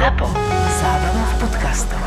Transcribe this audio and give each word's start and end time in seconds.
ZAPO. 0.00 0.32
Zábrná 0.80 1.24
v 1.28 1.34
podcastov. 1.44 2.00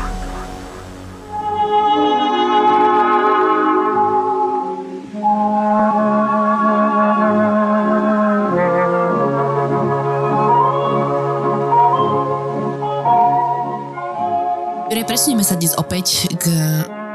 Presuneme 15.14 15.46
sa 15.46 15.54
dnes 15.54 15.78
opäť 15.78 16.26
k 16.34 16.50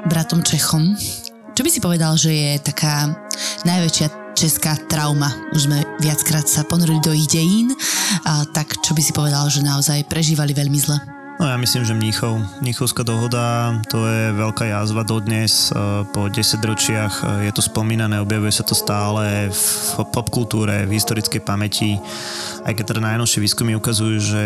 bratom 0.08 0.40
Čechom. 0.48 0.96
Čo 1.60 1.68
by 1.68 1.70
si 1.76 1.84
povedal, 1.84 2.16
že 2.16 2.32
je 2.32 2.52
taká 2.64 3.12
najväčšia 3.68 4.19
česká 4.40 4.80
trauma? 4.88 5.28
Už 5.52 5.68
sme 5.68 5.84
viackrát 6.00 6.48
sa 6.48 6.64
ponorili 6.64 7.04
do 7.04 7.12
ich 7.12 7.28
dejín, 7.28 7.76
a 8.24 8.48
tak 8.48 8.80
čo 8.80 8.96
by 8.96 9.02
si 9.04 9.12
povedal, 9.12 9.52
že 9.52 9.60
naozaj 9.60 10.08
prežívali 10.08 10.56
veľmi 10.56 10.80
zle? 10.80 10.96
No 11.40 11.48
ja 11.48 11.56
myslím, 11.56 11.88
že 11.88 11.96
Mníchov. 11.96 12.36
Mníchovská 12.60 13.08
dohoda, 13.08 13.80
to 13.88 14.04
je 14.04 14.36
veľká 14.36 14.76
jazva 14.76 15.08
dodnes. 15.08 15.72
e, 15.72 16.04
Po 16.12 16.28
10 16.28 16.36
ročiach 16.60 17.14
e, 17.24 17.48
je 17.48 17.52
to 17.56 17.64
spomínané, 17.64 18.20
objavuje 18.20 18.52
sa 18.52 18.68
to 18.68 18.76
stále 18.76 19.48
v 19.48 19.64
popkultúre, 20.12 20.84
v 20.84 21.00
historickej 21.00 21.40
pamäti. 21.40 21.96
Aj 22.70 22.78
keď 22.78 22.94
teda 22.94 23.02
najnovšie 23.02 23.42
výskumy 23.42 23.74
ukazujú, 23.82 24.22
že 24.22 24.44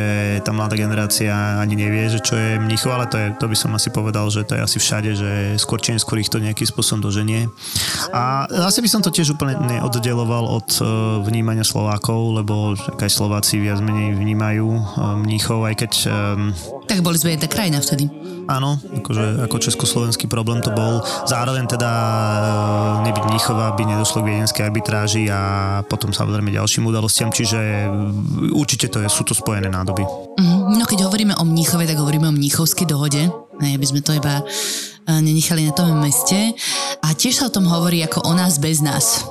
tá 0.48 0.55
mladá 0.55 0.80
generácia 0.80 1.59
ani 1.59 1.76
nevie, 1.76 2.08
že 2.08 2.23
čo 2.23 2.40
je 2.40 2.55
Mníchov, 2.55 2.95
ale 2.95 3.12
to, 3.12 3.20
je, 3.20 3.36
to 3.36 3.52
by 3.52 3.58
som 3.59 3.76
asi 3.76 3.91
povedal, 3.91 4.31
že 4.31 4.48
to 4.48 4.55
je 4.55 4.64
asi 4.64 4.80
všade, 4.80 5.12
že 5.12 5.31
skôr 5.59 5.84
či 5.84 5.91
neskôr 5.91 6.16
ich 6.23 6.31
to 6.31 6.40
nejakým 6.40 6.64
spôsobom 6.64 7.04
doženie. 7.04 7.52
A 8.16 8.48
zase 8.48 8.80
by 8.80 8.88
som 8.88 9.04
to 9.04 9.12
tiež 9.12 9.36
úplne 9.36 9.59
neoddeloval 9.67 10.55
od 10.55 10.72
e, 10.80 10.88
vnímania 11.28 11.67
Slovákov, 11.67 12.40
lebo 12.40 12.80
aj 12.80 13.12
Slováci 13.12 13.59
viac 13.59 13.84
menej 13.84 14.16
vnímajú 14.16 14.72
e, 14.72 14.81
Mníchov, 15.20 15.67
aj 15.67 15.76
keď 15.84 15.92
e, 15.92 16.08
Tak 16.93 17.02
boli 17.02 17.17
sme 17.17 17.33
jedna 17.33 17.49
krajina 17.49 17.81
vtedy. 17.81 18.05
Áno, 18.45 18.77
akože, 18.77 19.49
ako 19.49 19.55
československý 19.57 20.30
problém 20.30 20.61
to 20.61 20.69
bol. 20.69 21.02
Zároveň 21.25 21.66
teda 21.66 21.89
e, 21.89 23.09
nebyť 23.09 23.23
Mníchova, 23.33 23.73
aby 23.73 23.89
nedošlo 23.89 24.22
k 24.22 24.30
viedenskej 24.30 24.67
arbitráži 24.69 25.25
a 25.33 25.81
potom 25.89 26.13
samozrejme 26.13 26.53
ďalším 26.53 26.85
udalostiam, 26.85 27.33
čiže 27.33 27.58
e, 27.58 27.88
určite 28.53 28.94
to 28.94 29.02
je, 29.02 29.09
sú 29.09 29.25
to 29.25 29.33
spojené 29.33 29.73
nádoby. 29.73 30.05
Mhm. 30.38 30.77
No 30.77 30.85
keď 30.85 31.09
hovoríme 31.09 31.33
o 31.33 31.44
Mníchove, 31.50 31.89
tak 31.89 31.97
hovoríme 31.97 32.30
o 32.30 32.35
Mníchovskej 32.35 32.85
dohode. 32.85 33.25
Ne, 33.61 33.78
aby 33.78 33.85
sme 33.85 34.02
to 34.02 34.17
iba 34.17 34.41
eh, 34.41 35.19
nenechali 35.22 35.69
na 35.69 35.73
tom 35.78 35.94
meste. 36.02 36.57
A 37.05 37.13
tiež 37.13 37.38
sa 37.38 37.47
o 37.50 37.53
tom 37.53 37.69
hovorí 37.69 38.02
ako 38.02 38.25
o 38.25 38.33
nás 38.33 38.57
bez 38.57 38.81
nás. 38.81 39.25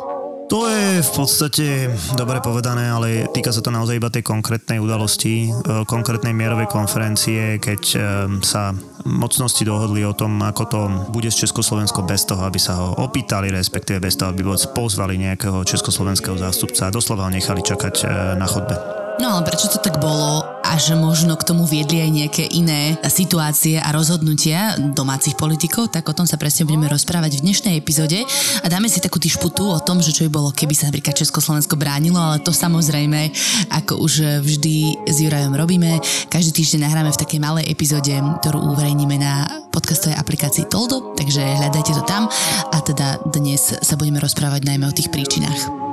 To 0.53 0.69
je 0.69 1.01
v 1.01 1.11
podstate 1.17 1.89
dobre 2.13 2.45
povedané, 2.45 2.93
ale 2.93 3.25
týka 3.33 3.49
sa 3.49 3.65
to 3.65 3.73
naozaj 3.73 3.97
iba 3.97 4.13
tej 4.13 4.21
konkrétnej 4.21 4.85
udalosti, 4.85 5.49
e, 5.49 5.51
konkrétnej 5.89 6.37
mierovej 6.37 6.69
konferencie, 6.69 7.57
keď 7.57 7.83
e, 7.89 7.99
sa 8.45 8.77
mocnosti 9.09 9.65
dohodli 9.65 10.05
o 10.05 10.13
tom, 10.13 10.37
ako 10.45 10.63
to 10.69 10.81
bude 11.09 11.33
s 11.33 11.41
Československou 11.41 12.05
bez 12.05 12.29
toho, 12.29 12.45
aby 12.45 12.61
sa 12.61 12.77
ho 12.77 13.01
opýtali, 13.01 13.49
respektíve 13.49 14.05
bez 14.05 14.21
toho, 14.21 14.29
aby 14.29 14.45
pozvali 14.77 15.17
nejakého 15.25 15.65
československého 15.65 16.37
zástupca 16.37 16.93
a 16.93 16.93
doslova 16.93 17.25
ho 17.25 17.33
nechali 17.33 17.65
čakať 17.65 18.05
e, 18.05 18.37
na 18.37 18.45
chodbe. 18.45 18.77
No 19.25 19.33
ale 19.33 19.49
prečo 19.49 19.73
to 19.73 19.81
tak 19.81 19.97
bolo 20.05 20.52
a 20.73 20.81
že 20.81 20.97
možno 20.97 21.37
k 21.37 21.45
tomu 21.45 21.69
viedli 21.69 22.01
aj 22.01 22.11
nejaké 22.11 22.45
iné 22.49 22.97
situácie 23.05 23.77
a 23.77 23.93
rozhodnutia 23.93 24.81
domácich 24.81 25.37
politikov, 25.37 25.93
tak 25.93 26.09
o 26.09 26.17
tom 26.17 26.25
sa 26.25 26.41
presne 26.41 26.65
budeme 26.65 26.89
rozprávať 26.89 27.37
v 27.37 27.45
dnešnej 27.45 27.75
epizóde 27.77 28.25
a 28.65 28.67
dáme 28.73 28.89
si 28.89 29.05
takú 29.05 29.21
dišputu 29.21 29.69
o 29.69 29.77
tom, 29.85 30.01
že 30.01 30.17
čo 30.17 30.25
by 30.25 30.31
bolo, 30.33 30.49
keby 30.49 30.73
sa 30.73 30.89
napríklad 30.89 31.13
Československo 31.13 31.77
bránilo, 31.77 32.17
ale 32.17 32.41
to 32.41 32.57
samozrejme, 32.57 33.29
ako 33.69 34.01
už 34.01 34.41
vždy 34.41 35.05
s 35.05 35.17
Jurajom 35.21 35.53
robíme, 35.53 36.01
každý 36.33 36.65
týždeň 36.65 36.89
nahráme 36.89 37.13
v 37.13 37.21
takej 37.21 37.41
malej 37.45 37.69
epizóde, 37.69 38.17
ktorú 38.41 38.73
uverejníme 38.73 39.21
na 39.21 39.45
podcastovej 39.77 40.17
aplikácii 40.17 40.73
Toldo, 40.73 41.13
takže 41.21 41.45
hľadajte 41.45 41.93
to 42.01 42.03
tam 42.09 42.33
a 42.73 42.81
teda 42.81 43.21
dnes 43.29 43.77
sa 43.77 43.95
budeme 44.01 44.25
rozprávať 44.25 44.65
najmä 44.65 44.89
o 44.89 44.97
tých 44.97 45.13
príčinách. 45.13 45.92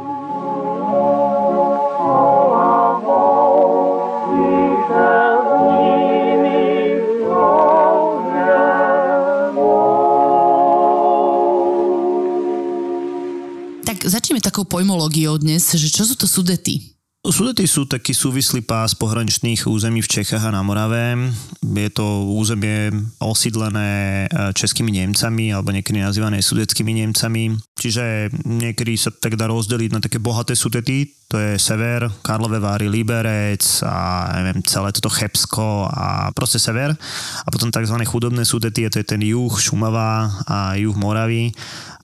Začneme 14.39 14.55
takou 14.55 14.63
pojmológiou 14.63 15.35
dnes, 15.35 15.67
že 15.75 15.91
čo 15.91 16.07
sú 16.07 16.15
to 16.15 16.23
sudety? 16.23 16.95
Sudety 17.27 17.67
sú 17.67 17.83
taký 17.83 18.15
súvislý 18.15 18.63
pás 18.63 18.95
pohraničných 18.95 19.67
území 19.67 19.99
v 19.99 20.07
Čechách 20.07 20.47
a 20.47 20.55
na 20.55 20.63
Morave. 20.63 21.35
Je 21.59 21.89
to 21.91 22.23
územie 22.31 22.87
osídlené 23.19 24.23
e, 24.31 24.55
českými 24.55 24.95
Nemcami 24.95 25.51
alebo 25.51 25.75
niekedy 25.75 25.99
nazývané 25.99 26.39
sudeckými 26.39 27.03
Nemcami. 27.03 27.59
Čiže 27.75 28.31
niekedy 28.47 28.95
sa 28.95 29.11
tak 29.11 29.35
dá 29.35 29.51
rozdeliť 29.51 29.91
na 29.91 29.99
také 29.99 30.23
bohaté 30.23 30.55
sudety, 30.55 31.11
to 31.27 31.35
je 31.35 31.59
sever, 31.59 32.07
Karlové 32.23 32.63
Váry, 32.63 32.87
Liberec 32.87 33.83
a 33.83 34.31
neviem, 34.39 34.63
celé 34.63 34.95
toto 34.95 35.11
Chebsko 35.11 35.91
a 35.91 36.31
proste 36.31 36.63
sever. 36.63 36.95
A 37.43 37.47
potom 37.51 37.67
tzv. 37.67 37.99
chudobné 38.07 38.47
sudety, 38.47 38.87
to 38.87 39.03
je 39.03 39.05
ten 39.05 39.19
juh 39.19 39.51
Šumava 39.59 40.31
a 40.47 40.79
juh 40.79 40.95
Moravy. 40.95 41.51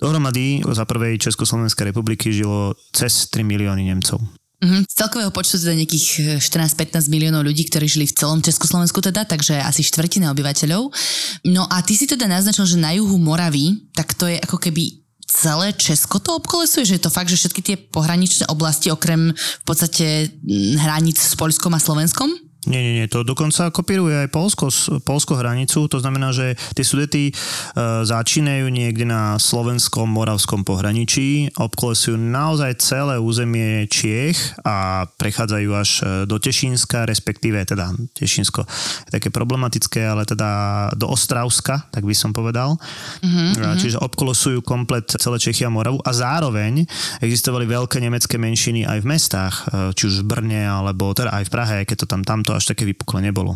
Dohromady 0.05 0.61
za 0.61 0.85
prvej 0.85 1.17
Československej 1.17 1.89
republiky 1.89 2.29
žilo 2.29 2.77
cez 2.93 3.25
3 3.33 3.41
milióny 3.41 3.89
Nemcov. 3.89 4.21
Mhm. 4.61 4.85
Z 4.85 4.93
celkového 4.93 5.33
počtu 5.33 5.57
teda 5.57 5.73
nejakých 5.73 6.39
14-15 6.39 7.09
miliónov 7.09 7.41
ľudí, 7.41 7.65
ktorí 7.65 7.89
žili 7.89 8.05
v 8.05 8.13
celom 8.13 8.39
Československu 8.39 9.01
teda, 9.01 9.25
takže 9.25 9.57
asi 9.57 9.81
štvrtina 9.81 10.29
obyvateľov. 10.31 10.93
No 11.49 11.65
a 11.65 11.81
ty 11.81 11.97
si 11.97 12.05
teda 12.05 12.29
naznačil, 12.29 12.69
že 12.69 12.77
na 12.77 12.93
juhu 12.93 13.17
Moravy, 13.17 13.81
tak 13.97 14.13
to 14.13 14.29
je 14.29 14.37
ako 14.37 14.61
keby 14.61 15.05
celé 15.25 15.73
Česko 15.75 16.21
to 16.21 16.37
obkolesuje, 16.37 16.85
že 16.85 16.95
je 16.95 17.03
to 17.03 17.11
fakt, 17.11 17.27
že 17.27 17.35
všetky 17.41 17.61
tie 17.65 17.75
pohraničné 17.75 18.47
oblasti 18.47 18.93
okrem 18.93 19.33
v 19.35 19.63
podstate 19.65 20.31
mm, 20.31 20.79
hraníc 20.79 21.19
s 21.19 21.33
Polskom 21.35 21.75
a 21.75 21.81
Slovenskom? 21.81 22.44
Nie, 22.65 22.81
nie, 22.81 22.93
nie, 22.97 23.05
to 23.05 23.21
dokonca 23.21 23.69
kopíruje 23.69 24.25
aj 24.25 24.29
Polsko, 24.33 24.73
Polsko 25.05 25.37
hranicu, 25.37 25.85
to 25.85 26.01
znamená, 26.01 26.33
že 26.33 26.57
tie 26.73 26.81
sudety 26.81 27.29
e, 27.29 27.33
začínajú 28.01 28.65
niekde 28.73 29.05
na 29.05 29.37
slovenskom, 29.37 30.09
moravskom 30.09 30.65
pohraničí, 30.65 31.53
obkolesujú 31.61 32.17
naozaj 32.17 32.81
celé 32.81 33.21
územie 33.21 33.85
Čiech 33.85 34.57
a 34.65 35.05
prechádzajú 35.05 35.69
až 35.77 35.89
e, 36.01 36.03
do 36.25 36.41
Tešínska, 36.41 37.05
respektíve 37.05 37.61
teda 37.69 37.93
Tešínsko 38.17 38.65
je 39.05 39.11
také 39.21 39.29
problematické, 39.29 40.01
ale 40.01 40.25
teda 40.25 40.89
do 40.97 41.05
Ostravska, 41.13 41.85
tak 41.93 42.01
by 42.01 42.15
som 42.17 42.33
povedal. 42.33 42.81
Mm-hmm. 43.21 43.77
Čiže 43.77 44.01
obkolesujú 44.01 44.65
komplet 44.65 45.05
celé 45.05 45.37
Čechy 45.37 45.69
a 45.69 45.71
Moravu 45.71 46.01
a 46.01 46.11
zároveň 46.11 46.81
existovali 47.21 47.69
veľké 47.69 48.01
nemecké 48.01 48.41
menšiny 48.41 48.89
aj 48.89 48.99
v 49.05 49.09
mestách, 49.09 49.55
e, 49.69 49.93
či 49.93 50.09
už 50.09 50.25
v 50.25 50.33
Brne, 50.33 50.65
alebo 50.65 51.13
teda 51.13 51.29
aj 51.29 51.45
v 51.45 51.53
Prahe, 51.53 51.77
keď 51.85 51.97
to 52.01 52.07
tam 52.09 52.25
tamto 52.25 52.54
až 52.57 52.71
také 52.71 52.87
vypukle 52.87 53.21
nebolo. 53.21 53.55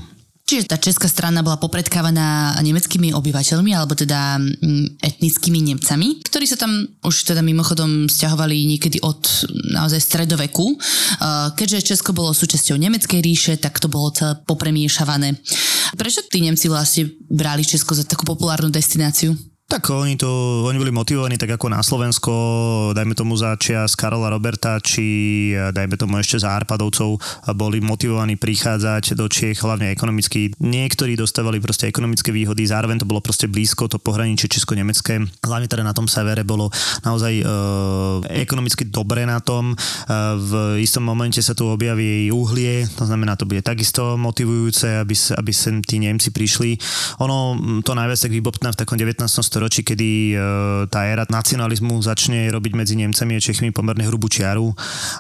Čiže 0.50 0.66
tá 0.66 0.82
česká 0.82 1.06
strana 1.06 1.46
bola 1.46 1.62
popredkávaná 1.62 2.58
nemeckými 2.66 3.14
obyvateľmi, 3.14 3.70
alebo 3.70 3.94
teda 3.94 4.42
mm, 4.42 4.98
etnickými 4.98 5.62
Nemcami, 5.62 6.26
ktorí 6.26 6.50
sa 6.50 6.58
tam 6.58 6.90
už 7.06 7.30
teda 7.30 7.46
mimochodom 7.46 8.10
stiahovali 8.10 8.66
niekedy 8.66 8.98
od 9.06 9.46
naozaj 9.78 10.02
stredoveku. 10.02 10.74
Uh, 10.74 11.54
Keďže 11.54 11.94
Česko 11.94 12.18
bolo 12.18 12.34
súčasťou 12.34 12.82
Nemeckej 12.82 13.22
ríše, 13.22 13.54
tak 13.62 13.78
to 13.78 13.94
bolo 13.94 14.10
celé 14.10 14.42
popremiešavané. 14.42 15.38
Prečo 15.94 16.26
tí 16.26 16.42
Nemci 16.42 16.66
vlastne 16.66 17.14
brali 17.30 17.62
Česko 17.62 17.94
za 17.94 18.02
takú 18.02 18.26
populárnu 18.26 18.74
destináciu? 18.74 19.38
Tak 19.70 19.94
oni 19.94 20.18
to, 20.18 20.66
oni 20.66 20.82
boli 20.82 20.90
motivovaní 20.90 21.38
tak 21.38 21.54
ako 21.54 21.70
na 21.70 21.86
Slovensko, 21.86 22.34
dajme 22.98 23.14
tomu 23.14 23.38
za 23.38 23.54
čias 23.54 23.94
Karola 23.94 24.34
Roberta, 24.34 24.82
či 24.82 25.54
dajme 25.54 25.94
tomu 25.94 26.18
ešte 26.18 26.42
za 26.42 26.58
Arpadovcov, 26.58 27.22
boli 27.54 27.78
motivovaní 27.78 28.34
prichádzať 28.34 29.14
do 29.14 29.30
Čiech, 29.30 29.62
hlavne 29.62 29.94
ekonomicky. 29.94 30.58
Niektorí 30.58 31.14
dostávali 31.14 31.62
proste 31.62 31.86
ekonomické 31.86 32.34
výhody, 32.34 32.66
zároveň 32.66 33.06
to 33.06 33.06
bolo 33.06 33.22
proste 33.22 33.46
blízko, 33.46 33.86
to 33.86 34.02
pohraničie 34.02 34.50
Česko-Nemecké, 34.50 35.22
hlavne 35.46 35.70
teda 35.70 35.86
na 35.86 35.94
tom 35.94 36.10
severe 36.10 36.42
bolo 36.42 36.74
naozaj 37.06 37.34
e, 37.38 37.46
ekonomicky 38.42 38.90
dobre 38.90 39.30
na 39.30 39.38
tom. 39.38 39.74
E, 39.74 39.76
v 40.34 40.82
istom 40.82 41.06
momente 41.06 41.46
sa 41.46 41.54
tu 41.54 41.70
objaví 41.70 42.26
jej 42.26 42.28
uhlie, 42.34 42.90
to 42.98 43.06
znamená, 43.06 43.38
to 43.38 43.46
bude 43.46 43.62
takisto 43.62 44.18
motivujúce, 44.18 45.06
aby, 45.06 45.14
aby 45.14 45.52
sem 45.54 45.78
tí 45.86 46.02
Nemci 46.02 46.34
prišli. 46.34 46.74
Ono 47.22 47.54
to 47.86 47.94
najviac 47.94 48.18
tak 48.18 48.34
vybobtná 48.34 48.74
v 48.74 48.80
takom 48.82 48.98
19 48.98 49.30
storočí, 49.30 49.59
kedy 49.68 50.12
e, 50.32 50.36
tá 50.88 51.04
éra 51.04 51.28
nacionalizmu 51.28 52.00
začne 52.00 52.48
robiť 52.48 52.74
medzi 52.78 52.96
Nemcami 52.96 53.36
a 53.36 53.44
Čechmi 53.44 53.76
pomerne 53.76 54.08
hrubú 54.08 54.32
čiaru 54.32 54.72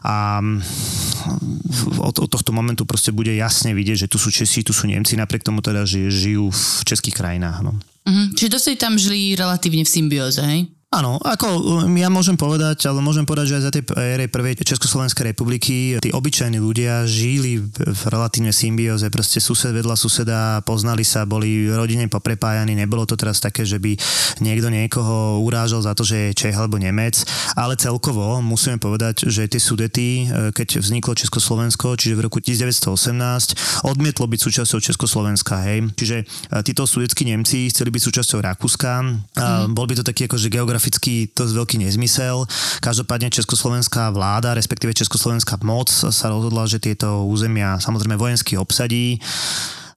a 0.07 0.39
mm, 0.39 1.99
od, 1.99 2.15
od 2.23 2.29
tohto 2.31 2.55
momentu 2.55 2.87
proste 2.87 3.11
bude 3.11 3.35
jasne 3.35 3.75
vidieť, 3.75 4.07
že 4.07 4.11
tu 4.11 4.15
sú 4.15 4.31
Česi, 4.31 4.63
tu 4.63 4.71
sú 4.71 4.87
Nemci, 4.87 5.19
napriek 5.19 5.43
tomu 5.43 5.59
teda, 5.59 5.83
že 5.83 6.07
žijú 6.07 6.47
v 6.47 6.81
českých 6.87 7.19
krajinách. 7.19 7.59
No. 7.59 7.75
Mhm. 8.07 8.39
Čiže 8.39 8.53
dosť 8.55 8.67
tam 8.79 8.95
žili 8.95 9.35
relatívne 9.35 9.83
v 9.83 9.91
symbióze, 9.91 10.39
hej? 10.39 10.78
Áno, 10.89 11.21
ako 11.21 11.85
um, 11.85 11.93
ja 12.01 12.09
môžem 12.09 12.33
povedať, 12.33 12.89
ale 12.89 12.97
môžem 13.05 13.21
povedať, 13.21 13.53
že 13.53 13.57
aj 13.61 13.65
za 13.69 13.73
tej 13.77 13.83
éry 13.93 14.25
prvej 14.25 14.57
Československej 14.57 15.37
republiky 15.37 16.01
tí 16.01 16.09
obyčajní 16.09 16.57
ľudia 16.57 17.05
žili 17.05 17.61
v 17.61 18.01
relatívne 18.09 18.49
symbióze, 18.49 19.05
proste 19.13 19.37
sused 19.37 19.69
vedľa 19.69 19.93
suseda, 19.93 20.65
poznali 20.65 21.05
sa, 21.05 21.29
boli 21.29 21.69
rodine 21.69 22.09
poprepájani, 22.09 22.73
nebolo 22.73 23.05
to 23.05 23.13
teraz 23.13 23.37
také, 23.37 23.69
že 23.69 23.77
by 23.77 23.93
niekto 24.41 24.73
niekoho 24.73 25.45
urážal 25.45 25.85
za 25.85 25.93
to, 25.93 26.01
že 26.01 26.33
je 26.33 26.37
Čech 26.41 26.57
alebo 26.57 26.81
Nemec, 26.81 27.21
ale 27.53 27.77
celkovo 27.77 28.41
musíme 28.41 28.81
povedať, 28.81 29.29
že 29.29 29.45
tie 29.45 29.61
sudety, 29.61 30.25
e, 30.25 30.49
keď 30.57 30.81
vzniklo 30.81 31.13
Československo, 31.13 32.01
čiže 32.01 32.17
v 32.17 32.25
roku 32.25 32.41
1918, 32.41 33.85
odmietlo 33.85 34.25
byť 34.25 34.39
súčasťou 34.41 34.81
Československa, 34.81 35.69
hej. 35.69 35.85
Čiže 35.93 36.25
e, 36.25 36.65
títo 36.65 36.89
sudeckí 36.89 37.29
Nemci 37.29 37.69
chceli 37.69 37.93
byť 37.93 38.01
súčasťou 38.09 38.41
Rakúska, 38.41 39.05
mm. 39.05 39.77
bol 39.77 39.85
by 39.85 40.01
to 40.01 40.01
taký 40.01 40.25
akože 40.25 40.49
geografický 40.49 40.78
geograficky 40.79 41.27
je 41.27 41.51
veľký 41.51 41.75
nezmysel. 41.83 42.47
Každopádne 42.79 43.35
československá 43.35 44.15
vláda, 44.15 44.55
respektíve 44.55 44.95
československá 44.95 45.59
moc 45.67 45.91
sa 45.91 46.31
rozhodla, 46.31 46.63
že 46.71 46.79
tieto 46.79 47.27
územia 47.27 47.83
samozrejme 47.83 48.15
vojensky 48.15 48.55
obsadí 48.55 49.19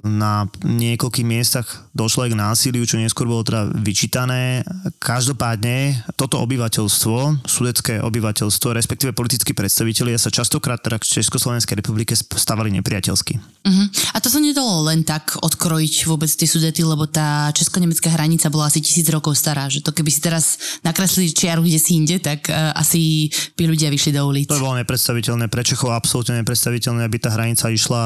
na 0.02 0.50
niekoľkých 0.66 1.26
miestach 1.26 1.86
došlo 1.94 2.26
aj 2.26 2.30
k 2.34 2.40
násiliu, 2.42 2.82
čo 2.82 2.98
neskôr 2.98 3.30
bolo 3.30 3.46
teda 3.46 3.70
vyčítané. 3.70 4.66
Každopádne 4.98 6.02
toto 6.18 6.42
obyvateľstvo, 6.42 7.46
sudecké 7.46 8.02
obyvateľstvo, 8.02 8.74
respektíve 8.74 9.14
politickí 9.14 9.54
predstavitelia 9.54 10.18
sa 10.18 10.34
častokrát 10.34 10.82
teda 10.82 10.98
k 10.98 11.22
Československej 11.22 11.78
republike 11.78 12.18
stavali 12.18 12.74
nepriateľsky. 12.82 13.38
Uh-huh. 13.38 13.86
A 14.14 14.18
to 14.18 14.26
sa 14.26 14.42
nedalo 14.42 14.82
len 14.90 15.06
tak 15.06 15.38
odkrojiť 15.38 15.94
vôbec 16.10 16.30
tie 16.34 16.50
sudety, 16.50 16.82
lebo 16.82 17.06
tá 17.06 17.54
česko-nemecká 17.54 18.10
hranica 18.10 18.50
bola 18.50 18.66
asi 18.66 18.82
tisíc 18.82 19.06
rokov 19.06 19.38
stará, 19.38 19.70
že 19.70 19.86
to 19.86 19.94
keby 19.94 20.10
si 20.10 20.18
teraz 20.18 20.58
nakreslili 20.82 21.30
čiaru 21.30 21.62
kde 21.62 21.78
si 21.78 22.02
inde, 22.02 22.18
tak 22.18 22.50
uh, 22.50 22.74
asi 22.74 23.30
by 23.54 23.70
ľudia 23.70 23.86
vyšli 23.86 24.18
do 24.18 24.26
ulic. 24.26 24.50
To 24.50 24.58
bolo 24.58 24.82
nepredstaviteľné, 24.82 25.46
pre 25.46 25.62
Čechov 25.62 25.94
absolútne 25.94 26.42
nepredstaviteľné, 26.42 27.06
aby 27.06 27.16
tá 27.22 27.30
hranica 27.30 27.70
išla 27.70 28.02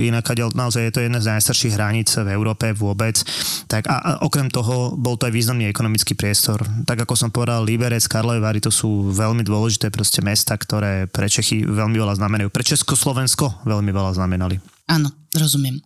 inak, 0.00 0.24
naozaj 0.56 0.88
je 0.88 0.92
to 0.96 1.04
jedna 1.04 1.20
z 1.20 1.25
najstarších 1.34 1.74
hraníc 1.74 2.14
v 2.14 2.30
Európe 2.30 2.70
vôbec. 2.76 3.18
Tak 3.66 3.90
a, 3.90 3.96
a 3.98 4.10
okrem 4.22 4.46
toho 4.46 4.94
bol 4.94 5.18
to 5.18 5.26
aj 5.26 5.34
významný 5.34 5.66
ekonomický 5.66 6.14
priestor. 6.14 6.62
Tak 6.86 7.02
ako 7.02 7.14
som 7.18 7.30
povedal, 7.34 7.66
Liberec, 7.66 8.06
Karlové 8.06 8.38
Vary, 8.38 8.62
to 8.62 8.70
sú 8.70 9.10
veľmi 9.10 9.42
dôležité 9.42 9.90
proste 9.90 10.22
mesta, 10.22 10.54
ktoré 10.54 11.10
pre 11.10 11.26
Čechy 11.26 11.66
veľmi 11.66 11.96
veľa 11.98 12.16
znamenajú. 12.16 12.48
Pre 12.48 12.64
Československo 12.64 13.66
veľmi 13.66 13.90
veľa 13.90 14.16
znamenali. 14.16 14.58
Áno, 14.86 15.10
rozumiem. 15.34 15.82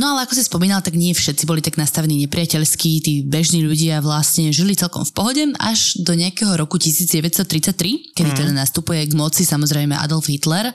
No 0.00 0.16
ale 0.16 0.24
ako 0.24 0.32
si 0.32 0.48
spomínal, 0.48 0.80
tak 0.80 0.96
nie 0.96 1.12
všetci 1.12 1.44
boli 1.44 1.60
tak 1.60 1.76
nastavení 1.76 2.16
nepriateľskí, 2.24 2.90
tí 3.04 3.20
bežní 3.20 3.60
ľudia 3.60 4.00
vlastne 4.00 4.48
žili 4.48 4.72
celkom 4.72 5.04
v 5.04 5.12
pohode 5.12 5.44
až 5.60 6.00
do 6.00 6.16
nejakého 6.16 6.56
roku 6.56 6.80
1933, 6.80 8.16
kedy 8.16 8.30
mm. 8.32 8.38
teda 8.40 8.52
nastupuje 8.56 9.04
k 9.04 9.12
moci 9.12 9.44
samozrejme 9.44 9.92
Adolf 9.92 10.32
Hitler 10.32 10.72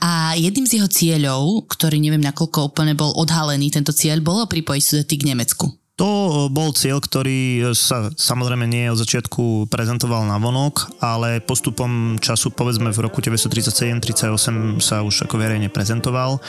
a 0.00 0.32
jedným 0.40 0.64
z 0.64 0.80
jeho 0.80 0.88
cieľov, 0.88 1.68
ktorý 1.68 2.00
neviem 2.00 2.24
nakoľko 2.24 2.72
úplne 2.72 2.96
bol 2.96 3.12
odhalený 3.12 3.68
tento 3.68 3.92
cieľ, 3.92 4.24
bolo 4.24 4.48
pripojiť 4.48 4.82
sa 4.82 5.04
k 5.04 5.20
Nemecku. 5.20 5.81
To 6.00 6.48
bol 6.48 6.72
cieľ, 6.72 7.04
ktorý 7.04 7.68
sa 7.76 8.08
samozrejme 8.16 8.64
nie 8.64 8.88
od 8.88 8.96
začiatku 8.96 9.68
prezentoval 9.68 10.24
na 10.24 10.40
vonok, 10.40 10.96
ale 11.04 11.44
postupom 11.44 12.16
času, 12.16 12.48
povedzme 12.48 12.88
v 12.88 12.98
roku 13.04 13.20
1937-38 13.20 14.80
sa 14.80 15.04
už 15.04 15.28
ako 15.28 15.36
verejne 15.36 15.68
prezentoval. 15.68 16.40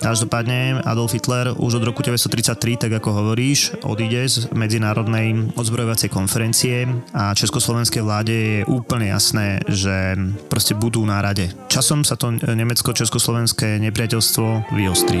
Každopádne 0.00 0.80
Adolf 0.80 1.12
Hitler 1.12 1.52
už 1.52 1.76
od 1.76 1.84
roku 1.84 2.00
1933, 2.00 2.88
tak 2.88 2.92
ako 2.96 3.20
hovoríš, 3.20 3.76
odíde 3.84 4.24
z 4.32 4.48
medzinárodnej 4.56 5.52
odzbrojovacej 5.52 6.08
konferencie 6.08 6.88
a 7.12 7.36
československej 7.36 8.00
vláde 8.00 8.32
je 8.32 8.58
úplne 8.64 9.12
jasné, 9.12 9.60
že 9.68 10.16
proste 10.48 10.72
budú 10.72 11.04
na 11.04 11.20
rade. 11.20 11.52
Časom 11.68 12.00
sa 12.00 12.16
to 12.16 12.32
nemecko-československé 12.32 13.76
nepriateľstvo 13.76 14.72
vyostrí. 14.72 15.20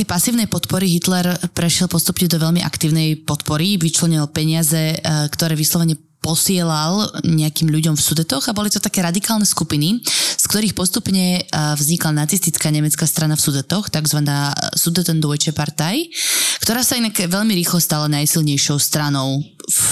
Také 0.00 0.16
pasívnej 0.16 0.48
podpory 0.48 0.88
Hitler 0.96 1.36
prešiel 1.52 1.84
postupne 1.84 2.24
do 2.24 2.40
veľmi 2.40 2.64
aktívnej 2.64 3.20
podpory, 3.20 3.76
vyčlenil 3.76 4.32
peniaze, 4.32 4.96
e, 4.96 5.28
ktoré 5.28 5.52
vyslovene 5.52 5.92
posielal 6.24 7.20
nejakým 7.20 7.68
ľuďom 7.68 8.00
v 8.00 8.04
Sudetoch 8.08 8.48
a 8.48 8.56
boli 8.56 8.72
to 8.72 8.80
také 8.80 9.04
radikálne 9.04 9.44
skupiny, 9.44 10.00
z 10.40 10.44
ktorých 10.48 10.72
postupne 10.72 11.44
e, 11.44 11.52
vznikla 11.52 12.16
nacistická 12.16 12.72
nemecká 12.72 13.04
strana 13.04 13.36
v 13.36 13.44
Sudetoch, 13.44 13.92
takzvaná 13.92 14.56
Sudeten 14.72 15.20
Deutsche 15.20 15.52
Partei, 15.52 16.08
ktorá 16.64 16.80
sa 16.80 16.96
inak 16.96 17.20
veľmi 17.20 17.52
rýchlo 17.60 17.76
stala 17.76 18.08
najsilnejšou 18.08 18.80
stranou 18.80 19.44
v 19.68 19.84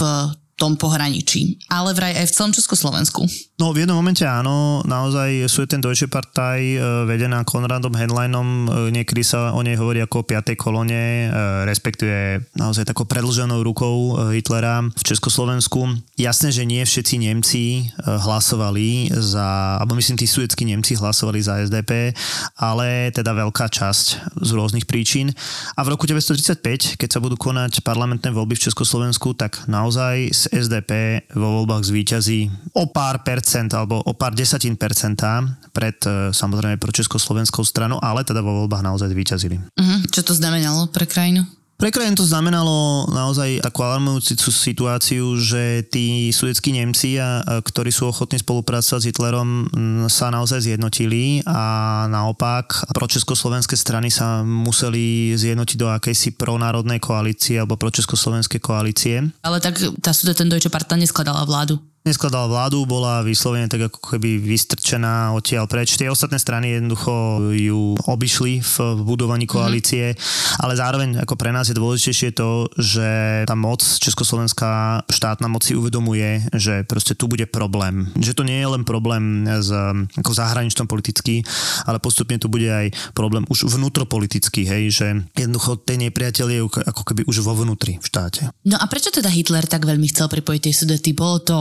tom 0.58 0.74
pohraničí, 0.74 1.62
ale 1.70 1.94
vraj 1.94 2.18
aj 2.18 2.26
v 2.26 2.34
celom 2.34 2.52
Československu. 2.52 3.22
No 3.62 3.70
v 3.70 3.86
jednom 3.86 3.94
momente 3.94 4.26
áno, 4.26 4.82
naozaj 4.82 5.46
sú 5.46 5.66
ten 5.70 5.78
Deutsche 5.78 6.10
Partei 6.10 6.74
e, 6.74 7.06
vedená 7.06 7.46
Konradom 7.46 7.94
Henleinom, 7.94 8.66
e, 8.66 8.90
niekedy 8.90 9.22
sa 9.22 9.54
o 9.54 9.62
nej 9.62 9.78
hovorí 9.78 10.02
ako 10.02 10.22
o 10.22 10.26
piatej 10.26 10.58
kolone, 10.58 11.26
e, 11.26 11.26
respektíve 11.66 12.42
naozaj 12.58 12.90
takou 12.90 13.06
predlženou 13.06 13.62
rukou 13.62 14.18
Hitlera 14.34 14.82
v 14.82 15.02
Československu. 15.06 15.94
Jasné, 16.18 16.50
že 16.50 16.66
nie 16.66 16.82
všetci 16.82 17.14
Nemci 17.22 17.90
hlasovali 18.02 19.14
za, 19.14 19.78
alebo 19.78 19.94
myslím 19.94 20.18
tí 20.18 20.26
sudeckí 20.26 20.66
Nemci 20.66 20.98
hlasovali 20.98 21.38
za 21.38 21.62
SDP, 21.62 22.14
ale 22.58 23.14
teda 23.14 23.30
veľká 23.32 23.70
časť 23.70 24.06
z 24.42 24.50
rôznych 24.50 24.84
príčin. 24.84 25.30
A 25.78 25.86
v 25.86 25.94
roku 25.94 26.10
1935, 26.10 26.98
keď 26.98 27.08
sa 27.08 27.22
budú 27.22 27.38
konať 27.38 27.86
parlamentné 27.86 28.34
voľby 28.34 28.58
v 28.58 28.64
Československu, 28.66 29.38
tak 29.38 29.64
naozaj 29.70 30.34
z 30.34 30.42
SDP 30.50 31.22
vo 31.38 31.62
voľbách 31.62 31.86
zvíťazí 31.86 32.50
o 32.74 32.90
pár 32.90 33.22
percent 33.22 33.70
alebo 33.70 34.02
o 34.02 34.12
pár 34.12 34.34
desatín 34.34 34.74
percenta 34.74 35.46
pred 35.70 35.96
e, 36.02 36.34
samozrejme 36.34 36.82
pro 36.82 36.90
Československou 36.90 37.62
stranu, 37.62 38.02
ale 38.02 38.26
teda 38.26 38.42
vo 38.42 38.66
voľbách 38.66 38.82
naozaj 38.82 39.14
zvíťazili. 39.14 39.56
Uh-huh. 39.62 39.98
Čo 40.10 40.26
to 40.26 40.32
znamenalo 40.34 40.90
pre 40.90 41.06
krajinu? 41.06 41.46
Pre 41.78 41.94
krajinu 41.94 42.18
to 42.18 42.26
znamenalo 42.26 43.06
naozaj 43.06 43.62
takú 43.62 43.86
alarmujúcu 43.86 44.50
situáciu, 44.50 45.38
že 45.38 45.86
tí 45.86 46.34
sudeckí 46.34 46.74
Nemci, 46.74 47.22
ktorí 47.46 47.94
sú 47.94 48.10
ochotní 48.10 48.42
spolupracovať 48.42 48.98
s 48.98 49.08
Hitlerom, 49.14 49.70
sa 50.10 50.34
naozaj 50.34 50.66
zjednotili 50.66 51.46
a 51.46 52.10
naopak 52.10 52.82
pro 52.90 53.06
československé 53.06 53.78
strany 53.78 54.10
sa 54.10 54.42
museli 54.42 55.38
zjednotiť 55.38 55.76
do 55.78 55.86
akejsi 55.86 56.34
pronárodnej 56.34 56.98
koalície 56.98 57.62
alebo 57.62 57.78
pro 57.78 57.94
československé 57.94 58.58
koalície. 58.58 59.30
Ale 59.46 59.62
tak 59.62 59.78
tá 60.02 60.10
Sudeten 60.10 60.50
Deutsche 60.50 60.74
Partei 60.74 60.98
neskladala 60.98 61.46
vládu 61.46 61.78
neskladala 62.08 62.48
vládu, 62.48 62.88
bola 62.88 63.20
vyslovene 63.20 63.68
tak 63.68 63.92
ako 63.92 64.16
keby 64.16 64.40
vystrčená 64.40 65.36
odtiaľ 65.36 65.68
preč. 65.68 65.94
Tie 65.94 66.08
ostatné 66.08 66.40
strany 66.40 66.80
jednoducho 66.80 67.44
ju 67.52 67.94
obišli 68.08 68.64
v 68.64 68.74
budovaní 69.04 69.44
mhm. 69.44 69.52
koalície, 69.52 70.16
mm-hmm. 70.16 70.64
ale 70.64 70.72
zároveň 70.74 71.08
ako 71.22 71.34
pre 71.36 71.52
nás 71.52 71.68
je 71.68 71.76
dôležitejšie 71.76 72.32
to, 72.32 72.72
že 72.80 73.08
tá 73.44 73.54
moc, 73.54 73.84
československá 73.84 75.04
štátna 75.06 75.46
moc 75.46 75.62
si 75.62 75.76
uvedomuje, 75.76 76.48
že 76.56 76.82
proste 76.88 77.12
tu 77.12 77.28
bude 77.28 77.44
problém. 77.44 78.08
Že 78.16 78.32
to 78.40 78.42
nie 78.48 78.58
je 78.58 78.68
len 78.68 78.82
problém 78.88 79.44
z, 79.60 79.70
ako 80.16 80.30
zahraničnom 80.32 80.88
politický, 80.88 81.44
ale 81.84 82.00
postupne 82.00 82.40
tu 82.40 82.48
bude 82.48 82.66
aj 82.68 83.12
problém 83.12 83.44
už 83.52 83.68
vnútropolitický, 83.68 84.64
hej, 84.64 84.84
že 84.90 85.06
jednoducho 85.36 85.82
ten 85.84 86.00
nepriateľ 86.08 86.46
je 86.48 86.60
ako 86.64 87.02
keby 87.02 87.26
už 87.28 87.44
vo 87.44 87.52
vnútri 87.52 88.00
v 88.00 88.06
štáte. 88.06 88.48
No 88.64 88.80
a 88.80 88.84
prečo 88.86 89.12
teda 89.12 89.28
Hitler 89.28 89.66
tak 89.66 89.84
veľmi 89.84 90.08
chcel 90.08 90.30
pripojiť 90.30 90.60
tie 90.64 90.74
sudety? 90.74 91.10
Bolo 91.12 91.38
to 91.42 91.56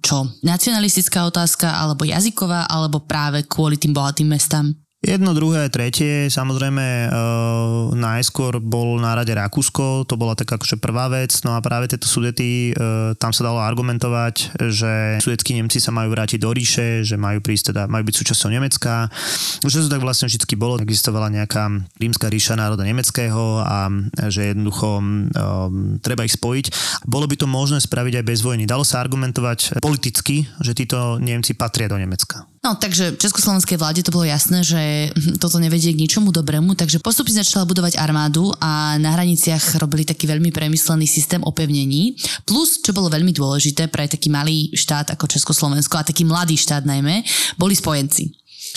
čo? 0.00 0.28
Nacionalistická 0.42 1.26
otázka, 1.28 1.78
alebo 1.78 2.04
jazyková, 2.04 2.66
alebo 2.68 3.04
práve 3.04 3.44
kvôli 3.44 3.76
tým 3.76 3.92
bohatým 3.92 4.28
mestám? 4.30 4.74
Jedno, 4.98 5.30
druhé, 5.30 5.70
tretie, 5.70 6.26
samozrejme 6.26 6.82
e, 6.82 7.08
najskôr 7.94 8.58
bol 8.58 8.98
na 8.98 9.14
rade 9.14 9.30
Rakúsko, 9.30 10.02
to 10.02 10.18
bola 10.18 10.34
taká 10.34 10.58
akože 10.58 10.74
prvá 10.82 11.06
vec, 11.06 11.30
no 11.46 11.54
a 11.54 11.62
práve 11.62 11.86
tieto 11.86 12.10
sudety, 12.10 12.74
e, 12.74 13.14
tam 13.14 13.30
sa 13.30 13.46
dalo 13.46 13.62
argumentovať, 13.62 14.58
že 14.58 15.22
sudetskí 15.22 15.54
Nemci 15.54 15.78
sa 15.78 15.94
majú 15.94 16.10
vrátiť 16.10 16.42
do 16.42 16.50
ríše, 16.50 17.06
že 17.06 17.14
majú 17.14 17.38
prísť 17.38 17.70
teda, 17.70 17.86
majú 17.86 18.10
byť 18.10 18.14
súčasťou 18.18 18.50
Nemecka. 18.50 19.06
Už 19.62 19.70
to 19.70 19.86
tak 19.86 20.02
vlastne 20.02 20.26
vždy 20.26 20.58
bolo, 20.58 20.82
existovala 20.82 21.30
nejaká 21.30 21.70
rímska 22.02 22.26
ríša 22.26 22.58
národa 22.58 22.82
nemeckého 22.82 23.62
a 23.62 23.86
že 24.26 24.50
jednoducho 24.50 24.98
e, 24.98 25.02
treba 26.02 26.26
ich 26.26 26.34
spojiť. 26.34 26.74
Bolo 27.06 27.30
by 27.30 27.38
to 27.38 27.46
možné 27.46 27.78
spraviť 27.78 28.18
aj 28.18 28.24
bez 28.26 28.42
vojny. 28.42 28.66
Dalo 28.66 28.82
sa 28.82 28.98
argumentovať 28.98 29.78
politicky, 29.78 30.50
že 30.58 30.74
títo 30.74 31.22
Nemci 31.22 31.54
patria 31.54 31.86
do 31.86 32.02
Nemecka. 32.02 32.50
No 32.58 32.74
takže 32.74 33.14
československej 33.16 33.78
vláde 33.78 34.02
to 34.02 34.10
bolo 34.10 34.26
jasné, 34.26 34.66
že 34.66 35.12
toto 35.42 35.62
nevedie 35.62 35.94
k 35.94 36.02
ničomu 36.02 36.34
dobrému, 36.34 36.74
takže 36.74 36.98
postupne 36.98 37.34
začala 37.34 37.68
budovať 37.68 37.98
armádu 37.98 38.50
a 38.58 38.98
na 38.98 39.14
hraniciach 39.14 39.78
robili 39.78 40.02
taký 40.02 40.26
veľmi 40.26 40.50
premyslený 40.50 41.06
systém 41.06 41.40
opevnení. 41.44 42.18
Plus, 42.42 42.82
čo 42.82 42.90
bolo 42.90 43.12
veľmi 43.12 43.30
dôležité 43.30 43.86
pre 43.86 44.10
taký 44.10 44.28
malý 44.32 44.74
štát 44.74 45.14
ako 45.14 45.30
Československo 45.30 45.98
a 45.98 46.06
taký 46.06 46.26
mladý 46.26 46.58
štát 46.58 46.82
najmä, 46.82 47.22
boli 47.54 47.78
spojenci. 47.78 48.34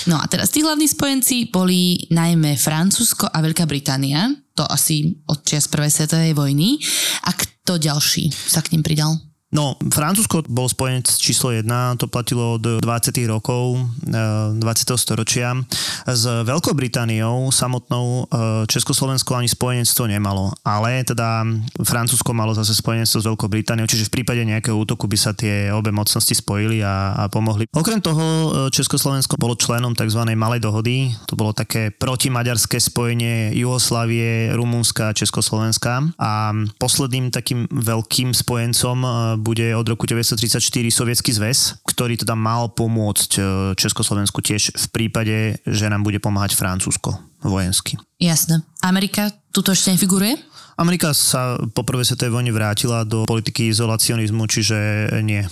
No 0.07 0.17
a 0.17 0.25
teraz 0.29 0.49
tí 0.53 0.63
hlavní 0.63 0.87
spojenci 0.87 1.51
boli 1.51 2.07
najmä 2.09 2.55
Francúzsko 2.55 3.27
a 3.27 3.43
Veľká 3.43 3.67
Británia, 3.67 4.31
to 4.55 4.63
asi 4.63 5.19
od 5.27 5.43
čias 5.43 5.67
prvej 5.67 5.91
svetovej 5.91 6.33
vojny. 6.37 6.79
A 7.27 7.35
kto 7.35 7.75
ďalší 7.81 8.31
sa 8.31 8.63
k 8.63 8.77
ním 8.77 8.83
pridal? 8.85 9.30
No, 9.51 9.75
Francúzsko 9.83 10.47
bol 10.47 10.71
spojenec 10.71 11.11
číslo 11.11 11.51
1, 11.51 11.67
to 11.99 12.07
platilo 12.07 12.55
od 12.55 12.79
20. 12.79 12.87
rokov 13.27 13.83
20. 14.07 14.63
Eh, 14.63 14.95
storočia. 14.95 15.59
S 16.07 16.23
Veľkou 16.23 16.71
Britániou 16.71 17.51
samotnou 17.51 18.31
eh, 18.31 18.63
Československo 18.71 19.35
ani 19.35 19.51
spojenectvo 19.51 20.07
nemalo, 20.07 20.55
ale 20.63 21.03
teda 21.03 21.43
Francúzsko 21.83 22.31
malo 22.31 22.55
zase 22.55 22.71
spojenectvo 22.71 23.19
s 23.19 23.27
Veľkou 23.27 23.51
Britániou, 23.51 23.91
čiže 23.91 24.07
v 24.07 24.23
prípade 24.23 24.39
nejakého 24.47 24.71
útoku 24.71 25.11
by 25.11 25.19
sa 25.19 25.35
tie 25.35 25.67
obe 25.75 25.91
mocnosti 25.91 26.31
spojili 26.31 26.79
a, 26.79 27.19
a 27.19 27.23
pomohli. 27.27 27.67
Okrem 27.75 27.99
toho 27.99 28.23
eh, 28.23 28.49
Československo 28.71 29.35
bolo 29.35 29.59
členom 29.59 29.91
tzv. 29.91 30.31
Malej 30.31 30.63
dohody, 30.63 31.11
to 31.27 31.35
bolo 31.35 31.51
také 31.51 31.91
protimaďarské 31.91 32.79
spojenie 32.79 33.51
Jugoslávie, 33.51 34.55
Rumúnska 34.55 35.11
a 35.11 35.15
Československa 35.15 36.07
a 36.15 36.55
posledným 36.79 37.35
takým 37.35 37.67
veľkým 37.67 38.31
spojencom 38.31 38.97
bude 39.41 39.73
od 39.73 39.85
roku 39.89 40.05
1934 40.05 40.61
Sovietský 40.93 41.33
zväz, 41.33 41.81
ktorý 41.83 42.21
teda 42.21 42.37
mal 42.37 42.69
pomôcť 42.69 43.31
e, 43.35 43.41
Československu 43.73 44.39
tiež 44.39 44.77
v 44.77 44.87
prípade, 44.93 45.57
že 45.65 45.89
nám 45.89 46.05
bude 46.05 46.21
pomáhať 46.21 46.53
Francúzsko 46.53 47.17
vojensky. 47.41 47.97
Jasné. 48.21 48.61
Amerika 48.85 49.33
tuto 49.49 49.73
ešte 49.73 49.97
nefiguruje? 49.97 50.37
Amerika 50.77 51.11
sa 51.11 51.57
po 51.73 51.81
prvej 51.81 52.13
svetovej 52.13 52.33
vojne 52.33 52.53
vrátila 52.53 53.03
do 53.03 53.25
politiky 53.25 53.69
izolacionizmu, 53.73 54.45
čiže 54.45 54.77
nie. 55.25 55.43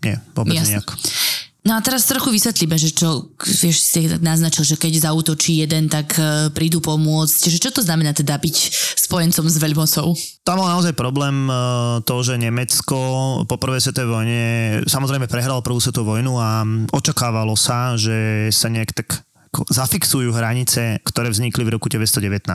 Nie, 0.00 0.16
vôbec 0.34 0.58
Jasne. 0.58 0.82
nejak. 0.82 0.88
No 1.60 1.76
a 1.76 1.84
teraz 1.84 2.08
trochu 2.08 2.32
vysvetlíme, 2.32 2.72
že 2.80 2.88
čo, 2.88 3.36
vieš, 3.36 3.84
si 3.84 4.08
naznačil, 4.08 4.64
že 4.64 4.80
keď 4.80 5.12
zautočí 5.12 5.60
jeden, 5.60 5.92
tak 5.92 6.16
e, 6.16 6.48
prídu 6.56 6.80
pomôcť. 6.80 7.52
Že 7.52 7.58
čo 7.60 7.70
to 7.76 7.84
znamená 7.84 8.16
teda 8.16 8.40
byť 8.40 8.56
spojencom 8.96 9.44
s 9.44 9.56
veľmocou? 9.60 10.08
Tam 10.40 10.56
bol 10.56 10.68
naozaj 10.72 10.96
problém 10.96 11.52
e, 11.52 11.54
to, 12.08 12.16
že 12.24 12.40
Nemecko 12.40 12.96
po 13.44 13.60
prvej 13.60 13.84
svetovej 13.84 14.08
vojne 14.08 14.42
samozrejme 14.88 15.28
prehralo 15.28 15.60
prvú 15.60 15.84
svetovú 15.84 16.16
vojnu 16.16 16.32
a 16.40 16.64
očakávalo 16.96 17.52
sa, 17.60 17.92
že 18.00 18.48
sa 18.48 18.72
nejak 18.72 18.96
tak 18.96 19.20
zafixujú 19.50 20.30
hranice, 20.30 21.02
ktoré 21.02 21.26
vznikli 21.28 21.66
v 21.66 21.74
roku 21.74 21.90
1919. 21.90 22.46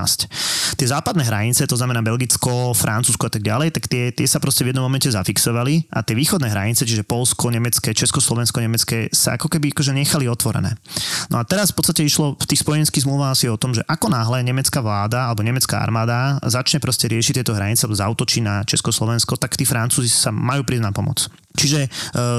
Tie 0.79 0.87
západné 0.87 1.27
hranice, 1.27 1.67
to 1.67 1.75
znamená 1.75 1.99
Belgicko, 1.99 2.71
Francúzsko 2.71 3.27
a 3.27 3.31
tak 3.35 3.43
ďalej, 3.43 3.75
tak 3.75 3.91
tie, 3.91 4.15
tie 4.15 4.23
sa 4.23 4.39
proste 4.39 4.63
v 4.63 4.71
jednom 4.71 4.87
momente 4.87 5.11
zafixovali 5.11 5.91
a 5.91 6.01
tie 6.01 6.15
východné 6.15 6.47
hranice, 6.47 6.87
čiže 6.87 7.03
Polsko, 7.03 7.51
Nemecké, 7.51 7.91
Československo, 7.91 8.63
Nemecké, 8.63 9.11
sa 9.11 9.35
ako 9.35 9.51
keby 9.51 9.75
akože 9.75 9.91
nechali 9.91 10.31
otvorené. 10.31 10.79
No 11.27 11.37
a 11.37 11.43
teraz 11.43 11.75
v 11.75 11.83
podstate 11.83 12.07
išlo 12.07 12.39
v 12.39 12.47
tých 12.47 12.63
spojenských 12.63 13.03
zmluvách 13.03 13.35
asi 13.35 13.51
o 13.51 13.59
tom, 13.59 13.75
že 13.75 13.83
ako 13.85 14.07
náhle 14.07 14.41
nemecká 14.47 14.79
vláda 14.79 15.27
alebo 15.27 15.43
nemecká 15.43 15.83
armáda 15.83 16.39
začne 16.47 16.79
proste 16.79 17.11
riešiť 17.11 17.43
tieto 17.43 17.53
hranice 17.53 17.85
alebo 17.85 17.99
zautočí 17.99 18.39
na 18.39 18.63
Československo, 18.63 19.35
tak 19.35 19.59
tí 19.59 19.67
Francúzi 19.67 20.07
sa 20.07 20.31
majú 20.31 20.63
prísť 20.63 20.85
na 20.87 20.95
pomoc. 20.95 21.27
Čiže 21.55 21.87
e, 21.87 21.89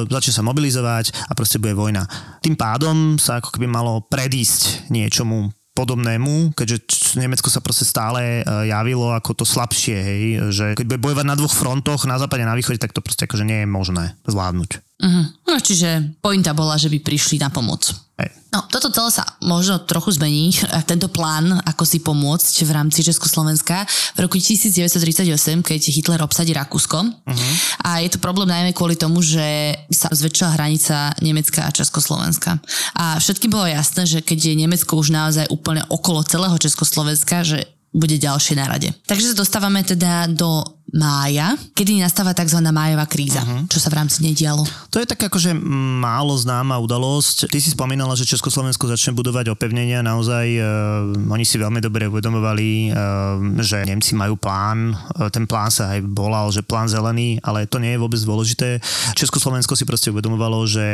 začne 0.06 0.32
sa 0.32 0.46
mobilizovať 0.46 1.28
a 1.28 1.32
proste 1.32 1.58
bude 1.58 1.74
vojna. 1.74 2.04
Tým 2.44 2.54
pádom 2.54 3.16
sa 3.16 3.40
ako 3.40 3.56
keby 3.56 3.66
malo 3.66 4.04
predísť 4.06 4.92
niečomu 4.92 5.50
podobnému, 5.76 6.56
keďže 6.56 6.88
Nemecko 7.20 7.52
sa 7.52 7.60
proste 7.60 7.84
stále 7.84 8.40
e, 8.40 8.42
javilo 8.72 9.12
ako 9.12 9.42
to 9.42 9.44
slabšie, 9.44 9.96
hej, 10.00 10.22
že 10.48 10.66
keď 10.72 10.86
bude 10.88 11.04
bojovať 11.04 11.26
na 11.28 11.36
dvoch 11.36 11.52
frontoch, 11.52 12.08
na 12.08 12.16
západe 12.16 12.40
a 12.44 12.48
na 12.48 12.56
východe, 12.56 12.80
tak 12.80 12.96
to 12.96 13.04
proste 13.04 13.28
akože 13.28 13.44
nie 13.44 13.64
je 13.64 13.68
možné 13.68 14.16
zvládnuť. 14.24 14.85
Uh-huh. 14.96 15.28
No 15.44 15.60
čiže 15.60 16.16
pointa 16.24 16.56
bola, 16.56 16.80
že 16.80 16.88
by 16.88 17.04
prišli 17.04 17.36
na 17.36 17.52
pomoc. 17.52 17.84
Hej. 18.16 18.32
No, 18.48 18.64
toto 18.72 18.88
celé 18.88 19.12
sa 19.12 19.28
možno 19.44 19.84
trochu 19.84 20.16
zmení. 20.16 20.56
Tento 20.88 21.12
plán, 21.12 21.60
ako 21.68 21.84
si 21.84 22.00
pomôcť 22.00 22.64
v 22.64 22.70
rámci 22.72 23.04
Československa 23.04 23.84
v 24.16 24.18
roku 24.24 24.40
1938, 24.40 25.28
keď 25.60 25.80
Hitler 25.92 26.24
obsadí 26.24 26.56
Rakúsko. 26.56 27.04
Uh-huh. 27.04 27.52
A 27.84 28.00
je 28.00 28.08
to 28.08 28.24
problém 28.24 28.48
najmä 28.48 28.72
kvôli 28.72 28.96
tomu, 28.96 29.20
že 29.20 29.76
sa 29.92 30.08
zväčšila 30.08 30.56
hranica 30.56 31.12
Nemecka 31.20 31.68
a 31.68 31.74
Československa. 31.76 32.56
A 32.96 33.20
všetkým 33.20 33.52
bolo 33.52 33.68
jasné, 33.68 34.08
že 34.08 34.24
keď 34.24 34.48
je 34.48 34.60
Nemecko 34.64 34.96
už 34.96 35.12
naozaj 35.12 35.52
úplne 35.52 35.84
okolo 35.92 36.24
celého 36.24 36.56
Československa, 36.56 37.44
že 37.44 37.68
bude 37.96 38.16
ďalšie 38.20 38.60
na 38.60 38.68
rade. 38.68 38.92
Takže 39.08 39.32
sa 39.32 39.40
dostávame 39.40 39.80
teda 39.80 40.28
do 40.28 40.75
mája, 40.94 41.58
kedy 41.74 41.98
nastáva 41.98 42.30
tzv. 42.30 42.62
májová 42.62 43.04
kríza. 43.10 43.42
Uh-huh. 43.42 43.66
Čo 43.66 43.82
sa 43.82 43.90
v 43.90 43.98
rámci 44.00 44.22
nej 44.22 44.32
dialo? 44.32 44.64
To 44.94 45.02
je 45.02 45.06
tak 45.06 45.18
akože 45.28 45.52
málo 46.00 46.32
známa 46.38 46.78
udalosť. 46.78 47.50
Ty 47.50 47.58
si 47.58 47.74
spomínala, 47.74 48.16
že 48.16 48.24
Československo 48.24 48.88
začne 48.88 49.12
budovať 49.12 49.50
opevnenia. 49.52 50.00
Naozaj 50.00 50.46
uh, 50.56 51.34
oni 51.36 51.44
si 51.44 51.60
veľmi 51.60 51.82
dobre 51.84 52.08
uvedomovali, 52.08 52.94
uh, 52.94 53.60
že 53.60 53.84
Nemci 53.84 54.16
majú 54.16 54.38
plán. 54.38 54.96
Uh, 55.18 55.28
ten 55.28 55.44
plán 55.44 55.68
sa 55.68 55.98
aj 55.98 56.06
volal, 56.06 56.48
že 56.54 56.64
plán 56.64 56.88
zelený, 56.88 57.42
ale 57.44 57.68
to 57.68 57.82
nie 57.82 57.92
je 57.92 58.00
vôbec 58.00 58.20
dôležité. 58.22 58.80
Československo 59.18 59.76
si 59.76 59.84
proste 59.84 60.08
uvedomovalo, 60.14 60.64
že 60.64 60.88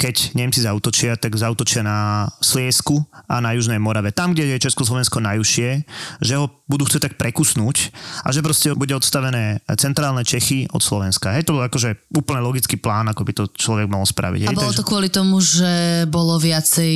keď 0.00 0.38
Nemci 0.38 0.64
zautočia, 0.64 1.18
tak 1.18 1.36
zautočia 1.36 1.84
na 1.84 2.30
Sliesku 2.40 3.04
a 3.28 3.42
na 3.42 3.52
Južnej 3.52 3.82
Morave. 3.82 4.14
Tam, 4.16 4.32
kde 4.32 4.56
je 4.56 4.64
Československo 4.64 5.20
najúžšie, 5.20 5.84
že 6.24 6.34
ho 6.38 6.48
budú 6.66 6.88
chcieť 6.88 7.10
tak 7.10 7.14
prekusnúť 7.20 7.94
a 8.26 8.34
že 8.34 8.42
proste 8.42 8.74
bude 8.74 8.94
odstaviť 8.94 9.15
odstavené 9.16 9.64
centrálne 9.80 10.20
Čechy 10.28 10.68
od 10.76 10.84
Slovenska. 10.84 11.32
Hej, 11.32 11.48
to 11.48 11.56
bol 11.56 11.64
akože 11.64 12.12
úplne 12.12 12.44
logický 12.44 12.76
plán, 12.76 13.08
ako 13.08 13.24
by 13.24 13.32
to 13.32 13.44
človek 13.56 13.88
mohol 13.88 14.04
spraviť. 14.04 14.44
Hej, 14.44 14.48
a 14.52 14.60
bolo 14.60 14.76
takže... 14.76 14.80
to 14.84 14.88
kvôli 14.92 15.08
tomu, 15.08 15.40
že 15.40 16.04
bolo 16.12 16.36
viacej 16.36 16.92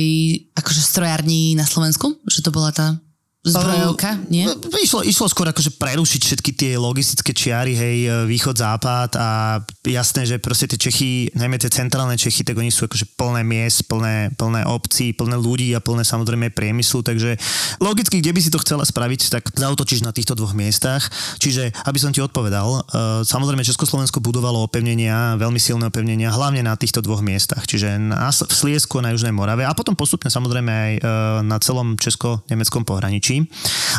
akože 0.53 0.81
strojární 0.85 1.57
na 1.57 1.65
Slovensku? 1.65 2.21
Že 2.29 2.45
to 2.45 2.51
bola 2.53 2.69
tá 2.69 3.01
Zbrojovka, 3.41 4.21
nie? 4.29 4.45
Išlo, 4.85 5.01
išlo 5.01 5.25
skôr 5.25 5.49
akože 5.49 5.73
prerušiť 5.81 6.21
všetky 6.29 6.51
tie 6.53 6.71
logistické 6.77 7.33
čiary, 7.33 7.73
hej, 7.73 7.97
e, 8.05 8.09
východ-západ 8.29 9.17
a 9.17 9.57
jasné, 9.81 10.29
že 10.29 10.37
proste 10.37 10.69
tie 10.69 10.77
Čechy, 10.77 11.33
najmä 11.33 11.57
tie 11.57 11.73
centrálne 11.73 12.13
Čechy, 12.21 12.45
tak 12.45 12.61
oni 12.61 12.69
sú 12.69 12.85
akože 12.85 13.17
plné 13.17 13.41
miest, 13.41 13.89
plné, 13.89 14.29
plné 14.37 14.61
obcí, 14.69 15.17
plné 15.17 15.41
ľudí 15.41 15.73
a 15.73 15.81
plné 15.81 16.05
samozrejme 16.05 16.53
priemyslu, 16.53 17.01
takže 17.01 17.33
logicky, 17.81 18.21
kde 18.21 18.29
by 18.29 18.41
si 18.45 18.53
to 18.53 18.61
chcela 18.61 18.85
spraviť, 18.85 19.33
tak 19.33 19.49
zautočíš 19.57 20.05
na 20.05 20.13
týchto 20.13 20.37
dvoch 20.37 20.53
miestach. 20.53 21.09
Čiže, 21.41 21.73
aby 21.89 21.97
som 21.97 22.13
ti 22.13 22.21
odpovedal, 22.21 22.69
e, 22.69 22.81
samozrejme 23.25 23.65
Československo 23.65 24.21
budovalo 24.21 24.69
opevnenia, 24.69 25.41
veľmi 25.41 25.57
silné 25.57 25.89
opevnenia, 25.89 26.29
hlavne 26.29 26.61
na 26.61 26.77
týchto 26.77 27.01
dvoch 27.01 27.25
miestach, 27.25 27.65
čiže 27.65 27.97
na, 27.97 28.29
v 28.29 28.53
Sliesku 28.53 29.01
na 29.01 29.17
Južnej 29.17 29.33
Morave 29.33 29.65
a 29.65 29.73
potom 29.73 29.97
postupne 29.97 30.29
samozrejme 30.29 30.69
aj 30.69 30.93
e, 30.93 31.01
na 31.41 31.57
celom 31.57 31.97
česko-nemeckom 31.97 32.85
pohraničí 32.85 33.30
stačí. 33.31 33.47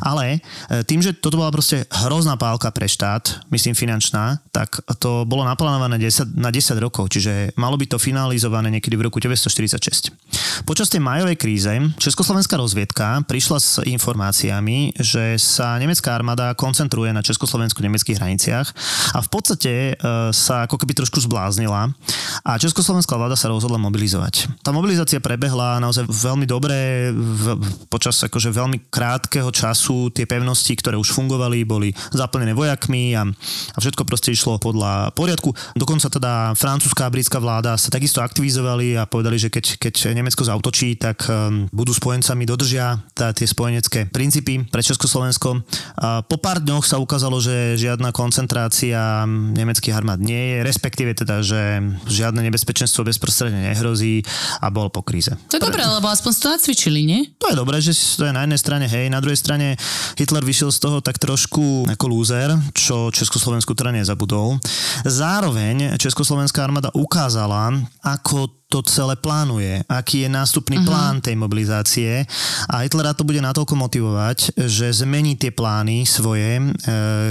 Ale 0.02 0.38
e, 0.68 0.82
tým, 0.84 1.00
že 1.00 1.14
toto 1.14 1.38
bola 1.38 1.54
proste 1.54 1.86
hrozná 1.88 2.34
pálka 2.34 2.68
pre 2.74 2.90
štát, 2.90 3.46
myslím 3.54 3.76
finančná, 3.76 4.42
tak 4.50 4.82
to 4.98 5.22
bolo 5.24 5.46
naplánované 5.46 5.96
10, 6.00 6.34
na 6.34 6.50
10 6.50 6.74
rokov, 6.82 7.12
čiže 7.12 7.54
malo 7.54 7.78
by 7.78 7.86
to 7.86 8.02
finalizované 8.02 8.68
niekedy 8.72 8.98
v 8.98 9.06
roku 9.06 9.22
1946. 9.22 10.66
Počas 10.66 10.90
tej 10.90 11.00
majovej 11.00 11.36
kríze 11.38 11.72
Československá 11.96 12.58
rozviedka 12.58 13.22
prišla 13.24 13.58
s 13.62 13.70
informáciami, 13.84 14.98
že 14.98 15.38
sa 15.38 15.78
nemecká 15.78 16.12
armáda 16.12 16.52
koncentruje 16.58 17.14
na 17.14 17.22
československo-nemeckých 17.22 18.18
hraniciach 18.18 18.66
a 19.14 19.18
v 19.22 19.28
podstate 19.30 19.72
e, 19.72 20.32
sa 20.34 20.66
ako 20.66 20.82
keby 20.82 20.98
trošku 20.98 21.22
zbláznila 21.22 21.94
a 22.42 22.58
československá 22.58 23.14
vláda 23.14 23.38
sa 23.38 23.52
rozhodla 23.52 23.78
mobilizovať. 23.78 24.50
Tá 24.66 24.74
mobilizácia 24.74 25.22
prebehla 25.22 25.78
naozaj 25.78 26.10
veľmi 26.10 26.48
dobre, 26.48 27.10
v, 27.14 27.60
počas 27.86 28.18
akože 28.26 28.50
veľmi 28.50 28.90
krát 28.90 29.21
krátkeho 29.22 29.54
času 29.54 30.10
tie 30.10 30.26
pevnosti, 30.26 30.74
ktoré 30.74 30.98
už 30.98 31.14
fungovali, 31.14 31.62
boli 31.62 31.94
zaplnené 32.10 32.58
vojakmi 32.58 33.14
a, 33.14 33.22
a 33.22 33.78
všetko 33.78 34.02
proste 34.02 34.34
išlo 34.34 34.58
podľa 34.58 35.14
poriadku. 35.14 35.54
Dokonca 35.78 36.10
teda 36.10 36.58
francúzska 36.58 37.06
a 37.06 37.12
britská 37.14 37.38
vláda 37.38 37.78
sa 37.78 37.86
takisto 37.94 38.18
aktivizovali 38.18 38.98
a 38.98 39.06
povedali, 39.06 39.38
že 39.38 39.46
keď, 39.46 39.78
keď 39.78 39.94
Nemecko 40.10 40.42
zautočí, 40.42 40.98
tak 40.98 41.22
um, 41.30 41.70
budú 41.70 41.94
spojencami, 41.94 42.42
dodržia 42.42 42.98
tá, 43.14 43.30
tie 43.30 43.46
spojenecké 43.46 44.10
princípy 44.10 44.66
pre 44.66 44.82
Československo. 44.82 45.62
A 46.02 46.26
po 46.26 46.42
pár 46.42 46.58
dňoch 46.58 46.82
sa 46.82 46.98
ukázalo, 46.98 47.38
že 47.38 47.78
žiadna 47.78 48.10
koncentrácia 48.10 49.22
nemeckých 49.30 49.94
armád 49.94 50.18
nie 50.18 50.58
je, 50.58 50.66
respektíve 50.66 51.14
teda, 51.14 51.46
že 51.46 51.78
žiadne 52.10 52.42
nebezpečenstvo 52.42 53.06
bezprostredne 53.06 53.70
nehrozí 53.70 54.26
a 54.58 54.66
bol 54.66 54.90
po 54.90 55.06
kríze. 55.06 55.30
To 55.46 55.56
je 55.56 55.62
dobré, 55.62 55.86
lebo 55.86 56.10
aspoň 56.10 56.30
to 56.42 56.48
nacvičili, 56.58 57.06
nie? 57.06 57.20
To 57.38 57.54
je 57.54 57.56
dobré, 57.56 57.78
že 57.78 57.94
to 58.18 58.26
je 58.26 58.34
na 58.34 58.42
jednej 58.42 58.58
strane, 58.58 58.90
hej, 58.90 59.11
na 59.12 59.20
druhej 59.20 59.36
strane 59.36 59.76
Hitler 60.16 60.40
vyšiel 60.40 60.72
z 60.72 60.80
toho 60.80 60.98
tak 61.04 61.20
trošku 61.20 61.84
ako 61.92 62.06
lúzer, 62.08 62.48
čo 62.72 63.12
Československu 63.12 63.76
teda 63.76 63.92
nezabudol. 63.92 64.56
Zároveň 65.04 66.00
Československá 66.00 66.64
armáda 66.64 66.88
ukázala, 66.96 67.76
ako 68.00 68.61
to 68.72 68.80
celé 68.80 69.20
plánuje, 69.20 69.84
aký 69.84 70.24
je 70.24 70.32
nástupný 70.32 70.80
uh-huh. 70.80 70.88
plán 70.88 71.14
tej 71.20 71.36
mobilizácie 71.36 72.24
a 72.72 72.80
Hitlera 72.80 73.12
to 73.12 73.28
bude 73.28 73.44
natoľko 73.44 73.76
motivovať, 73.76 74.56
že 74.64 75.04
zmení 75.04 75.36
tie 75.36 75.52
plány 75.52 76.08
svoje, 76.08 76.56
e, 76.56 76.62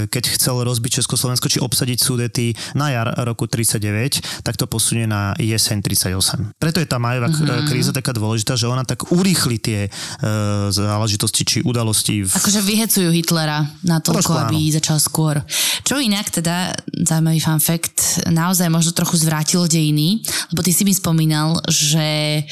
keď 0.06 0.24
chcel 0.38 0.62
rozbiť 0.62 1.02
Československo 1.02 1.50
či 1.50 1.58
obsadiť 1.58 1.98
Sudety 1.98 2.54
na 2.78 2.94
jar 2.94 3.10
roku 3.26 3.50
39, 3.50 4.46
tak 4.46 4.54
to 4.54 4.70
posunie 4.70 5.10
na 5.10 5.34
jeseň 5.34 5.82
38. 5.82 6.62
Preto 6.62 6.78
je 6.78 6.86
tá 6.86 7.02
majová 7.02 7.26
uh-huh. 7.26 7.66
kríza 7.66 7.90
taká 7.90 8.14
dôležitá, 8.14 8.54
že 8.54 8.70
ona 8.70 8.86
tak 8.86 9.10
urýchli 9.10 9.58
tie 9.58 9.80
e, 9.86 9.90
záležitosti 10.70 11.42
či 11.42 11.58
udalosti. 11.66 12.22
V... 12.22 12.30
Akože 12.30 12.62
vyhecujú 12.62 13.10
Hitlera 13.10 13.66
na 13.82 13.98
toľko, 13.98 14.46
aby 14.46 14.70
začal 14.70 15.02
skôr. 15.02 15.42
Čo 15.82 15.98
inak 15.98 16.30
teda, 16.30 16.70
zaujímavý 17.02 17.42
fun 17.42 17.58
fact, 17.58 18.22
naozaj 18.30 18.70
možno 18.70 18.94
trochu 18.94 19.18
zvrátilo 19.18 19.66
dejiny, 19.66 20.22
lebo 20.54 20.60
ty 20.60 20.70
si 20.70 20.86
mi 20.86 20.92
spomínal, 20.92 21.31
že 21.66 22.42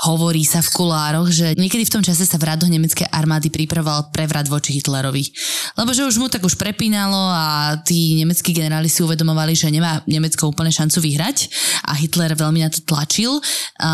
hovorí 0.00 0.48
sa 0.48 0.64
v 0.64 0.72
kulároch, 0.72 1.28
že 1.28 1.52
niekedy 1.60 1.84
v 1.84 1.92
tom 1.92 2.00
čase 2.00 2.24
sa 2.24 2.40
v 2.40 2.48
radoch 2.48 2.72
nemeckej 2.72 3.12
armády 3.12 3.52
pripravoval 3.52 4.08
prevrat 4.08 4.48
voči 4.48 4.80
Hitlerovi. 4.80 5.28
Lebo 5.76 5.92
že 5.92 6.08
už 6.08 6.16
mu 6.16 6.32
tak 6.32 6.40
už 6.40 6.56
prepínalo 6.56 7.20
a 7.20 7.76
tí 7.84 8.16
nemeckí 8.16 8.56
generáli 8.56 8.88
si 8.88 9.04
uvedomovali, 9.04 9.52
že 9.52 9.68
nemá 9.68 10.00
Nemecko 10.08 10.48
úplne 10.48 10.72
šancu 10.72 11.04
vyhrať 11.04 11.52
a 11.84 11.92
Hitler 12.00 12.32
veľmi 12.32 12.64
na 12.64 12.72
to 12.72 12.80
tlačil. 12.80 13.44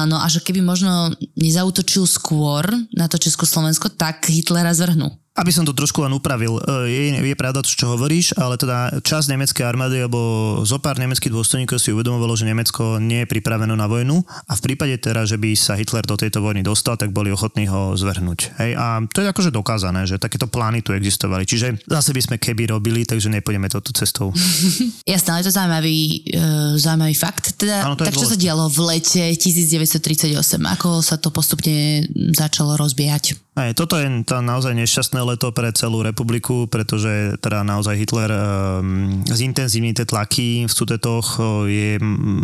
No 0.06 0.22
a 0.22 0.30
že 0.30 0.46
keby 0.46 0.62
možno 0.62 1.10
nezautočil 1.34 2.06
skôr 2.06 2.62
na 2.94 3.10
to 3.10 3.18
Československo, 3.18 3.90
tak 3.98 4.30
Hitlera 4.30 4.70
zvrhnú. 4.78 5.10
Aby 5.36 5.52
som 5.52 5.68
to 5.68 5.76
trošku 5.76 6.00
len 6.00 6.16
upravil, 6.16 6.56
e, 6.56 6.60
je, 6.88 7.00
je 7.20 7.36
pravda 7.36 7.60
to, 7.60 7.68
čo 7.68 7.92
hovoríš, 7.92 8.32
ale 8.40 8.56
teda 8.56 9.04
čas 9.04 9.28
nemeckej 9.28 9.68
armády 9.68 10.00
alebo 10.00 10.60
zo 10.64 10.80
pár 10.80 10.96
nemeckých 10.96 11.28
dôstojníkov 11.28 11.76
si 11.76 11.92
uvedomovalo, 11.92 12.32
že 12.34 12.48
Nemecko 12.48 12.96
nie 12.96 13.24
je 13.24 13.30
pripraveno 13.30 13.76
na 13.76 13.84
vojnu 13.84 14.24
a 14.24 14.52
v 14.56 14.64
prípade 14.64 14.96
teda, 14.96 15.28
že 15.28 15.36
by 15.36 15.52
sa 15.52 15.76
Hitler 15.76 16.08
do 16.08 16.16
tejto 16.16 16.40
vojny 16.40 16.64
dostal, 16.64 16.96
tak 16.96 17.12
boli 17.12 17.28
ochotní 17.28 17.68
ho 17.68 17.92
zvrhnúť. 17.94 18.56
Hej? 18.58 18.70
A 18.80 19.04
to 19.12 19.20
je 19.20 19.28
akože 19.28 19.52
dokázané, 19.52 20.08
že 20.08 20.16
takéto 20.16 20.48
plány 20.48 20.80
tu 20.80 20.96
existovali. 20.96 21.44
Čiže 21.44 21.84
zase 21.84 22.16
by 22.16 22.20
sme 22.24 22.36
keby 22.40 22.72
robili, 22.72 23.04
takže 23.04 23.28
nepôjdeme 23.28 23.68
touto 23.68 23.92
cestou. 23.92 24.32
Jasné, 25.04 25.28
ale 25.36 25.44
to 25.44 25.52
zaujímavý, 25.52 25.98
uh, 26.32 26.74
zaujímavý 26.80 27.14
fakt. 27.14 27.60
Teda, 27.60 27.84
ano, 27.84 27.94
tak 27.94 28.16
čo 28.16 28.24
sa 28.24 28.40
dialo 28.40 28.72
v 28.72 28.96
lete 28.96 29.22
1938? 29.36 30.32
Ako 30.80 31.04
sa 31.04 31.20
to 31.20 31.28
postupne 31.28 32.08
začalo 32.32 32.80
rozbiehať? 32.80 33.45
Aj, 33.56 33.72
toto 33.72 33.96
je 33.96 34.04
tá 34.28 34.44
naozaj 34.44 34.76
nešťastné 34.76 35.16
leto 35.25 35.48
pre 35.48 35.72
celú 35.72 36.04
republiku, 36.04 36.68
pretože 36.68 37.40
teda 37.40 37.64
naozaj 37.64 37.96
Hitler 37.96 38.28
um, 38.28 39.25
zintenzívni 39.25 39.96
tie 39.96 40.04
tlaky 40.04 40.68
v 40.68 40.72
Sudetoch. 40.72 41.40
Je 41.64 41.96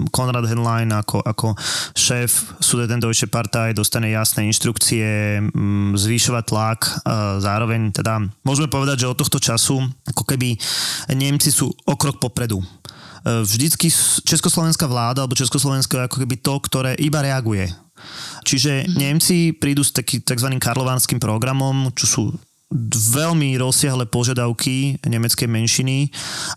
Konrad 0.08 0.48
Henlein 0.48 0.88
ako, 0.88 1.20
ako 1.20 1.52
šéf 1.92 2.56
Sudetendeutsche 2.64 3.28
Partei 3.28 3.76
dostane 3.76 4.08
jasné 4.08 4.48
inštrukcie 4.48 5.36
um, 5.52 5.92
zvýšovať 6.00 6.44
tlak. 6.48 6.80
Uh, 7.04 7.36
zároveň 7.44 7.92
teda 7.92 8.24
môžeme 8.40 8.72
povedať, 8.72 9.04
že 9.04 9.12
od 9.12 9.20
tohto 9.20 9.36
času 9.36 9.84
ako 10.08 10.24
keby 10.24 10.56
Nemci 11.12 11.52
sú 11.52 11.68
o 11.68 11.94
krok 12.00 12.24
popredu 12.24 12.64
vždycky 13.22 13.86
československá 14.26 14.90
vláda 14.90 15.22
alebo 15.22 15.38
Československo 15.38 15.94
je 15.94 16.06
ako 16.10 16.16
keby 16.26 16.42
to, 16.42 16.58
ktoré 16.58 16.98
iba 16.98 17.22
reaguje 17.22 17.70
Čiže 18.42 18.86
mm-hmm. 18.86 18.98
Nemci 18.98 19.36
prídu 19.54 19.86
s 19.86 19.94
taký 19.94 20.22
tzv. 20.22 20.48
karlovánskym 20.58 21.22
programom, 21.22 21.90
čo 21.94 22.06
sú 22.06 22.22
veľmi 23.12 23.60
rozsiahle 23.60 24.08
požiadavky 24.08 24.96
nemeckej 25.04 25.44
menšiny 25.44 26.08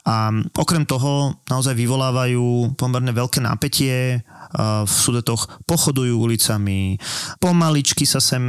a 0.08 0.32
okrem 0.56 0.88
toho 0.88 1.44
naozaj 1.52 1.76
vyvolávajú 1.76 2.72
pomerne 2.80 3.12
veľké 3.12 3.44
napätie 3.44 4.24
v 4.56 4.88
Sudetoch 4.88 5.60
pochodujú 5.68 6.16
ulicami, 6.16 6.96
pomaličky 7.44 8.08
sa 8.08 8.24
sem 8.24 8.44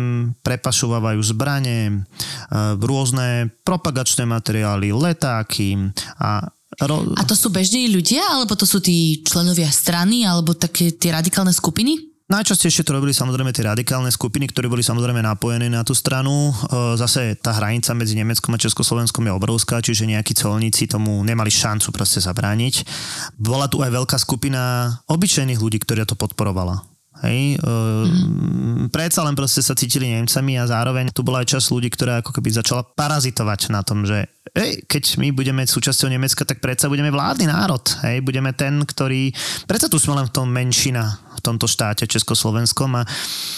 prepašovávajú 0.47 1.19
zbranie, 1.27 2.07
rôzne 2.79 3.51
propagačné 3.67 4.23
materiály, 4.23 4.95
letáky 4.95 5.75
a 6.23 6.47
Ro... 6.77 7.09
A 7.17 7.25
to 7.25 7.33
sú 7.33 7.49
bežní 7.49 7.89
ľudia, 7.89 8.21
alebo 8.27 8.53
to 8.53 8.69
sú 8.69 8.85
tí 8.85 9.25
členovia 9.25 9.71
strany, 9.71 10.29
alebo 10.29 10.53
také 10.53 10.93
tie 10.93 11.09
radikálne 11.09 11.55
skupiny? 11.55 12.16
Najčastejšie 12.27 12.83
to 12.83 12.91
robili 12.91 13.15
samozrejme 13.15 13.55
tie 13.55 13.71
radikálne 13.71 14.11
skupiny, 14.11 14.51
ktoré 14.51 14.67
boli 14.67 14.83
samozrejme 14.83 15.23
napojené 15.23 15.71
na 15.71 15.87
tú 15.87 15.95
stranu. 15.95 16.51
E, 16.51 16.99
zase 16.99 17.39
tá 17.39 17.55
hranica 17.55 17.95
medzi 17.95 18.19
Nemeckom 18.19 18.51
a 18.51 18.59
Československom 18.59 19.23
je 19.23 19.31
obrovská, 19.31 19.79
čiže 19.79 20.11
nejakí 20.11 20.35
colníci 20.35 20.91
tomu 20.91 21.23
nemali 21.23 21.55
šancu 21.55 21.95
proste 21.95 22.19
zabrániť. 22.19 22.83
Bola 23.39 23.71
tu 23.71 23.79
aj 23.79 23.95
veľká 23.95 24.19
skupina 24.19 24.91
obyčajných 25.07 25.63
ľudí, 25.63 25.79
ktorá 25.79 26.03
to 26.03 26.19
podporovala. 26.19 26.83
Hej, 27.25 27.57
mm. 27.65 28.93
predsa 28.93 29.25
len 29.25 29.33
proste 29.33 29.65
sa 29.65 29.73
cítili 29.73 30.13
Nemcami 30.13 30.61
a 30.61 30.69
zároveň 30.69 31.09
tu 31.17 31.25
bola 31.25 31.41
aj 31.41 31.57
časť 31.57 31.73
ľudí, 31.73 31.89
ktorá 31.89 32.21
ako 32.21 32.29
keby 32.29 32.61
začala 32.61 32.85
parazitovať 32.85 33.73
na 33.73 33.81
tom, 33.81 34.05
že 34.05 34.29
hej, 34.53 34.85
keď 34.85 35.17
my 35.25 35.33
budeme 35.33 35.65
súčasťou 35.65 36.13
Nemecka, 36.13 36.45
tak 36.45 36.61
predsa 36.61 36.93
budeme 36.93 37.09
vládny 37.09 37.49
národ. 37.49 37.81
Hej, 38.05 38.21
budeme 38.21 38.53
ten, 38.53 38.85
ktorý... 38.85 39.33
Predsa 39.65 39.89
tu 39.89 39.97
sme 39.97 40.21
len 40.21 40.29
v 40.29 40.35
tom 40.35 40.53
menšina 40.53 41.26
v 41.37 41.45
tomto 41.45 41.69
štáte 41.69 42.09
Československom 42.09 42.91
a 42.97 43.03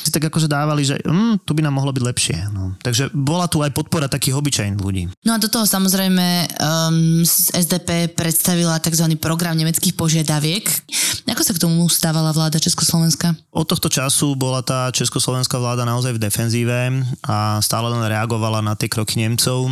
si 0.03 0.11
tak 0.11 0.27
akože 0.27 0.51
dávali, 0.51 0.83
že 0.83 0.99
hm, 1.01 1.47
tu 1.47 1.55
by 1.55 1.63
nám 1.63 1.79
mohlo 1.79 1.95
byť 1.95 2.05
lepšie. 2.05 2.37
No. 2.51 2.75
Takže 2.83 3.15
bola 3.15 3.47
tu 3.47 3.63
aj 3.63 3.71
podpora 3.71 4.11
takých 4.11 4.37
obyčajných 4.37 4.83
ľudí. 4.83 5.07
No 5.23 5.37
a 5.37 5.39
do 5.39 5.47
toho 5.47 5.65
samozrejme 5.65 6.27
um, 6.59 7.23
SDP 7.55 8.13
predstavila 8.19 8.83
tzv. 8.83 9.15
program 9.17 9.55
nemeckých 9.55 9.95
požiadaviek. 9.95 10.67
Ako 11.29 11.45
sa 11.45 11.53
k 11.53 11.63
tomu 11.63 11.85
stávala 11.93 12.33
vláda 12.33 12.57
Československa? 12.57 13.37
Od 13.53 13.69
tohto 13.69 13.93
času 13.93 14.33
bola 14.33 14.65
tá 14.65 14.89
československá 14.91 15.61
vláda 15.61 15.85
naozaj 15.85 16.17
v 16.17 16.23
defenzíve 16.25 17.05
a 17.21 17.61
stále 17.61 17.93
len 17.93 18.01
reagovala 18.09 18.65
na 18.65 18.73
tie 18.73 18.89
kroky 18.89 19.21
Nemcov. 19.21 19.69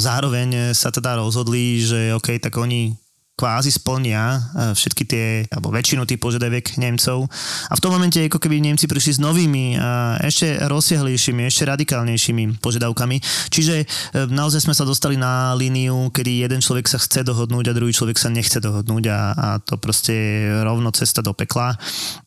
Zároveň 0.00 0.72
sa 0.72 0.88
teda 0.88 1.20
rozhodli, 1.20 1.84
že 1.84 2.16
OK, 2.16 2.40
tak 2.40 2.56
oni 2.56 2.96
kvázi 3.34 3.74
splnia 3.74 4.38
e, 4.38 4.38
všetky 4.78 5.02
tie, 5.10 5.26
alebo 5.50 5.74
väčšinu 5.74 6.06
tých 6.06 6.22
požiadaviek 6.22 6.78
Nemcov. 6.78 7.26
A 7.66 7.74
v 7.74 7.82
tom 7.82 7.90
momente 7.90 8.22
ako 8.22 8.38
keby 8.38 8.62
Nemci 8.62 8.86
prišli 8.86 9.18
s 9.18 9.20
novými 9.20 9.74
a 9.74 10.22
ešte 10.22 10.62
rozsiahlejšími, 10.70 11.42
ešte 11.42 11.66
radikálnejšími 11.66 12.62
požiadavkami. 12.62 13.16
Čiže 13.50 13.74
e, 13.82 13.84
naozaj 14.30 14.70
sme 14.70 14.74
sa 14.74 14.86
dostali 14.86 15.18
na 15.18 15.50
líniu, 15.58 16.14
kedy 16.14 16.46
jeden 16.46 16.62
človek 16.62 16.86
sa 16.86 17.02
chce 17.02 17.26
dohodnúť 17.26 17.74
a 17.74 17.76
druhý 17.76 17.90
človek 17.90 18.22
sa 18.22 18.30
nechce 18.30 18.62
dohodnúť 18.62 19.04
a, 19.10 19.18
a 19.34 19.48
to 19.58 19.82
proste 19.82 20.14
je 20.14 20.62
rovno 20.62 20.94
cesta 20.94 21.18
do 21.18 21.34
pekla. 21.34 21.74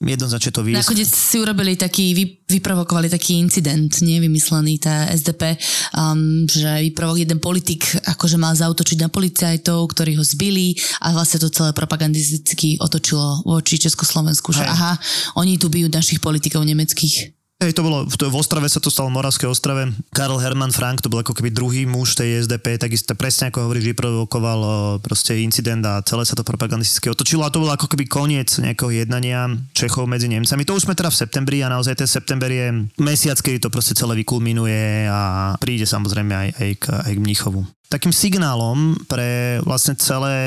Jednoznačne 0.04 0.52
to 0.52 0.62
vyjsť. 0.68 0.84
Nakoniec 0.84 1.08
si 1.08 1.38
urobili 1.40 1.80
taký, 1.80 2.12
vy, 2.12 2.24
vyprovokovali 2.52 3.08
taký 3.08 3.40
incident, 3.40 3.96
nevymyslený 4.04 4.84
tá 4.84 5.08
SDP, 5.16 5.56
um, 5.96 6.44
že 6.44 6.84
vyprovok 6.92 7.24
jeden 7.24 7.40
politik 7.40 7.88
akože 8.04 8.36
mal 8.36 8.52
zautočiť 8.60 8.98
na 9.00 9.08
policajtov, 9.08 9.88
ktorí 9.96 10.20
ho 10.20 10.24
zbili 10.28 10.76
a 11.02 11.14
vlastne 11.14 11.42
to 11.42 11.54
celé 11.54 11.72
propagandisticky 11.74 12.78
otočilo 12.82 13.46
voči 13.46 13.78
Československu, 13.78 14.54
že 14.54 14.66
Hej. 14.66 14.72
aha, 14.74 14.92
oni 15.38 15.62
tu 15.62 15.70
bijú 15.70 15.90
našich 15.92 16.22
politikov 16.22 16.66
nemeckých. 16.66 17.38
Hej, 17.58 17.74
to 17.74 17.82
bolo, 17.82 18.06
to, 18.06 18.30
v 18.30 18.38
Ostrave 18.38 18.70
sa 18.70 18.78
to 18.78 18.94
stalo, 18.94 19.10
v 19.10 19.18
Moravskej 19.18 19.50
Ostrave. 19.50 19.90
Karl 20.14 20.38
Hermann 20.38 20.70
Frank, 20.70 21.02
to 21.02 21.10
bol 21.10 21.26
ako 21.26 21.34
keby 21.34 21.50
druhý 21.50 21.90
muž 21.90 22.14
tej 22.14 22.46
SDP, 22.46 22.78
takisto 22.78 23.18
presne 23.18 23.50
ako 23.50 23.66
hovoríš, 23.66 23.98
vyprovokoval 23.98 24.62
proste 25.02 25.42
incident 25.42 25.82
a 25.82 26.06
celé 26.06 26.22
sa 26.22 26.38
to 26.38 26.46
propagandisticky 26.46 27.10
otočilo 27.10 27.42
a 27.42 27.50
to 27.50 27.66
bolo 27.66 27.74
ako 27.74 27.90
keby 27.90 28.06
koniec 28.06 28.54
nejakého 28.62 29.02
jednania 29.02 29.50
Čechov 29.74 30.06
medzi 30.06 30.30
Nemcami. 30.30 30.70
To 30.70 30.78
už 30.78 30.86
sme 30.86 30.94
teda 30.94 31.10
v 31.10 31.18
septembri 31.18 31.66
a 31.66 31.74
naozaj 31.74 31.98
ten 31.98 32.06
september 32.06 32.46
je 32.46 32.94
mesiac, 33.02 33.42
kedy 33.42 33.58
to 33.58 33.74
proste 33.74 33.98
celé 33.98 34.22
vykulminuje 34.22 35.10
a 35.10 35.58
príde 35.58 35.90
samozrejme 35.90 36.38
aj, 36.38 36.50
aj, 36.62 36.72
k, 36.78 36.86
aj 36.94 37.12
k 37.18 37.24
Mníchovu 37.26 37.66
takým 37.88 38.12
signálom 38.12 39.00
pre 39.08 39.60
vlastne 39.64 39.96
celé 39.96 40.38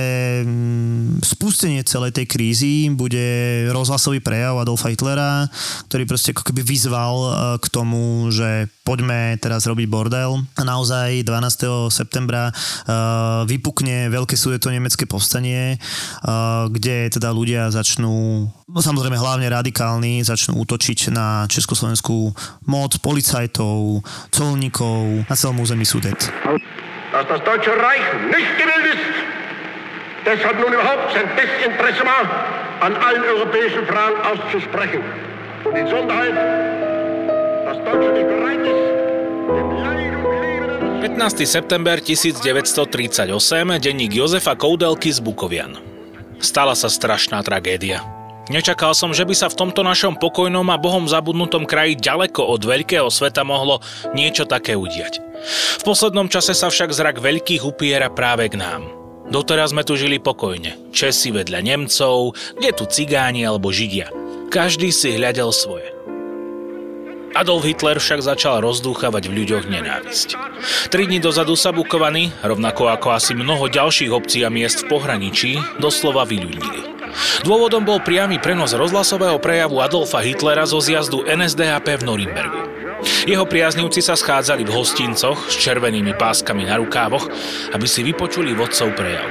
mm, 0.44 1.24
spustenie 1.24 1.80
celej 1.88 2.12
tej 2.12 2.26
krízy 2.28 2.92
bude 2.92 3.64
rozhlasový 3.72 4.20
prejav 4.20 4.60
Adolfa 4.60 4.92
Hitlera, 4.92 5.48
ktorý 5.88 6.04
proste 6.04 6.36
ako 6.36 6.44
keby 6.44 6.60
vyzval 6.60 7.16
e, 7.16 7.30
k 7.64 7.66
tomu, 7.72 8.28
že 8.28 8.68
poďme 8.84 9.40
teraz 9.40 9.64
robiť 9.64 9.86
bordel. 9.88 10.36
A 10.60 10.62
naozaj 10.68 11.24
12. 11.24 11.88
septembra 11.88 12.52
e, 12.52 12.54
vypukne 13.48 14.12
veľké 14.12 14.36
sudeto 14.36 14.68
nemecké 14.68 15.08
povstanie, 15.08 15.76
e, 15.76 15.78
kde 16.68 17.08
teda 17.08 17.32
ľudia 17.32 17.72
začnú, 17.72 18.48
no 18.52 18.80
samozrejme 18.84 19.16
hlavne 19.16 19.48
radikálni, 19.48 20.20
začnú 20.20 20.60
útočiť 20.60 21.08
na 21.08 21.48
československú 21.48 22.36
moc, 22.68 22.92
policajtov, 23.00 24.04
colníkov 24.28 25.24
na 25.24 25.34
celom 25.34 25.64
území 25.64 25.88
Sudet 25.88 26.28
dass 27.12 27.26
das 27.26 27.42
Deutsche 27.44 27.70
Reich 27.70 28.06
nicht 28.30 28.52
gewillt 28.58 28.86
ist, 28.94 29.06
deshalb 30.26 30.58
nun 30.60 30.72
überhaupt 30.72 31.12
sein 31.14 31.28
Desinteresse 31.36 32.04
an 32.80 32.96
allen 32.96 33.24
europäischen 33.24 33.86
Fragen 33.86 34.16
auszusprechen. 34.22 35.02
Und 35.64 35.76
in 35.76 35.86
Sonderheit, 35.88 36.34
dass 37.66 37.78
Deutschland 37.84 38.14
nicht 38.14 38.28
bereit 38.28 38.62
ist, 38.64 38.84
dem 39.52 39.68
Leid 39.76 40.16
und 40.16 40.40
Leben 40.40 41.20
15. 41.20 41.46
september 41.46 41.92
1938, 41.92 43.78
denník 43.80 44.14
Jozefa 44.14 44.54
Koudelky 44.56 45.12
z 45.12 45.20
Bukovian. 45.20 45.76
Stala 46.40 46.72
sa 46.72 46.88
strašná 46.88 47.44
tragédia. 47.44 48.00
Nečakal 48.48 48.96
som, 48.96 49.12
že 49.14 49.28
by 49.28 49.34
sa 49.36 49.46
v 49.46 49.62
tomto 49.62 49.84
našom 49.84 50.16
pokojnom 50.16 50.66
a 50.72 50.80
bohom 50.80 51.06
zabudnutom 51.06 51.68
kraji 51.68 51.94
ďaleko 52.00 52.48
od 52.50 52.64
veľkého 52.64 53.06
sveta 53.06 53.44
mohlo 53.46 53.78
niečo 54.16 54.48
také 54.48 54.74
udiať. 54.74 55.29
V 55.80 55.82
poslednom 55.82 56.28
čase 56.28 56.52
sa 56.52 56.68
však 56.68 56.92
zrak 56.92 57.16
veľkých 57.24 57.64
upiera 57.64 58.12
práve 58.12 58.52
k 58.52 58.60
nám. 58.60 58.86
Doteraz 59.30 59.70
sme 59.70 59.86
tu 59.86 59.94
žili 59.94 60.18
pokojne. 60.18 60.90
Česi 60.90 61.30
vedľa 61.30 61.62
Nemcov, 61.62 62.34
kde 62.58 62.70
tu 62.74 62.84
cigáni 62.90 63.46
alebo 63.46 63.70
Židia. 63.70 64.10
Každý 64.50 64.90
si 64.90 65.14
hľadel 65.14 65.54
svoje. 65.54 65.86
Adolf 67.30 67.62
Hitler 67.62 68.02
však 68.02 68.26
začal 68.26 68.58
rozdúchavať 68.58 69.30
v 69.30 69.36
ľuďoch 69.42 69.70
nenávisť. 69.70 70.34
Tri 70.90 71.06
dní 71.06 71.22
dozadu 71.22 71.54
sa 71.54 71.70
Bukovany, 71.70 72.34
rovnako 72.42 72.90
ako 72.90 73.14
asi 73.14 73.38
mnoho 73.38 73.70
ďalších 73.70 74.10
obcí 74.10 74.42
a 74.42 74.50
miest 74.50 74.82
v 74.82 74.98
pohraničí, 74.98 75.62
doslova 75.78 76.26
vyľudnili. 76.26 76.99
Dôvodom 77.44 77.82
bol 77.84 78.00
priamy 78.00 78.38
prenos 78.42 78.76
rozhlasového 78.76 79.40
prejavu 79.40 79.80
Adolfa 79.82 80.20
Hitlera 80.22 80.68
zo 80.68 80.78
zjazdu 80.78 81.24
NSDAP 81.26 82.00
v 82.00 82.06
Norimbergu. 82.06 82.60
Jeho 83.24 83.48
priaznivci 83.48 84.04
sa 84.04 84.12
schádzali 84.12 84.64
v 84.64 84.74
hostincoch 84.76 85.48
s 85.48 85.56
červenými 85.56 86.12
páskami 86.16 86.68
na 86.68 86.76
rukávoch, 86.76 87.28
aby 87.72 87.86
si 87.88 88.04
vypočuli 88.04 88.52
vodcov 88.52 88.92
prejav. 88.92 89.28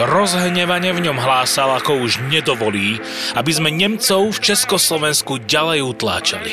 Rozhnevane 0.00 0.96
v 0.96 1.04
ňom 1.04 1.18
hlásal, 1.20 1.76
ako 1.76 2.00
už 2.08 2.24
nedovolí, 2.32 2.96
aby 3.36 3.50
sme 3.52 3.68
Nemcov 3.68 4.32
v 4.32 4.42
Československu 4.52 5.44
ďalej 5.44 5.84
utláčali. 5.84 6.52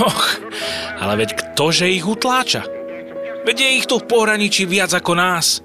Och, 0.00 0.40
ale 0.96 1.20
veď 1.20 1.36
ktože 1.36 1.84
ich 1.84 2.08
utláča? 2.08 2.64
Veď 3.44 3.56
je 3.60 3.70
ich 3.76 3.84
tu 3.84 4.00
v 4.00 4.08
pohraničí 4.08 4.64
viac 4.64 4.96
ako 4.96 5.12
nás. 5.12 5.60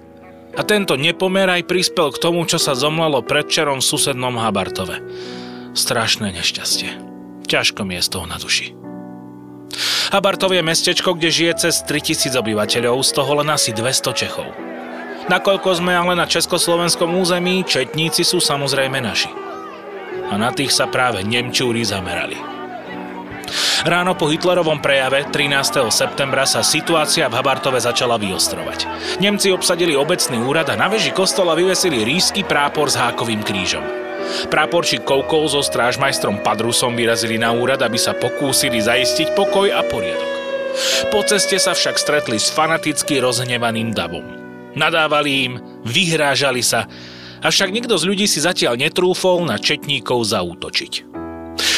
A 0.59 0.61
tento 0.67 0.99
nepomer 0.99 1.47
aj 1.47 1.71
prispel 1.71 2.11
k 2.11 2.19
tomu, 2.19 2.43
čo 2.43 2.59
sa 2.59 2.75
zomlelo 2.75 3.23
predčerom 3.23 3.79
v 3.79 3.87
susednom 3.87 4.35
Habartove. 4.35 4.99
Strašné 5.71 6.35
nešťastie. 6.35 6.99
Ťažko 7.47 7.87
mi 7.87 7.95
je 7.95 8.03
z 8.03 8.09
toho 8.11 8.27
na 8.27 8.35
duši. 8.35 8.75
Habartov 10.11 10.51
je 10.51 10.59
mestečko, 10.59 11.15
kde 11.15 11.31
žije 11.31 11.53
cez 11.63 11.79
3000 11.87 12.35
obyvateľov, 12.35 12.99
z 13.07 13.11
toho 13.15 13.31
len 13.39 13.47
asi 13.55 13.71
200 13.71 14.19
Čechov. 14.19 14.51
Nakoľko 15.31 15.79
sme 15.79 15.95
ale 15.95 16.19
na 16.19 16.27
československom 16.27 17.15
území, 17.15 17.63
četníci 17.63 18.27
sú 18.27 18.43
samozrejme 18.43 18.99
naši. 18.99 19.31
A 20.27 20.35
na 20.35 20.51
tých 20.51 20.75
sa 20.75 20.91
práve 20.91 21.23
Nemčúri 21.23 21.87
zamerali. 21.87 22.58
Ráno 23.88 24.15
po 24.15 24.27
Hitlerovom 24.27 24.83
prejave 24.83 25.27
13. 25.31 25.88
septembra 25.88 26.43
sa 26.43 26.65
situácia 26.65 27.31
v 27.31 27.38
Habartove 27.39 27.79
začala 27.79 28.19
vyostrovať. 28.19 28.85
Nemci 29.23 29.49
obsadili 29.55 29.95
obecný 29.95 30.43
úrad 30.43 30.67
a 30.67 30.75
na 30.75 30.91
veži 30.91 31.15
kostola 31.15 31.55
vyvesili 31.55 32.03
rísky 32.03 32.43
prápor 32.43 32.91
s 32.91 32.99
hákovým 32.99 33.39
krížom. 33.41 33.83
Práporčík 34.51 35.07
Koukov 35.07 35.49
so 35.51 35.62
strážmajstrom 35.63 36.43
Padrusom 36.43 36.93
vyrazili 36.93 37.39
na 37.39 37.55
úrad, 37.55 37.81
aby 37.81 37.97
sa 37.97 38.13
pokúsili 38.13 38.77
zaistiť 38.83 39.33
pokoj 39.33 39.71
a 39.73 39.81
poriadok. 39.81 40.31
Po 41.09 41.25
ceste 41.25 41.57
sa 41.57 41.73
však 41.73 41.97
stretli 41.97 42.38
s 42.38 42.53
fanaticky 42.53 43.17
rozhnevaným 43.17 43.89
davom. 43.91 44.23
Nadávali 44.77 45.49
im, 45.49 45.53
vyhrážali 45.81 46.62
sa, 46.62 46.85
avšak 47.41 47.73
nikto 47.73 47.97
z 47.97 48.05
ľudí 48.05 48.25
si 48.29 48.38
zatiaľ 48.38 48.77
netrúfol 48.77 49.41
na 49.49 49.57
četníkov 49.57 50.29
zaútočiť. 50.29 51.18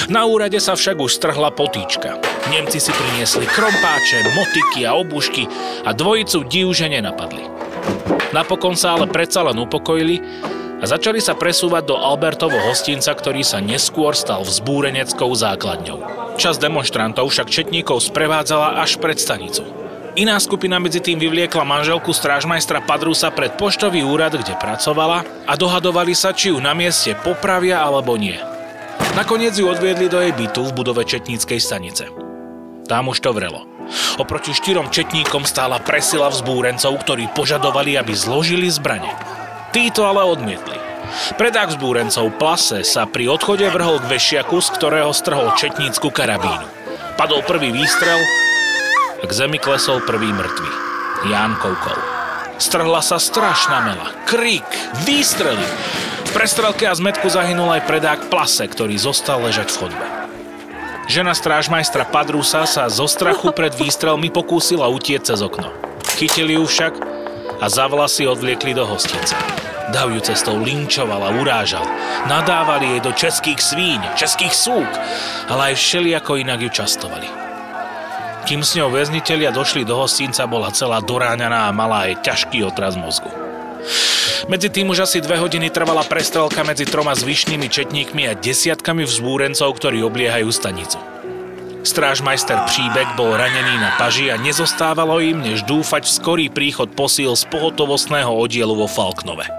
Na 0.09 0.25
úrade 0.27 0.59
sa 0.59 0.75
však 0.75 0.97
už 0.99 1.21
strhla 1.21 1.53
potýčka. 1.53 2.17
Nemci 2.49 2.81
si 2.81 2.91
priniesli 2.91 3.45
krompáče, 3.47 4.25
motiky 4.33 4.83
a 4.83 4.97
obušky 4.97 5.45
a 5.85 5.93
dvojicu 5.93 6.43
divže 6.45 6.89
nenapadli. 6.89 7.45
Napokon 8.31 8.79
sa 8.79 8.95
ale 8.95 9.11
predsa 9.11 9.43
len 9.43 9.59
upokojili 9.59 10.23
a 10.81 10.89
začali 10.89 11.21
sa 11.21 11.37
presúvať 11.37 11.93
do 11.93 11.95
Albertovo 11.99 12.57
hostinca, 12.57 13.13
ktorý 13.13 13.45
sa 13.45 13.61
neskôr 13.61 14.17
stal 14.17 14.41
vzbúreneckou 14.41 15.29
základňou. 15.29 15.99
Čas 16.41 16.57
demonstrantov 16.57 17.29
však 17.29 17.53
četníkov 17.53 18.01
sprevádzala 18.01 18.81
až 18.81 18.97
pred 18.97 19.19
stanicu. 19.21 19.61
Iná 20.11 20.35
skupina 20.43 20.75
medzi 20.75 20.99
tým 20.99 21.21
vyvliekla 21.21 21.63
manželku 21.63 22.11
strážmajstra 22.11 22.83
Padrusa 22.83 23.31
pred 23.31 23.55
poštový 23.55 24.03
úrad, 24.03 24.35
kde 24.35 24.59
pracovala 24.59 25.23
a 25.47 25.53
dohadovali 25.55 26.11
sa, 26.11 26.35
či 26.35 26.51
ju 26.51 26.59
na 26.59 26.75
mieste 26.75 27.15
popravia 27.23 27.79
alebo 27.79 28.19
nie. 28.19 28.35
Nakoniec 29.13 29.58
ju 29.58 29.67
odviedli 29.67 30.08
do 30.08 30.23
jej 30.23 30.32
bytu 30.32 30.71
v 30.71 30.75
budove 30.75 31.04
Četníckej 31.04 31.60
stanice. 31.60 32.08
Tam 32.88 33.12
už 33.12 33.19
to 33.19 33.32
vrelo. 33.36 33.67
Oproti 34.19 34.56
štyrom 34.56 34.88
četníkom 34.88 35.43
stála 35.43 35.80
presila 35.84 36.32
vzbúrencov, 36.32 36.95
ktorí 37.04 37.27
požadovali, 37.36 37.99
aby 37.99 38.15
zložili 38.15 38.71
zbrane. 38.71 39.12
Títo 39.75 40.08
ale 40.08 40.23
odmietli. 40.23 40.75
Predák 41.36 41.75
vzbúrencov 41.75 42.32
Plase 42.39 42.88
sa 42.88 43.04
pri 43.04 43.27
odchode 43.27 43.67
vrhol 43.67 43.99
k 43.99 44.15
vešiaku, 44.15 44.63
z 44.63 44.69
ktorého 44.80 45.12
strhol 45.12 45.51
četnícku 45.60 46.08
karabínu. 46.08 46.67
Padol 47.19 47.43
prvý 47.43 47.75
výstrel 47.75 48.19
k 49.21 49.32
zemi 49.32 49.60
klesol 49.60 50.01
prvý 50.08 50.32
mŕtvy. 50.32 50.71
Ján 51.30 51.60
Koukol. 51.60 51.99
Strhla 52.58 53.01
sa 53.04 53.21
strašná 53.21 53.84
mela. 53.86 54.13
Krik, 54.25 54.65
výstrely. 55.06 55.67
Prestrelke 56.31 56.87
a 56.87 56.95
zmetku 56.95 57.27
zahynul 57.27 57.67
aj 57.75 57.83
predák 57.91 58.19
Plase, 58.31 58.63
ktorý 58.63 58.95
zostal 58.95 59.43
ležať 59.43 59.67
v 59.75 59.79
chodbe. 59.83 60.05
Žena 61.11 61.35
strážmajstra 61.35 62.07
Padrusa 62.07 62.63
sa 62.63 62.87
zo 62.87 63.03
strachu 63.03 63.51
pred 63.59 63.75
výstrelmi 63.75 64.31
pokúsila 64.31 64.87
utieť 64.87 65.35
cez 65.35 65.43
okno. 65.43 65.67
Chytili 66.15 66.55
ju 66.55 66.63
však 66.63 66.93
a 67.59 67.65
za 67.67 67.91
vlasy 67.91 68.31
odvliekli 68.31 68.71
do 68.71 68.87
hostinca. 68.87 69.35
Dav 69.91 70.07
ju 70.07 70.23
cestou 70.23 70.55
linčoval 70.55 71.19
a 71.19 71.35
urážal. 71.35 71.83
Nadávali 72.31 72.95
jej 72.95 73.01
do 73.03 73.11
českých 73.11 73.59
svíň, 73.59 74.15
českých 74.15 74.55
súk, 74.55 74.87
ale 75.51 75.75
aj 75.75 75.83
všelijako 75.83 76.39
inak 76.39 76.63
ju 76.63 76.71
častovali. 76.71 77.27
Kým 78.47 78.63
s 78.63 78.79
ňou 78.79 78.87
väzniteľia 78.87 79.51
došli 79.51 79.83
do 79.83 79.99
hostinca, 79.99 80.47
bola 80.47 80.71
celá 80.71 81.03
doráňaná 81.03 81.67
a 81.67 81.75
mala 81.75 82.07
aj 82.07 82.23
ťažký 82.23 82.63
otraz 82.63 82.95
mozgu. 82.95 83.50
Medzi 84.49 84.73
tým 84.73 84.89
už 84.89 85.05
asi 85.05 85.21
dve 85.21 85.37
hodiny 85.37 85.69
trvala 85.69 86.01
prestrelka 86.05 86.65
medzi 86.65 86.89
troma 86.89 87.13
zvyšnými 87.13 87.69
četníkmi 87.69 88.25
a 88.29 88.33
desiatkami 88.33 89.05
vzbúrencov, 89.05 89.69
ktorí 89.77 90.01
obliehajú 90.01 90.49
stanicu. 90.49 90.97
Strážmajster 91.81 92.61
Příbek 92.69 93.17
bol 93.17 93.33
ranený 93.33 93.81
na 93.81 93.97
paži 93.97 94.29
a 94.29 94.37
nezostávalo 94.37 95.17
im, 95.17 95.41
než 95.41 95.65
dúfať 95.65 96.05
v 96.05 96.13
skorý 96.13 96.45
príchod 96.53 96.93
posíl 96.93 97.33
z 97.33 97.49
pohotovostného 97.49 98.29
oddielu 98.29 98.73
vo 98.77 98.85
Falknove. 98.85 99.49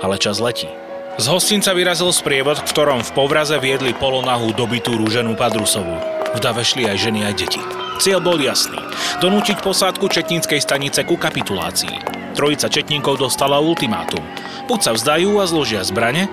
Ale 0.00 0.16
čas 0.16 0.40
letí. 0.40 0.68
Z 1.16 1.32
hostinca 1.32 1.72
vyrazil 1.72 2.12
sprievod, 2.12 2.60
v 2.60 2.68
ktorom 2.72 3.00
v 3.00 3.14
povraze 3.16 3.56
viedli 3.56 3.96
polonahú 3.96 4.52
dobitú 4.52 4.96
rúženú 4.96 5.36
Padrusovú. 5.36 5.96
V 6.36 6.38
dave 6.40 6.60
šli 6.64 6.88
aj 6.88 6.96
ženy 7.00 7.24
aj 7.24 7.34
deti. 7.36 7.60
Cieľ 7.96 8.20
bol 8.20 8.36
jasný. 8.36 8.76
Donútiť 9.24 9.64
posádku 9.64 10.12
Četníckej 10.12 10.60
stanice 10.60 11.00
ku 11.08 11.16
kapitulácii. 11.16 12.25
Trojica 12.36 12.68
Četníkov 12.68 13.16
dostala 13.16 13.56
ultimátum. 13.64 14.20
Buď 14.68 14.80
sa 14.84 14.92
vzdajú 14.92 15.40
a 15.40 15.48
zložia 15.48 15.80
zbrane, 15.80 16.28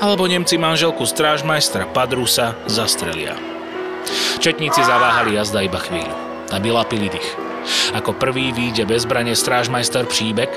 alebo 0.00 0.24
Nemci 0.24 0.56
manželku 0.56 1.04
strážmajstra 1.04 1.92
Padrusa 1.92 2.56
zastrelia. 2.64 3.36
Četníci 4.40 4.80
zaváhali 4.80 5.36
jazda 5.36 5.60
iba 5.60 5.76
chvíľu, 5.76 6.16
aby 6.48 6.72
lapili 6.72 7.12
dých. 7.12 7.30
Ako 7.92 8.16
prvý 8.16 8.56
výjde 8.56 8.88
bez 8.88 9.04
zbrane 9.04 9.36
strážmajster 9.36 10.08
Příbek, 10.08 10.48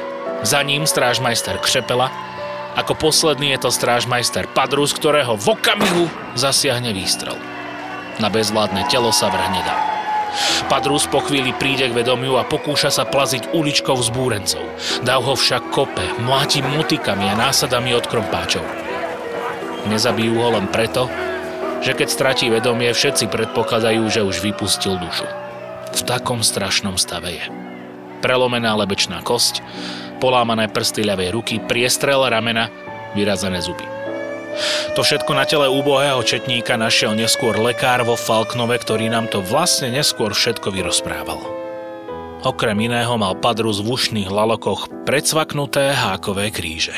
za 0.48 0.64
ním 0.64 0.88
strážmajster 0.88 1.60
Křepela, 1.60 2.08
ako 2.80 2.96
posledný 2.96 3.60
je 3.60 3.68
to 3.68 3.76
strážmajster 3.76 4.48
Padrus, 4.56 4.96
ktorého 4.96 5.36
v 5.36 5.52
okamihu 5.52 6.08
zasiahne 6.40 6.96
výstrel. 6.96 7.36
Na 8.24 8.32
bezvládne 8.32 8.88
telo 8.88 9.12
sa 9.12 9.28
vrhne 9.28 9.62
dá. 9.68 9.97
Padrus 10.68 11.08
po 11.08 11.24
chvíli 11.24 11.56
príde 11.56 11.88
k 11.90 11.98
vedomiu 11.98 12.36
a 12.36 12.48
pokúša 12.48 12.92
sa 12.92 13.04
plaziť 13.08 13.56
uličkou 13.56 13.98
z 14.04 14.10
búrencov. 14.12 14.64
Dav 15.02 15.24
ho 15.24 15.34
však 15.34 15.72
kope, 15.72 16.04
mláti 16.22 16.60
motikami 16.62 17.26
a 17.32 17.40
násadami 17.40 17.96
od 17.96 18.06
krompáčov. 18.06 18.64
Nezabijú 19.88 20.38
ho 20.44 20.50
len 20.60 20.68
preto, 20.68 21.08
že 21.82 21.96
keď 21.96 22.08
stratí 22.10 22.46
vedomie, 22.52 22.92
všetci 22.92 23.32
predpokladajú, 23.32 24.04
že 24.12 24.26
už 24.26 24.44
vypustil 24.44 25.00
dušu. 25.00 25.28
V 25.96 26.02
takom 26.04 26.44
strašnom 26.44 27.00
stave 27.00 27.40
je. 27.40 27.46
Prelomená 28.20 28.76
lebečná 28.76 29.22
kosť, 29.22 29.62
polámané 30.18 30.68
prsty 30.68 31.06
ľavej 31.06 31.30
ruky, 31.32 31.56
priestrel 31.62 32.26
ramena, 32.28 32.68
vyrazené 33.14 33.62
zuby. 33.62 33.97
To 34.98 35.06
všetko 35.06 35.32
na 35.38 35.46
tele 35.46 35.70
úbohého 35.70 36.22
četníka 36.26 36.74
našiel 36.76 37.14
neskôr 37.14 37.54
lekár 37.58 38.02
vo 38.02 38.18
Falknove, 38.18 38.78
ktorý 38.82 39.10
nám 39.10 39.30
to 39.30 39.44
vlastne 39.46 39.94
neskôr 39.94 40.34
všetko 40.34 40.74
vyrozprával. 40.74 41.40
Okrem 42.46 42.78
iného 42.86 43.14
mal 43.18 43.34
Padrus 43.38 43.82
v 43.82 43.98
ušných 43.98 44.30
lalokoch 44.30 44.88
predsvaknuté 45.10 45.94
hákové 45.94 46.54
kríže. 46.54 46.94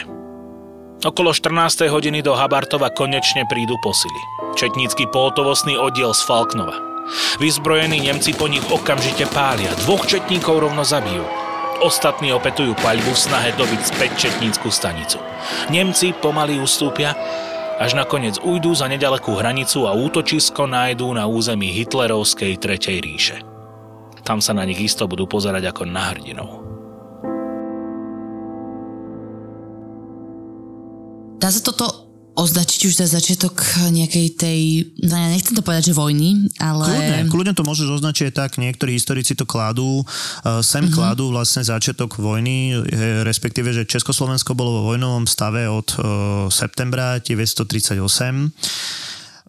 Okolo 1.00 1.32
14. 1.32 1.88
hodiny 1.88 2.19
do 2.19 2.36
Habartova 2.36 2.91
konečne 2.91 3.48
prídu 3.48 3.80
posily. 3.80 4.19
Četnícky 4.60 5.08
pohotovostný 5.08 5.80
oddiel 5.80 6.12
z 6.12 6.28
Falknova. 6.28 6.76
Vyzbrojení 7.39 8.04
Nemci 8.04 8.36
po 8.36 8.52
nich 8.52 8.62
okamžite 8.67 9.26
pália, 9.32 9.72
dvoch 9.88 10.04
četníkov 10.04 10.60
rovno 10.60 10.84
zabijú. 10.84 11.49
Ostatní 11.80 12.36
opetujú 12.36 12.76
paľbu 12.84 13.15
v 13.15 13.24
snahe 13.24 13.50
dobiť 13.56 13.82
späť 13.88 14.12
četnícku 14.28 14.68
stanicu. 14.68 15.15
Nemci 15.72 16.12
pomaly 16.12 16.60
ustúpia 16.60 17.15
až 17.80 17.96
nakoniec 17.96 18.36
ujdú 18.44 18.76
za 18.76 18.92
nedalekú 18.92 19.39
hranicu 19.39 19.88
a 19.88 19.96
útočisko 19.96 20.68
nájdú 20.68 21.08
na 21.15 21.24
území 21.24 21.72
hitlerovskej 21.72 22.60
Tretej 22.60 23.00
ríše. 23.00 23.38
Tam 24.28 24.44
sa 24.44 24.52
na 24.52 24.68
nich 24.68 24.84
isto 24.84 25.08
budú 25.08 25.24
pozerať 25.24 25.72
ako 25.72 25.88
na 25.88 26.12
hrdinov. 26.12 26.52
Dá 31.39 31.48
sa 31.48 31.63
toto 31.63 32.09
označiť 32.36 32.82
už 32.88 32.94
za 33.04 33.08
začiatok 33.10 33.60
nejakej 33.89 34.28
tej, 34.38 34.60
no 35.04 35.13
ja 35.18 35.28
nechcem 35.28 35.58
to 35.58 35.65
povedať, 35.65 35.92
že 35.92 35.98
vojny, 35.98 36.48
ale... 36.62 36.86
Kľudne, 36.88 37.20
kľudne 37.28 37.54
to 37.58 37.68
môžeš 37.68 38.00
označiť 38.00 38.32
tak, 38.32 38.56
niektorí 38.62 38.96
historici 38.96 39.36
to 39.36 39.44
kladú, 39.44 40.02
uh, 40.02 40.63
sem 40.63 40.86
mm-hmm. 40.86 40.96
kladú 40.96 41.34
vlastne 41.34 41.65
začiatok 41.65 42.15
vojny, 42.22 42.74
eh, 42.76 43.26
respektíve, 43.28 43.76
že 43.76 43.89
Československo 43.89 44.56
bolo 44.56 44.80
vo 44.80 44.96
vojnovom 44.96 45.26
stave 45.28 45.68
od 45.68 45.88
uh, 45.98 46.04
septembra 46.48 47.20
1938 47.20 48.00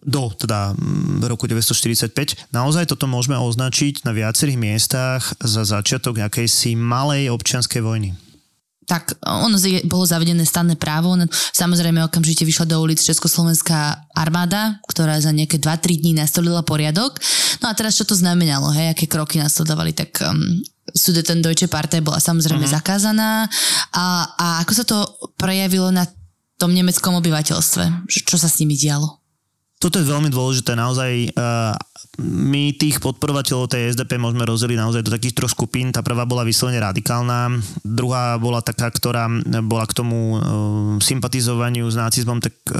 do 0.01 0.33
teda 0.33 0.73
v 1.21 1.23
roku 1.29 1.45
1945. 1.45 2.49
Naozaj 2.49 2.89
toto 2.89 3.05
môžeme 3.05 3.37
označiť 3.37 4.01
na 4.01 4.17
viacerých 4.17 4.57
miestach 4.57 5.37
za 5.37 5.61
začiatok 5.61 6.17
nejakej 6.17 6.49
si 6.49 6.73
malej 6.73 7.29
občianskej 7.29 7.85
vojny 7.85 8.30
tak 8.91 9.15
ono 9.23 9.55
bolo 9.87 10.03
zavedené 10.03 10.43
stanné 10.43 10.75
právo. 10.75 11.15
Samozrejme 11.55 12.03
okamžite 12.03 12.43
vyšla 12.43 12.75
do 12.75 12.83
ulic 12.83 12.99
Československá 12.99 14.03
armáda, 14.11 14.83
ktorá 14.91 15.15
za 15.23 15.31
nejaké 15.31 15.63
2-3 15.63 16.03
dní 16.03 16.11
nastolila 16.19 16.59
poriadok. 16.59 17.15
No 17.63 17.71
a 17.71 17.73
teraz 17.73 17.95
čo 17.95 18.03
to 18.03 18.19
znamenalo, 18.19 18.67
hej, 18.75 18.91
aké 18.91 19.07
kroky 19.07 19.39
nasledovali, 19.39 19.95
tak 19.95 20.19
um, 20.19 20.59
Sudeten 20.91 21.39
Deutsche 21.39 21.71
Partei 21.71 22.03
bola 22.03 22.19
samozrejme 22.19 22.67
uh-huh. 22.67 22.75
zakázaná 22.83 23.47
a, 23.95 24.27
a 24.35 24.47
ako 24.67 24.73
sa 24.75 24.83
to 24.83 24.97
prejavilo 25.39 25.87
na 25.87 26.03
tom 26.59 26.75
nemeckom 26.75 27.15
obyvateľstve? 27.15 28.11
Čo 28.11 28.35
sa 28.35 28.51
s 28.51 28.59
nimi 28.59 28.75
dialo? 28.75 29.23
Toto 29.79 29.97
je 29.97 30.05
veľmi 30.05 30.27
dôležité. 30.27 30.75
Naozaj 30.75 31.31
uh, 31.33 31.73
my 32.21 32.75
tých 32.77 33.01
podporovateľov 33.01 33.71
tej 33.71 33.95
SDP 33.97 34.21
môžeme 34.21 34.45
rozdeliť 34.45 34.77
naozaj 34.77 35.01
do 35.07 35.13
takých 35.13 35.35
troch 35.37 35.53
skupín. 35.53 35.89
Tá 35.89 36.05
prvá 36.05 36.27
bola 36.27 36.45
vyslovene 36.45 36.77
radikálna, 36.77 37.57
druhá 37.81 38.37
bola 38.37 38.61
taká, 38.61 38.91
ktorá 38.93 39.25
bola 39.65 39.85
k 39.89 39.97
tomu 39.97 40.17
e, 40.17 40.39
sympatizovaniu 41.01 41.87
s 41.89 41.97
nacizmom 41.97 42.37
tak 42.43 42.53
e, 42.69 42.75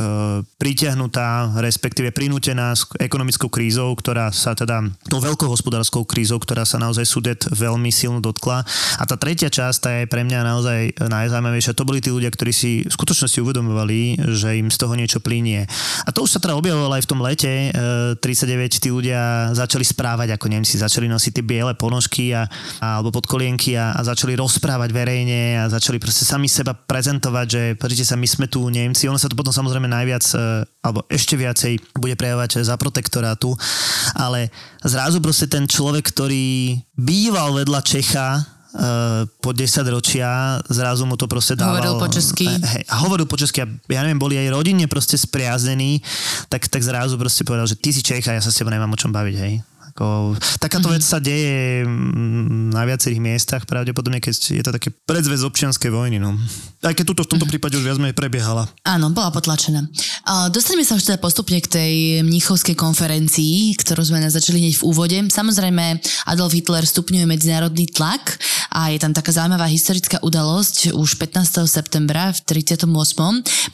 pritiahnutá, 0.62 1.58
respektíve 1.64 2.14
prinútená 2.14 2.76
s 2.78 2.86
ekonomickou 3.02 3.50
krízou, 3.50 3.94
ktorá 3.98 4.30
sa 4.30 4.54
teda, 4.54 4.86
tou 5.08 5.18
veľkou 5.18 5.50
hospodárskou 5.50 6.06
krízou, 6.06 6.38
ktorá 6.38 6.68
sa 6.68 6.78
naozaj 6.78 7.06
sudet 7.08 7.42
veľmi 7.50 7.90
silno 7.90 8.22
dotkla. 8.22 8.64
A 8.98 9.04
tá 9.04 9.16
tretia 9.18 9.52
časť, 9.52 9.78
tá 9.82 9.90
je 10.02 10.12
pre 10.12 10.22
mňa 10.22 10.40
naozaj 10.46 10.80
najzaujímavejšia. 11.02 11.78
To 11.78 11.88
boli 11.88 12.00
tí 12.00 12.14
ľudia, 12.14 12.30
ktorí 12.30 12.54
si 12.54 12.72
v 12.86 12.94
skutočnosti 12.94 13.40
uvedomovali, 13.42 14.32
že 14.38 14.60
im 14.60 14.70
z 14.70 14.78
toho 14.78 14.94
niečo 14.94 15.20
plinie. 15.24 15.66
A 16.06 16.10
to 16.14 16.24
už 16.24 16.38
sa 16.38 16.40
teda 16.40 16.56
objavovalo 16.58 16.96
aj 16.98 17.04
v 17.04 17.10
tom 17.10 17.20
lete 17.20 17.52
e, 17.70 18.20
39, 18.20 18.82
tí 18.82 18.90
ľudia 18.90 19.11
začali 19.52 19.84
správať 19.84 20.36
ako 20.36 20.48
Nemci, 20.48 20.80
začali 20.80 21.08
nosiť 21.08 21.42
tie 21.42 21.46
biele 21.46 21.74
ponožky 21.76 22.32
a, 22.36 22.46
a, 22.80 23.00
alebo 23.00 23.14
podkolienky 23.14 23.76
a, 23.76 23.96
a 23.96 24.02
začali 24.06 24.38
rozprávať 24.38 24.90
verejne 24.92 25.60
a 25.62 25.72
začali 25.72 25.98
proste 25.98 26.24
sami 26.24 26.48
seba 26.48 26.74
prezentovať, 26.74 27.48
že 27.48 27.62
pozrite 27.76 28.06
sa, 28.08 28.20
my 28.20 28.28
sme 28.28 28.46
tu 28.48 28.64
Nemci. 28.68 29.10
Ono 29.12 29.20
sa 29.20 29.32
to 29.32 29.38
potom 29.38 29.54
samozrejme 29.54 29.90
najviac, 29.90 30.24
e, 30.34 30.64
alebo 30.86 31.06
ešte 31.08 31.36
viacej 31.36 31.98
bude 31.98 32.16
prejavovať 32.16 32.64
za 32.64 32.76
protektorátu, 32.80 33.54
ale 34.16 34.54
zrazu 34.82 35.20
proste 35.20 35.50
ten 35.50 35.68
človek, 35.68 36.10
ktorý 36.12 36.80
býval 36.96 37.58
vedľa 37.58 37.80
Čecha, 37.82 38.61
po 39.44 39.52
10 39.52 39.68
ročia 39.92 40.60
zrazu 40.72 41.04
mu 41.04 41.20
to 41.20 41.28
proste 41.28 41.60
dával. 41.60 41.80
Hovoril 41.80 41.96
po 42.00 42.08
česky. 42.08 42.48
Hej, 42.48 42.84
a 42.88 42.96
hovoril 43.04 43.28
po 43.28 43.36
česky 43.36 43.64
a 43.64 43.68
ja 43.68 44.02
neviem, 44.08 44.20
boli 44.20 44.40
aj 44.40 44.48
rodinne 44.52 44.88
proste 44.88 45.20
spriaznení, 45.20 46.00
tak, 46.48 46.72
tak 46.72 46.80
zrazu 46.80 47.20
proste 47.20 47.44
povedal, 47.44 47.68
že 47.68 47.76
ty 47.76 47.92
si 47.92 48.00
Čech 48.00 48.24
a 48.32 48.40
ja 48.40 48.42
sa 48.44 48.48
s 48.48 48.56
tebou 48.56 48.72
nemám 48.72 48.92
o 48.92 49.00
čom 49.00 49.12
baviť, 49.12 49.36
hej. 49.36 49.60
Ako, 49.92 50.40
takáto 50.64 50.88
mm-hmm. 50.88 50.96
vec 50.96 51.04
sa 51.04 51.20
deje 51.20 51.84
mm, 51.84 52.72
na 52.72 52.88
viacerých 52.88 53.20
miestach, 53.20 53.68
pravdepodobne, 53.68 54.24
keď 54.24 54.34
je 54.56 54.64
to 54.64 54.72
také 54.72 54.90
predzvez 55.04 55.44
občianskej 55.44 55.92
vojny. 55.92 56.16
No. 56.16 56.40
Aj 56.80 56.96
keď 56.96 57.12
tuto 57.12 57.28
v 57.28 57.36
tomto 57.36 57.44
mm-hmm. 57.44 57.52
prípade 57.52 57.76
už 57.76 57.84
viac 57.84 58.00
menej 58.00 58.16
prebiehala. 58.16 58.72
Áno, 58.88 59.12
bola 59.12 59.36
potlačená. 59.36 59.84
Dostaneme 60.50 60.88
sa 60.88 60.96
už 60.96 61.12
teda 61.12 61.20
postupne 61.20 61.60
k 61.60 61.68
tej 61.68 61.94
mnichovskej 62.24 62.74
konferencii, 62.80 63.76
ktorú 63.84 64.00
sme 64.00 64.24
začali 64.24 64.64
hneď 64.64 64.80
v 64.80 64.88
úvode. 64.88 65.18
Samozrejme, 65.28 66.00
Adolf 66.32 66.56
Hitler 66.56 66.88
stupňuje 66.88 67.28
medzinárodný 67.28 67.92
tlak 67.92 68.40
a 68.72 68.96
je 68.96 69.04
tam 69.04 69.12
taká 69.12 69.36
zaujímavá 69.36 69.68
historická 69.68 70.24
udalosť 70.24 70.96
už 70.96 71.20
15. 71.20 71.68
septembra 71.68 72.32
v 72.32 72.40
38. 72.48 72.88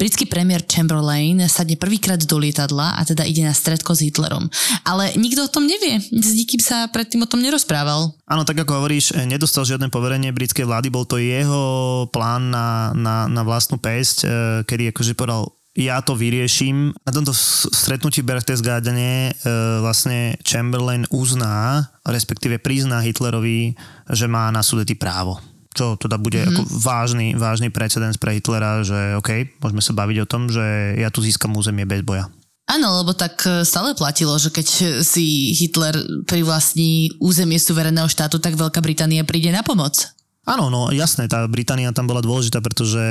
Britský 0.01 0.25
premiér 0.25 0.65
Chamberlain 0.65 1.37
sadne 1.45 1.77
prvýkrát 1.77 2.17
do 2.17 2.37
lietadla 2.41 2.97
a 2.97 3.01
teda 3.05 3.21
ide 3.21 3.45
na 3.45 3.53
stredko 3.53 3.93
s 3.93 4.01
Hitlerom. 4.01 4.49
Ale 4.81 5.13
nikto 5.19 5.45
o 5.45 5.53
tom 5.53 5.69
nevie 5.69 6.01
s 6.11 6.31
nikým 6.35 6.61
sa 6.61 6.87
predtým 6.89 7.23
o 7.23 7.29
tom 7.29 7.43
nerozprával. 7.43 8.15
Áno, 8.27 8.43
tak 8.47 8.63
ako 8.63 8.83
hovoríš, 8.83 9.15
eh, 9.15 9.27
nedostal 9.27 9.67
žiadne 9.67 9.91
poverenie 9.91 10.35
britskej 10.35 10.67
vlády, 10.67 10.87
bol 10.91 11.03
to 11.03 11.19
jeho 11.19 12.05
plán 12.09 12.49
na, 12.51 12.91
na, 12.95 13.27
na 13.27 13.41
vlastnú 13.43 13.79
pesť, 13.79 14.17
eh, 14.23 14.29
kedy 14.63 14.91
akože 14.95 15.17
povedal, 15.17 15.51
ja 15.77 16.01
to 16.01 16.17
vyrieším. 16.17 16.97
Na 17.05 17.13
tomto 17.13 17.37
stretnutí 17.69 18.25
v 18.25 18.33
Berchtesgadene 18.33 19.29
e, 19.29 19.31
vlastne 19.77 20.33
Chamberlain 20.41 21.05
uzná, 21.13 21.85
respektíve 22.01 22.57
prizná 22.57 23.05
Hitlerovi, 23.05 23.77
že 24.09 24.25
má 24.25 24.49
na 24.49 24.65
sudety 24.65 24.97
právo 24.97 25.37
čo 25.77 25.93
teda 25.93 26.17
bude 26.17 26.41
mm-hmm. 26.41 26.57
ako 26.57 26.61
vážny, 26.81 27.27
vážny 27.37 27.69
precedens 27.69 28.17
pre 28.17 28.33
Hitlera, 28.33 28.81
že 28.81 29.13
OK, 29.21 29.61
môžeme 29.61 29.85
sa 29.85 29.93
baviť 29.93 30.17
o 30.25 30.29
tom, 30.29 30.49
že 30.49 30.97
ja 30.97 31.13
tu 31.13 31.21
získam 31.21 31.53
územie 31.53 31.85
bez 31.85 32.01
boja. 32.01 32.33
Áno, 32.67 32.99
lebo 32.99 33.15
tak 33.15 33.39
e, 33.47 33.63
stále 33.63 33.95
platilo, 33.95 34.35
že 34.35 34.51
keď 34.51 34.67
si 34.99 35.55
Hitler 35.55 35.95
privlastní 36.27 37.15
územie 37.23 37.55
suverénneho 37.63 38.11
štátu, 38.11 38.43
tak 38.43 38.59
Veľká 38.59 38.83
Británia 38.83 39.23
príde 39.23 39.55
na 39.55 39.63
pomoc. 39.63 40.17
Áno, 40.47 40.71
no 40.71 40.87
jasné, 40.95 41.27
tá 41.27 41.43
Británia 41.43 41.91
tam 41.91 42.07
bola 42.07 42.23
dôležitá, 42.23 42.63
pretože 42.63 43.03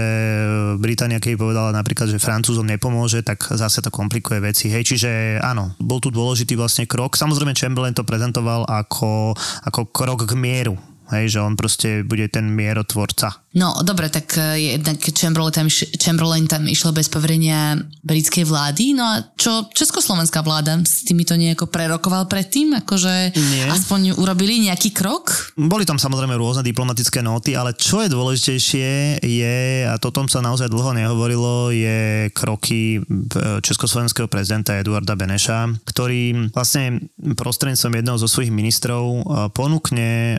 Británia, 0.81 1.21
keď 1.21 1.37
povedala 1.37 1.69
napríklad, 1.69 2.09
že 2.09 2.16
Francúzom 2.16 2.64
nepomôže, 2.64 3.21
tak 3.21 3.45
zase 3.53 3.85
to 3.85 3.92
komplikuje 3.92 4.40
veci. 4.40 4.73
Hej, 4.73 4.97
čiže 4.97 5.11
áno, 5.45 5.77
bol 5.77 6.01
tu 6.01 6.09
dôležitý 6.09 6.57
vlastne 6.57 6.88
krok. 6.88 7.12
Samozrejme 7.12 7.53
Chamberlain 7.53 7.92
to 7.92 8.09
prezentoval 8.09 8.64
ako, 8.64 9.37
ako 9.69 9.81
krok 9.92 10.25
k 10.25 10.33
mieru. 10.33 10.81
Hej, 11.11 11.38
že 11.38 11.45
on 11.45 11.55
proste 11.55 12.03
bude 12.03 12.27
ten 12.27 12.51
mierotvorca. 12.51 13.47
No, 13.57 13.73
dobre, 13.81 14.12
tak 14.12 14.37
e, 14.37 14.77
jednak 14.77 15.01
Chamberlain 15.01 15.55
tam, 15.55 15.69
Chamberlain 15.97 16.45
tam 16.45 16.69
išlo 16.69 16.92
bez 16.92 17.09
poverenia 17.09 17.81
britskej 18.05 18.45
vlády, 18.45 18.92
no 18.92 19.01
a 19.01 19.25
čo 19.33 19.73
československá 19.73 20.45
vláda 20.45 20.77
s 20.85 21.09
týmito 21.09 21.33
nejako 21.33 21.73
prerokoval 21.73 22.29
predtým? 22.29 22.77
Akože 22.85 23.33
Nie. 23.33 23.73
aspoň 23.73 24.21
urobili 24.21 24.61
nejaký 24.61 24.92
krok? 24.92 25.57
Boli 25.57 25.88
tam 25.88 25.97
samozrejme 25.97 26.37
rôzne 26.37 26.61
diplomatické 26.69 27.25
nóty, 27.25 27.57
ale 27.57 27.73
čo 27.73 28.05
je 28.05 28.12
dôležitejšie 28.12 29.25
je, 29.25 29.59
a 29.88 29.97
to 29.97 30.12
tom 30.12 30.29
sa 30.29 30.45
naozaj 30.45 30.69
dlho 30.69 30.92
nehovorilo, 30.92 31.73
je 31.73 32.29
kroky 32.37 33.01
e, 33.01 33.61
československého 33.64 34.29
prezidenta 34.29 34.77
Eduarda 34.77 35.16
Beneša, 35.16 35.81
ktorý 35.88 36.53
vlastne 36.53 37.09
prostredníctvom 37.16 38.05
jedného 38.05 38.21
zo 38.21 38.29
svojich 38.29 38.53
ministrov 38.53 39.03
e, 39.09 39.21
ponúkne 39.57 40.37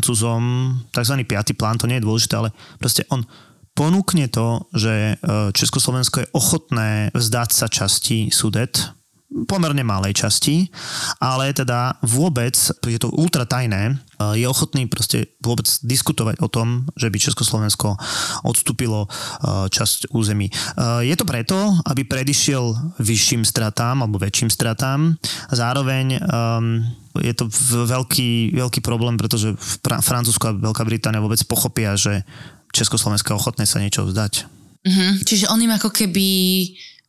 Francúzom 0.00 0.80
tzv. 0.96 1.14
piatý 1.28 1.52
plán, 1.52 1.76
to 1.76 1.84
nie 1.84 2.00
je 2.00 2.06
dôležité, 2.08 2.40
ale 2.40 2.56
proste 2.80 3.04
on 3.12 3.20
ponúkne 3.76 4.32
to, 4.32 4.64
že 4.72 5.12
e, 5.12 5.14
Československo 5.52 6.24
je 6.24 6.32
ochotné 6.32 7.12
vzdať 7.12 7.50
sa 7.52 7.68
časti 7.68 8.32
Sudet, 8.32 8.96
pomerne 9.46 9.86
malej 9.86 10.26
časti, 10.26 10.66
ale 11.22 11.54
teda 11.54 12.02
vôbec, 12.02 12.54
je 12.82 12.98
to 12.98 13.14
ultra 13.14 13.46
tajné, 13.46 13.94
e, 13.94 14.42
je 14.42 14.46
ochotný 14.50 14.90
proste 14.90 15.38
vôbec 15.38 15.70
diskutovať 15.86 16.42
o 16.42 16.50
tom, 16.50 16.90
že 16.98 17.08
by 17.08 17.18
Československo 17.18 17.94
odstúpilo 18.42 19.06
e, 19.06 19.08
časť 19.70 20.10
území. 20.10 20.50
Je 21.06 21.14
to 21.14 21.24
preto, 21.24 21.56
aby 21.86 22.02
predišiel 22.02 22.98
vyšším 22.98 23.46
stratám 23.46 24.02
alebo 24.02 24.18
väčším 24.18 24.50
stratám. 24.50 25.14
Zároveň 25.54 26.18
um, 26.18 26.82
je 27.18 27.34
to 27.34 27.46
veľký, 27.86 28.54
veľký 28.54 28.80
problém, 28.82 29.18
pretože 29.18 29.54
Francúzsko 29.82 30.50
a 30.50 30.56
Veľká 30.56 30.82
Británia 30.86 31.22
vôbec 31.22 31.40
pochopia, 31.46 31.94
že 31.98 32.22
Československo 32.70 33.34
je 33.34 33.38
ochotné 33.38 33.64
sa 33.66 33.82
niečo 33.82 34.06
vzdať. 34.06 34.46
Mm-hmm. 34.86 35.10
Čiže 35.26 35.50
on 35.52 35.60
im 35.60 35.74
ako 35.74 35.90
keby 35.92 36.28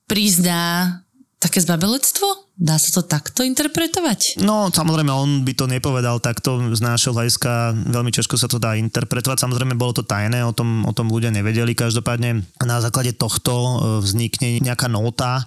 prizná 0.10 1.00
také 1.42 1.62
zbabelectvo? 1.62 2.51
Dá 2.62 2.78
sa 2.78 3.02
to 3.02 3.10
takto 3.10 3.42
interpretovať? 3.42 4.38
No, 4.46 4.70
samozrejme, 4.70 5.10
on 5.10 5.42
by 5.42 5.58
to 5.58 5.66
nepovedal 5.66 6.22
takto 6.22 6.62
z 6.70 6.78
nášho 6.78 7.10
hľadiska. 7.10 7.74
Veľmi 7.90 8.14
ťažko 8.14 8.38
sa 8.38 8.46
to 8.46 8.62
dá 8.62 8.78
interpretovať. 8.78 9.42
Samozrejme, 9.42 9.74
bolo 9.74 9.98
to 9.98 10.06
tajné, 10.06 10.46
o 10.46 10.54
tom, 10.54 10.86
o 10.86 10.94
tom 10.94 11.10
ľudia 11.10 11.34
nevedeli. 11.34 11.74
Každopádne 11.74 12.46
na 12.62 12.78
základe 12.78 13.18
tohto 13.18 13.50
e, 13.50 13.74
vznikne 14.06 14.62
nejaká 14.62 14.86
nota 14.86 15.42
e, 15.42 15.44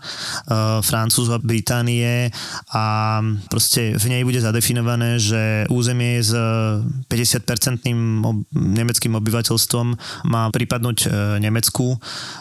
Francúzska, 0.83 1.39
Británie 1.39 2.35
a 2.75 2.85
proste 3.47 3.95
v 3.95 4.07
nej 4.11 4.27
bude 4.27 4.43
zadefinované, 4.43 5.23
že 5.23 5.71
územie 5.71 6.19
s 6.19 6.35
50-percentným 7.07 8.27
nemeckým 8.51 9.15
obyvateľstvom 9.15 9.87
má 10.27 10.51
pripadnúť 10.51 10.99
e, 11.07 11.09
Nemecku. 11.39 11.95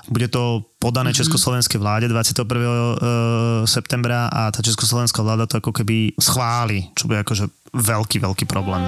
Bude 0.10 0.34
to 0.34 0.66
podané 0.82 1.14
mm-hmm. 1.14 1.22
československej 1.30 1.78
vláde 1.78 2.10
21. 2.10 3.70
septembra 3.70 4.28
a 4.34 4.50
tá 4.52 4.63
československá 4.64 5.20
vláda 5.20 5.46
to 5.46 5.60
ako 5.60 5.84
keby 5.84 6.16
schváli, 6.16 6.88
čo 6.96 7.12
bude 7.12 7.22
akože 7.22 7.52
veľký, 7.76 8.24
veľký 8.24 8.46
problém. 8.48 8.88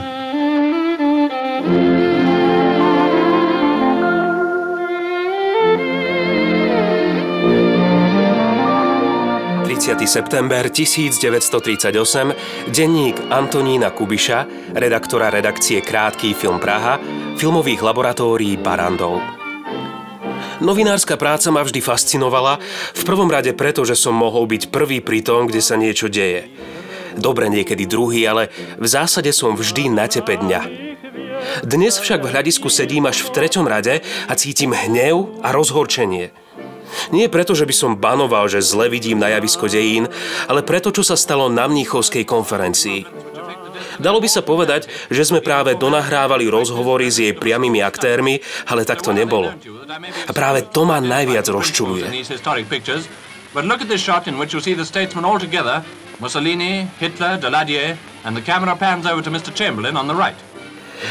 30. 9.85 10.07
september 10.07 10.71
1938, 10.71 12.71
denník 12.73 13.21
Antonína 13.29 13.93
Kubiša, 13.93 14.73
redaktora 14.73 15.29
redakcie 15.29 15.83
Krátký 15.83 16.33
film 16.33 16.57
Praha, 16.57 16.97
filmových 17.37 17.85
laboratórií 17.85 18.57
Barandov. 18.57 19.44
Novinárska 20.63 21.19
práca 21.19 21.51
ma 21.51 21.67
vždy 21.67 21.83
fascinovala, 21.83 22.63
v 22.95 23.03
prvom 23.03 23.27
rade 23.27 23.51
preto, 23.51 23.83
že 23.83 23.99
som 23.99 24.15
mohol 24.15 24.47
byť 24.47 24.71
prvý 24.71 25.03
pri 25.03 25.19
tom, 25.19 25.51
kde 25.51 25.59
sa 25.59 25.75
niečo 25.75 26.07
deje. 26.07 26.47
Dobre 27.15 27.51
niekedy 27.51 27.87
druhý, 27.87 28.23
ale 28.27 28.51
v 28.79 28.87
zásade 28.87 29.31
som 29.35 29.55
vždy 29.55 29.91
na 29.91 30.07
tepe 30.07 30.39
dňa. 30.39 30.61
Dnes 31.67 31.99
však 31.99 32.23
v 32.23 32.31
hľadisku 32.31 32.71
sedím 32.71 33.07
až 33.07 33.27
v 33.27 33.33
treťom 33.35 33.67
rade 33.67 33.99
a 34.03 34.33
cítim 34.35 34.71
hnev 34.71 35.43
a 35.43 35.51
rozhorčenie. 35.51 36.31
Nie 37.11 37.27
preto, 37.27 37.51
že 37.51 37.67
by 37.67 37.75
som 37.75 37.99
banoval, 37.99 38.47
že 38.47 38.63
zle 38.63 38.87
vidím 38.87 39.19
na 39.19 39.27
javisko 39.35 39.67
dejín, 39.67 40.07
ale 40.47 40.63
preto, 40.63 40.95
čo 40.95 41.03
sa 41.03 41.19
stalo 41.19 41.51
na 41.51 41.67
Mníchovskej 41.67 42.23
konferencii. 42.23 43.34
Dalo 43.99 44.19
by 44.19 44.29
sa 44.29 44.41
povedať, 44.41 44.87
že 45.11 45.23
sme 45.27 45.39
práve 45.39 45.75
donahrávali 45.75 46.47
rozhovory 46.49 47.07
s 47.11 47.21
jej 47.21 47.33
priamými 47.35 47.79
aktérmi, 47.83 48.41
ale 48.67 48.87
tak 48.87 49.01
to 49.01 49.15
nebolo. 49.15 49.53
A 50.27 50.31
práve 50.31 50.67
to 50.69 50.83
ma 50.83 50.99
najviac 50.99 51.47
rozčuluje. 51.49 52.07
But 53.55 53.63
look 53.63 53.79
at 53.79 53.87
this 53.87 54.03
shot 54.03 54.27
in 54.27 54.35
which 54.35 54.51
you 54.51 54.59
see 54.59 54.75
the 54.75 54.83
statesmen 54.83 55.23
all 55.23 55.39
together, 55.39 55.79
Mussolini, 56.19 56.91
Hitler, 56.99 57.39
Daladier, 57.39 57.95
and 58.27 58.35
the 58.35 58.43
camera 58.43 58.75
pans 58.75 59.07
over 59.07 59.23
to 59.23 59.31
Mr. 59.31 59.55
Chamberlain 59.55 59.95
on 59.95 60.11
the 60.11 60.15
right. 60.15 60.35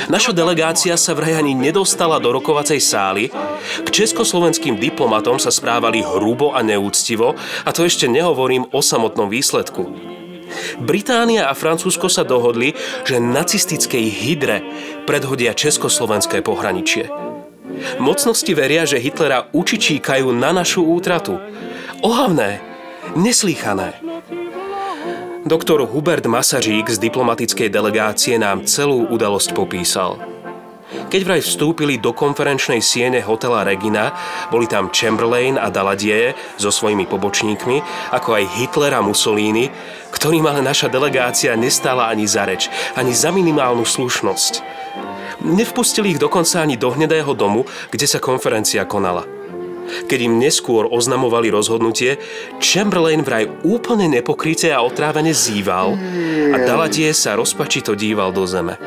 Naša 0.09 0.33
delegácia 0.33 0.97
sa 0.97 1.13
vraj 1.13 1.37
ani 1.37 1.53
nedostala 1.53 2.17
do 2.21 2.33
rokovacej 2.33 2.81
sály. 2.81 3.29
K 3.85 3.89
československým 3.89 4.81
diplomatom 4.81 5.37
sa 5.37 5.53
správali 5.53 6.01
hrubo 6.01 6.57
a 6.57 6.65
neúctivo 6.65 7.37
a 7.65 7.71
to 7.73 7.85
ešte 7.85 8.09
nehovorím 8.09 8.69
o 8.73 8.81
samotnom 8.81 9.29
výsledku. 9.29 10.15
Británia 10.81 11.49
a 11.49 11.55
Francúzsko 11.55 12.11
sa 12.11 12.23
dohodli, 12.27 12.75
že 13.05 13.23
nacistickej 13.23 14.05
hydre 14.11 14.57
predhodia 15.09 15.55
československé 15.57 16.41
pohraničie. 16.45 17.09
Mocnosti 17.99 18.53
veria, 18.55 18.87
že 18.87 19.03
Hitlera 19.03 19.51
učičíkajú 19.51 20.31
na 20.31 20.55
našu 20.55 20.87
útratu. 20.87 21.41
Ohavné, 22.05 22.63
neslýchané. 23.19 23.99
Doktor 25.45 25.85
Hubert 25.85 26.25
Masařík 26.25 26.89
z 26.89 26.97
diplomatickej 26.97 27.69
delegácie 27.69 28.41
nám 28.41 28.65
celú 28.65 29.05
udalosť 29.13 29.53
popísal– 29.53 30.17
keď 31.11 31.21
vraj 31.23 31.43
vstúpili 31.47 31.99
do 32.01 32.11
konferenčnej 32.11 32.83
siene 32.83 33.23
hotela 33.23 33.63
Regina, 33.63 34.11
boli 34.51 34.67
tam 34.67 34.91
Chamberlain 34.91 35.55
a 35.61 35.71
Daladier 35.71 36.35
so 36.59 36.75
svojimi 36.75 37.07
pobočníkmi, 37.07 37.79
ako 38.11 38.35
aj 38.35 38.45
Hitler 38.59 38.93
a 38.97 39.01
Mussolini, 39.05 39.71
ktorým 40.11 40.47
ale 40.47 40.63
naša 40.63 40.91
delegácia 40.91 41.55
nestála 41.55 42.11
ani 42.11 42.27
za 42.27 42.47
reč, 42.47 42.67
ani 42.99 43.15
za 43.15 43.31
minimálnu 43.31 43.87
slušnosť. 43.87 44.53
Nevpustili 45.45 46.17
ich 46.17 46.23
dokonca 46.23 46.63
ani 46.63 46.81
do 46.81 46.91
hnedého 46.95 47.31
domu, 47.37 47.69
kde 47.93 48.07
sa 48.09 48.23
konferencia 48.23 48.87
konala. 48.89 49.27
Keď 49.85 50.19
im 50.25 50.41
neskôr 50.41 50.89
oznamovali 50.89 51.53
rozhodnutie, 51.53 52.17
Chamberlain 52.57 53.21
vraj 53.21 53.45
úplne 53.63 54.09
nepokryte 54.09 54.73
a 54.73 54.81
otrávene 54.81 55.37
zýval 55.37 55.95
a 56.51 56.57
Daladier 56.65 57.13
sa 57.13 57.37
rozpačito 57.37 57.93
díval 57.93 58.33
do 58.33 58.49
zeme. 58.49 58.81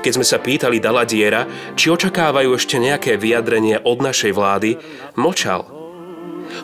Keď 0.00 0.12
sme 0.14 0.26
sa 0.26 0.38
pýtali 0.38 0.82
Daladiera, 0.82 1.46
či 1.78 1.92
očakávajú 1.92 2.54
ešte 2.56 2.78
nejaké 2.78 3.18
vyjadrenie 3.18 3.80
od 3.82 3.98
našej 4.02 4.32
vlády, 4.34 4.80
mlčal. 5.18 5.82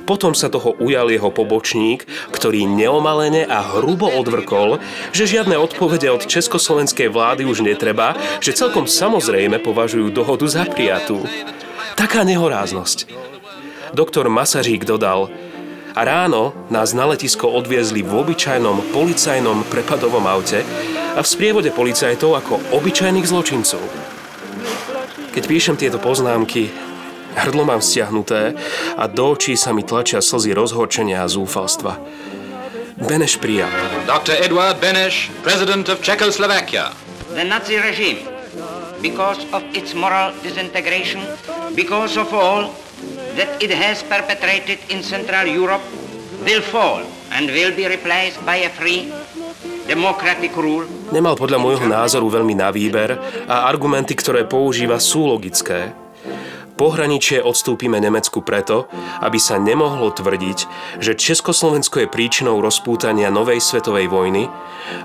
Potom 0.05 0.37
sa 0.37 0.53
toho 0.53 0.77
ujal 0.77 1.09
jeho 1.09 1.33
pobočník, 1.33 2.05
ktorý 2.29 2.69
neomalene 2.69 3.49
a 3.49 3.65
hrubo 3.65 4.09
odvrkol, 4.09 4.81
že 5.17 5.25
žiadne 5.25 5.57
odpovede 5.57 6.13
od 6.13 6.29
československej 6.29 7.09
vlády 7.09 7.49
už 7.49 7.65
netreba, 7.65 8.13
že 8.45 8.53
celkom 8.53 8.85
samozrejme 8.85 9.61
považujú 9.65 10.13
dohodu 10.13 10.45
za 10.45 10.69
prijatú. 10.69 11.25
Taká 11.97 12.23
nehoráznosť. 12.23 13.09
Doktor 13.97 14.29
Masařík 14.29 14.85
dodal, 14.85 15.33
a 15.99 16.07
ráno 16.07 16.55
nás 16.71 16.95
na 16.95 17.11
letisko 17.11 17.51
odviezli 17.51 18.07
v 18.07 18.23
obyčajnom 18.23 18.95
policajnom 18.95 19.67
prepadovom 19.67 20.31
aute, 20.31 20.63
a 21.19 21.21
v 21.21 21.27
sprievode 21.27 21.75
policajtov 21.75 22.31
ako 22.39 22.55
obyčajných 22.79 23.27
zločincov. 23.27 23.83
Keď 25.35 25.43
píšem 25.51 25.75
tieto 25.75 25.99
poznámky, 25.99 26.71
hrdlo 27.35 27.67
mám 27.67 27.83
stiahnuté 27.83 28.55
a 28.95 29.05
do 29.11 29.35
očí 29.35 29.59
sa 29.59 29.75
mi 29.75 29.83
tlačia 29.83 30.23
slzy 30.23 30.55
rozhorčenia 30.55 31.27
a 31.27 31.31
zúfalstva. 31.31 31.99
Beneš 33.03 33.43
prijal. 33.43 33.71
Dr. 34.07 34.39
Edward 34.39 34.79
Beneš, 34.79 35.35
president 35.43 35.91
of 35.91 35.99
Czechoslovakia. 36.07 36.95
The 37.35 37.43
Nazi 37.43 37.83
regime, 37.83 38.23
because 39.03 39.43
of 39.51 39.63
its 39.75 39.99
moral 39.99 40.31
disintegration, 40.47 41.23
because 41.75 42.15
of 42.15 42.31
all 42.31 42.71
that 43.35 43.51
it 43.59 43.75
has 43.75 44.07
perpetrated 44.07 44.79
in 44.91 45.03
Central 45.03 45.47
Europe, 45.47 45.83
will 46.47 46.63
fall 46.63 47.03
and 47.35 47.51
will 47.51 47.75
be 47.75 47.87
replaced 47.87 48.39
by 48.47 48.67
a 48.67 48.71
free, 48.71 49.11
Nemal 51.09 51.33
podľa 51.33 51.59
môjho 51.59 51.89
názoru 51.89 52.29
veľmi 52.29 52.53
na 52.53 52.69
výber 52.69 53.17
a 53.49 53.65
argumenty, 53.65 54.13
ktoré 54.13 54.45
používa, 54.45 55.01
sú 55.01 55.25
logické. 55.25 55.97
Pohraničie 56.79 57.43
odstúpime 57.43 57.99
Nemecku 57.99 58.39
preto, 58.39 58.87
aby 59.19 59.35
sa 59.43 59.59
nemohlo 59.59 60.15
tvrdiť, 60.15 60.59
že 61.03 61.19
Československo 61.19 62.07
je 62.07 62.13
príčinou 62.13 62.63
rozpútania 62.63 63.35
Novej 63.35 63.59
svetovej 63.59 64.07
vojny 64.07 64.47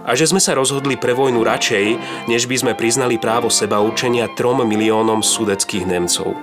a 0.06 0.13
že 0.13 0.30
sme 0.30 0.38
sa 0.38 0.54
rozhodli 0.54 1.02
pre 1.02 1.17
vojnu 1.17 1.41
radšej, 1.41 1.86
než 2.30 2.46
by 2.46 2.56
sme 2.62 2.74
priznali 2.78 3.17
právo 3.17 3.50
seba 3.50 3.82
učenia 3.82 4.30
trom 4.38 4.62
miliónom 4.62 5.26
sudeckých 5.26 5.89
Nemcov. 5.89 6.38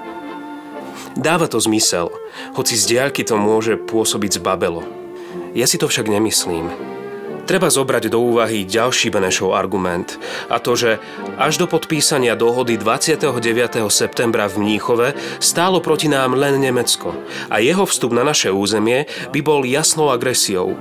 Dáva 1.14 1.46
to 1.46 1.62
zmysel, 1.62 2.10
hoci 2.58 2.74
z 2.74 2.90
diaľky 2.90 3.22
to 3.22 3.38
môže 3.38 3.78
pôsobiť 3.78 4.42
zbabelo. 4.42 4.82
Ja 5.54 5.70
si 5.70 5.78
to 5.78 5.86
však 5.86 6.10
nemyslím. 6.10 6.98
Treba 7.50 7.66
zobrať 7.66 8.14
do 8.14 8.22
úvahy 8.22 8.62
ďalší 8.62 9.10
Benešov 9.10 9.58
argument 9.58 10.22
a 10.46 10.62
to, 10.62 10.78
že 10.78 11.02
až 11.34 11.58
do 11.58 11.66
podpísania 11.66 12.38
dohody 12.38 12.78
29. 12.78 13.26
septembra 13.90 14.46
v 14.46 14.62
Mníchove 14.62 15.18
stálo 15.42 15.82
proti 15.82 16.06
nám 16.06 16.38
len 16.38 16.62
Nemecko 16.62 17.10
a 17.50 17.58
jeho 17.58 17.82
vstup 17.90 18.14
na 18.14 18.22
naše 18.22 18.54
územie 18.54 19.10
by 19.34 19.42
bol 19.42 19.66
jasnou 19.66 20.14
agresiou. 20.14 20.78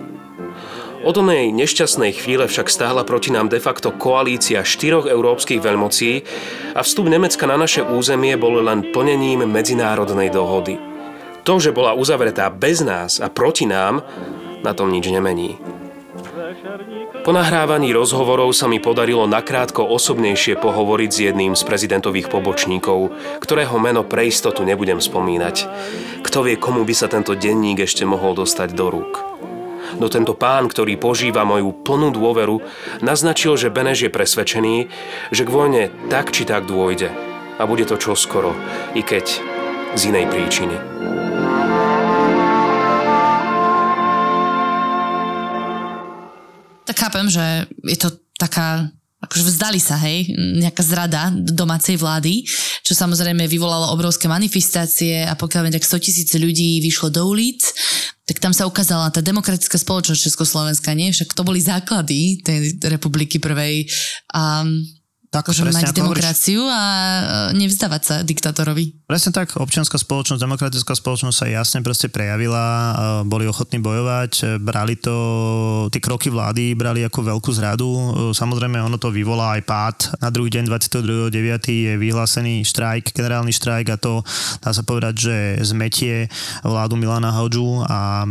Od 1.02 1.16
onej 1.18 1.50
nešťastnej 1.58 2.14
chvíle 2.14 2.46
však 2.46 2.70
stála 2.70 3.02
proti 3.02 3.34
nám 3.34 3.50
de 3.50 3.58
facto 3.58 3.90
koalícia 3.90 4.62
štyroch 4.62 5.10
európskych 5.10 5.66
veľmocí 5.66 6.22
a 6.78 6.86
vstup 6.86 7.10
Nemecka 7.10 7.50
na 7.50 7.58
naše 7.58 7.82
územie 7.82 8.38
bol 8.38 8.62
len 8.62 8.94
plnením 8.94 9.42
medzinárodnej 9.50 10.30
dohody. 10.30 10.78
To, 11.50 11.58
že 11.58 11.74
bola 11.74 11.98
uzavretá 11.98 12.54
bez 12.54 12.86
nás 12.86 13.18
a 13.18 13.26
proti 13.26 13.66
nám, 13.66 14.06
na 14.62 14.78
tom 14.78 14.94
nič 14.94 15.10
nemení. 15.10 15.58
Po 17.24 17.32
nahrávaní 17.32 17.96
rozhovorov 17.96 18.52
sa 18.52 18.68
mi 18.68 18.84
podarilo 18.84 19.28
nakrátko 19.30 19.86
osobnejšie 19.86 20.60
pohovoriť 20.60 21.10
s 21.12 21.20
jedným 21.32 21.54
z 21.56 21.62
prezidentových 21.64 22.28
pobočníkov, 22.28 23.16
ktorého 23.40 23.76
meno 23.80 24.04
pre 24.04 24.28
istotu 24.28 24.68
nebudem 24.68 25.00
spomínať. 25.00 25.56
Kto 26.26 26.44
vie, 26.44 26.60
komu 26.60 26.84
by 26.84 26.94
sa 26.96 27.08
tento 27.08 27.36
denník 27.36 27.84
ešte 27.84 28.04
mohol 28.04 28.36
dostať 28.36 28.76
do 28.76 28.88
rúk. 28.92 29.14
No 29.98 30.06
tento 30.12 30.38
pán, 30.38 30.70
ktorý 30.70 31.02
požíva 31.02 31.48
moju 31.48 31.74
plnú 31.74 32.14
dôveru, 32.14 32.62
naznačil, 33.02 33.58
že 33.58 33.74
Beneš 33.74 34.06
je 34.06 34.12
presvedčený, 34.14 34.76
že 35.34 35.44
k 35.44 35.50
vojne 35.50 35.84
tak 36.14 36.30
či 36.30 36.46
tak 36.46 36.70
dôjde. 36.70 37.10
A 37.60 37.66
bude 37.68 37.84
to 37.84 38.00
čoskoro, 38.00 38.56
i 38.96 39.02
keď 39.02 39.26
z 39.98 40.02
inej 40.14 40.30
príčiny. 40.30 41.29
Tak 46.90 46.98
chápem, 47.06 47.30
že 47.30 47.70
je 47.86 47.98
to 48.02 48.10
taká 48.42 48.90
akože 49.20 49.52
vzdali 49.52 49.84
sa, 49.84 50.00
hej, 50.00 50.32
nejaká 50.64 50.80
zrada 50.80 51.28
domácej 51.36 52.00
vlády, 52.00 52.48
čo 52.88 52.96
samozrejme 52.96 53.52
vyvolalo 53.52 53.92
obrovské 53.92 54.32
manifestácie 54.32 55.28
a 55.28 55.36
pokiaľ 55.36 55.68
viem, 55.68 55.76
tak 55.76 55.84
100 55.84 56.00
tisíc 56.08 56.30
ľudí 56.40 56.80
vyšlo 56.80 57.12
do 57.12 57.28
ulic, 57.28 57.60
tak 58.24 58.40
tam 58.40 58.56
sa 58.56 58.64
ukázala 58.64 59.12
tá 59.12 59.20
demokratická 59.20 59.76
spoločnosť 59.76 60.24
Československa, 60.24 60.96
nie? 60.96 61.12
Však 61.12 61.36
to 61.36 61.44
boli 61.44 61.60
základy 61.60 62.40
tej 62.40 62.80
republiky 62.88 63.44
prvej. 63.44 63.92
A 64.32 64.64
Tak, 65.30 65.46
akože 65.46 65.70
mať 65.70 65.94
demokraciu 65.94 66.66
a 66.66 66.82
e, 67.54 67.62
nevzdávať 67.62 68.02
sa 68.02 68.16
diktatorovi. 68.26 69.06
Presne 69.06 69.30
tak, 69.30 69.62
občianská 69.62 70.02
spoločnosť, 70.02 70.42
demokratická 70.42 70.98
spoločnosť 70.98 71.38
sa 71.38 71.46
jasne 71.46 71.86
proste 71.86 72.10
prejavila, 72.10 72.66
e, 72.66 72.94
boli 73.30 73.46
ochotní 73.46 73.78
bojovať, 73.78 74.32
e, 74.42 74.44
brali 74.58 74.98
to, 74.98 75.86
tie 75.94 76.02
kroky 76.02 76.34
vlády 76.34 76.74
brali 76.74 77.06
ako 77.06 77.30
veľkú 77.30 77.52
zradu, 77.54 77.90
samozrejme 78.34 78.82
ono 78.82 78.98
to 78.98 79.14
vyvolá 79.14 79.54
aj 79.54 79.62
pád. 79.70 79.98
Na 80.18 80.34
druhý 80.34 80.50
deň 80.50 80.66
22.9. 80.66 81.30
je 81.78 81.94
vyhlásený 81.94 82.66
štrajk, 82.66 83.14
generálny 83.14 83.54
štrajk 83.54 83.86
a 83.94 84.02
to 84.02 84.26
dá 84.66 84.74
sa 84.74 84.82
povedať, 84.82 85.30
že 85.30 85.36
zmetie 85.62 86.26
vládu 86.66 86.98
Milana 86.98 87.30
Hodžu 87.38 87.86
a 87.86 88.26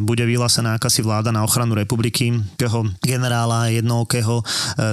bude 0.00 0.24
vyhlásená 0.24 0.80
akási 0.80 1.04
vláda 1.04 1.28
na 1.36 1.44
ochranu 1.44 1.76
republiky, 1.76 2.32
toho 2.56 2.88
generála 3.04 3.68
jednookého 3.68 4.40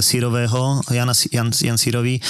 sírového, 0.04 0.84
Jana, 0.92 1.14
Jan, 1.38 1.54
Jan 1.54 1.78
Sírový, 1.78 2.18
e, 2.18 2.22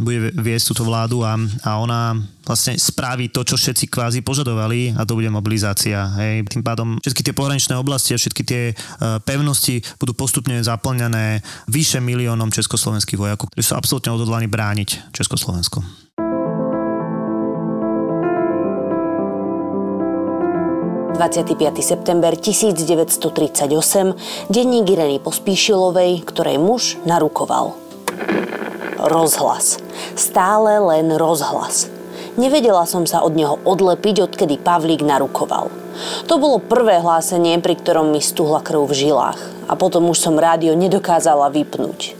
bude 0.00 0.32
viesť 0.32 0.72
túto 0.72 0.88
vládu 0.88 1.20
a, 1.22 1.36
a 1.68 1.70
ona 1.76 2.16
vlastne 2.42 2.74
spraví 2.74 3.30
to, 3.30 3.46
čo 3.46 3.54
všetci 3.54 3.86
kvázi 3.86 4.20
požadovali 4.24 4.98
a 4.98 5.06
to 5.06 5.14
bude 5.14 5.30
mobilizácia. 5.30 6.10
Hej. 6.18 6.50
Tým 6.50 6.64
pádom 6.64 6.98
všetky 6.98 7.22
tie 7.22 7.36
pohraničné 7.36 7.78
oblasti 7.78 8.16
a 8.16 8.20
všetky 8.20 8.42
tie 8.42 8.62
e, 8.72 8.74
pevnosti 9.22 9.84
budú 10.00 10.16
postupne 10.16 10.58
zaplňané 10.64 11.44
vyše 11.70 12.02
miliónom 12.02 12.50
československých 12.50 13.20
vojakov, 13.20 13.52
ktorí 13.52 13.62
sú 13.62 13.76
absolútne 13.76 14.16
odhodlaní 14.16 14.50
brániť 14.50 15.14
Československo. 15.14 15.84
25. 21.22 21.84
september 21.84 22.34
1938, 22.34 24.50
denník 24.50 24.90
Ireny 24.90 25.20
Pospíšilovej, 25.20 26.26
ktorej 26.26 26.58
muž 26.58 26.98
narukoval. 27.06 27.81
Rozhlas. 29.02 29.82
Stále 30.14 30.78
len 30.78 31.10
rozhlas. 31.18 31.90
Nevedela 32.38 32.88
som 32.88 33.04
sa 33.04 33.20
od 33.20 33.36
neho 33.36 33.60
odlepiť, 33.60 34.24
odkedy 34.24 34.56
Pavlík 34.56 35.04
narukoval. 35.04 35.68
To 36.30 36.40
bolo 36.40 36.62
prvé 36.62 36.96
hlásenie, 37.02 37.60
pri 37.60 37.76
ktorom 37.76 38.08
mi 38.08 38.24
stuhla 38.24 38.64
krv 38.64 38.88
v 38.88 38.96
žilách. 38.96 39.40
A 39.68 39.76
potom 39.76 40.08
už 40.08 40.16
som 40.16 40.40
rádio 40.40 40.72
nedokázala 40.72 41.52
vypnúť. 41.52 42.16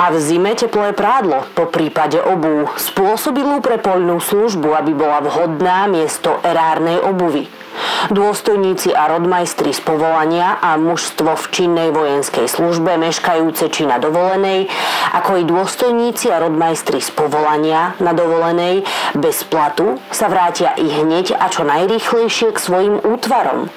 A 0.00 0.08
v 0.10 0.16
zime 0.16 0.56
teplé 0.56 0.96
prádlo, 0.96 1.44
po 1.52 1.68
prípade 1.68 2.16
obú, 2.16 2.64
spôsobilú 2.80 3.60
pre 3.60 3.76
poľnú 3.76 4.16
službu, 4.16 4.72
aby 4.72 4.96
bola 4.96 5.20
vhodná 5.20 5.84
miesto 5.92 6.40
erárnej 6.40 7.04
obuvy. 7.04 7.59
Dôstojníci 8.10 8.94
a 8.96 9.12
rodmajstri 9.12 9.70
z 9.70 9.80
povolania 9.84 10.56
a 10.58 10.80
mužstvo 10.80 11.36
v 11.36 11.44
činnej 11.52 11.88
vojenskej 11.92 12.48
službe 12.48 12.96
meškajúce 12.96 13.68
či 13.68 13.84
na 13.84 14.00
dovolenej, 14.00 14.66
ako 15.14 15.40
i 15.40 15.44
dôstojníci 15.44 16.32
a 16.32 16.40
rodmajstri 16.40 16.98
z 17.02 17.10
povolania 17.12 17.98
na 18.00 18.16
dovolenej 18.16 18.82
bez 19.14 19.44
platu 19.44 19.98
sa 20.08 20.30
vrátia 20.30 20.72
i 20.78 20.86
hneď 20.86 21.36
a 21.36 21.46
čo 21.50 21.66
najrýchlejšie 21.66 22.54
k 22.54 22.58
svojim 22.58 22.96
útvarom. 23.02 23.68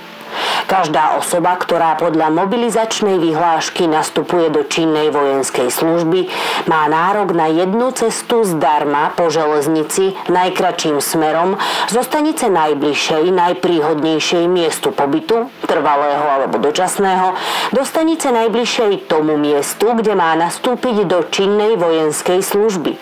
Každá 0.63 1.19
osoba, 1.19 1.59
ktorá 1.59 1.99
podľa 1.99 2.31
mobilizačnej 2.34 3.19
vyhlášky 3.19 3.86
nastupuje 3.86 4.49
do 4.49 4.63
činnej 4.65 5.11
vojenskej 5.11 5.69
služby, 5.69 6.31
má 6.65 6.88
nárok 6.88 7.36
na 7.36 7.51
jednu 7.51 7.91
cestu 7.93 8.47
zdarma 8.47 9.11
po 9.13 9.27
železnici 9.27 10.15
najkračším 10.31 10.97
smerom 11.03 11.59
zo 11.91 12.01
stanice 12.01 12.47
najbližšej, 12.47 13.29
najpríhodnejšej 13.29 14.45
miestu 14.49 14.95
pobytu, 14.95 15.51
trvalého 15.67 16.25
alebo 16.25 16.57
dočasného, 16.59 17.36
do 17.75 17.84
stanice 17.84 18.31
najbližšej 18.31 19.11
tomu 19.11 19.36
miestu, 19.36 19.93
kde 19.93 20.15
má 20.15 20.34
nastúpiť 20.39 21.05
do 21.05 21.27
činnej 21.27 21.75
vojenskej 21.77 22.39
služby. 22.41 22.95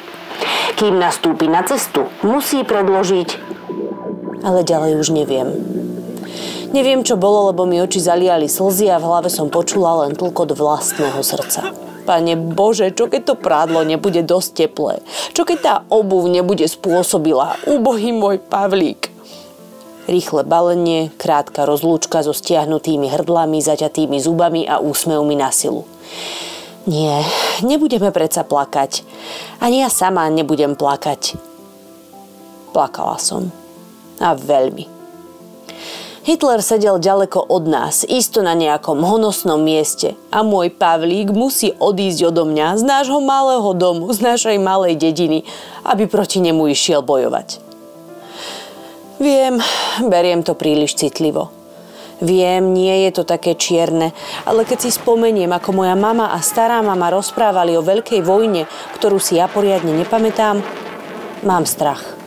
Kým 0.76 0.98
nastúpi 0.98 1.46
na 1.46 1.62
cestu, 1.62 2.10
musí 2.26 2.66
predložiť... 2.66 3.30
Ale 4.42 4.66
ďalej 4.66 4.98
už 4.98 5.14
neviem. 5.14 5.81
Neviem, 6.72 7.04
čo 7.04 7.20
bolo, 7.20 7.52
lebo 7.52 7.68
mi 7.68 7.84
oči 7.84 8.00
zaliali 8.00 8.48
slzy 8.48 8.88
a 8.88 8.96
v 8.96 9.04
hlave 9.04 9.28
som 9.28 9.52
počula 9.52 10.08
len 10.08 10.16
tlkot 10.16 10.56
vlastného 10.56 11.20
srdca. 11.20 11.76
Pane 12.08 12.40
Bože, 12.40 12.96
čo 12.96 13.12
keď 13.12 13.22
to 13.28 13.36
prádlo 13.36 13.84
nebude 13.84 14.24
dosť 14.24 14.50
teplé? 14.56 15.04
Čo 15.36 15.44
keď 15.44 15.58
tá 15.60 15.76
obuv 15.92 16.32
nebude 16.32 16.64
spôsobila? 16.66 17.60
Úbohý 17.68 18.16
môj 18.16 18.40
Pavlík. 18.40 19.12
Rýchle 20.08 20.48
balenie, 20.48 21.12
krátka 21.20 21.68
rozlúčka 21.68 22.24
so 22.24 22.32
stiahnutými 22.32 23.12
hrdlami, 23.12 23.60
zaťatými 23.60 24.18
zubami 24.24 24.64
a 24.64 24.80
úsmevmi 24.80 25.36
na 25.36 25.52
silu. 25.52 25.84
Nie, 26.90 27.22
nebudeme 27.62 28.10
predsa 28.10 28.42
plakať. 28.42 29.06
Ani 29.62 29.86
ja 29.86 29.90
sama 29.94 30.26
nebudem 30.32 30.74
plakať. 30.74 31.38
Plakala 32.74 33.22
som. 33.22 33.54
A 34.18 34.34
veľmi. 34.34 34.91
Hitler 36.22 36.62
sedel 36.62 37.02
ďaleko 37.02 37.50
od 37.50 37.66
nás, 37.66 38.06
isto 38.06 38.46
na 38.46 38.54
nejakom 38.54 39.02
honosnom 39.02 39.58
mieste 39.58 40.14
a 40.30 40.46
môj 40.46 40.70
Pavlík 40.70 41.34
musí 41.34 41.74
odísť 41.74 42.30
odo 42.30 42.46
mňa 42.46 42.78
z 42.78 42.84
nášho 42.86 43.18
malého 43.26 43.74
domu, 43.74 44.06
z 44.14 44.22
našej 44.22 44.58
malej 44.62 45.02
dediny, 45.02 45.42
aby 45.82 46.06
proti 46.06 46.38
nemu 46.38 46.70
išiel 46.70 47.02
bojovať. 47.02 47.58
Viem, 49.18 49.66
beriem 50.06 50.46
to 50.46 50.54
príliš 50.54 50.94
citlivo. 50.94 51.50
Viem, 52.22 52.70
nie 52.78 53.10
je 53.10 53.18
to 53.18 53.24
také 53.26 53.58
čierne, 53.58 54.14
ale 54.46 54.62
keď 54.62 54.86
si 54.86 54.94
spomeniem, 54.94 55.50
ako 55.50 55.74
moja 55.74 55.98
mama 55.98 56.38
a 56.38 56.38
stará 56.38 56.86
mama 56.86 57.10
rozprávali 57.10 57.74
o 57.74 57.82
veľkej 57.82 58.22
vojne, 58.22 58.70
ktorú 58.94 59.18
si 59.18 59.42
ja 59.42 59.50
poriadne 59.50 59.90
nepamätám, 59.98 60.62
mám 61.42 61.66
strach. 61.66 62.21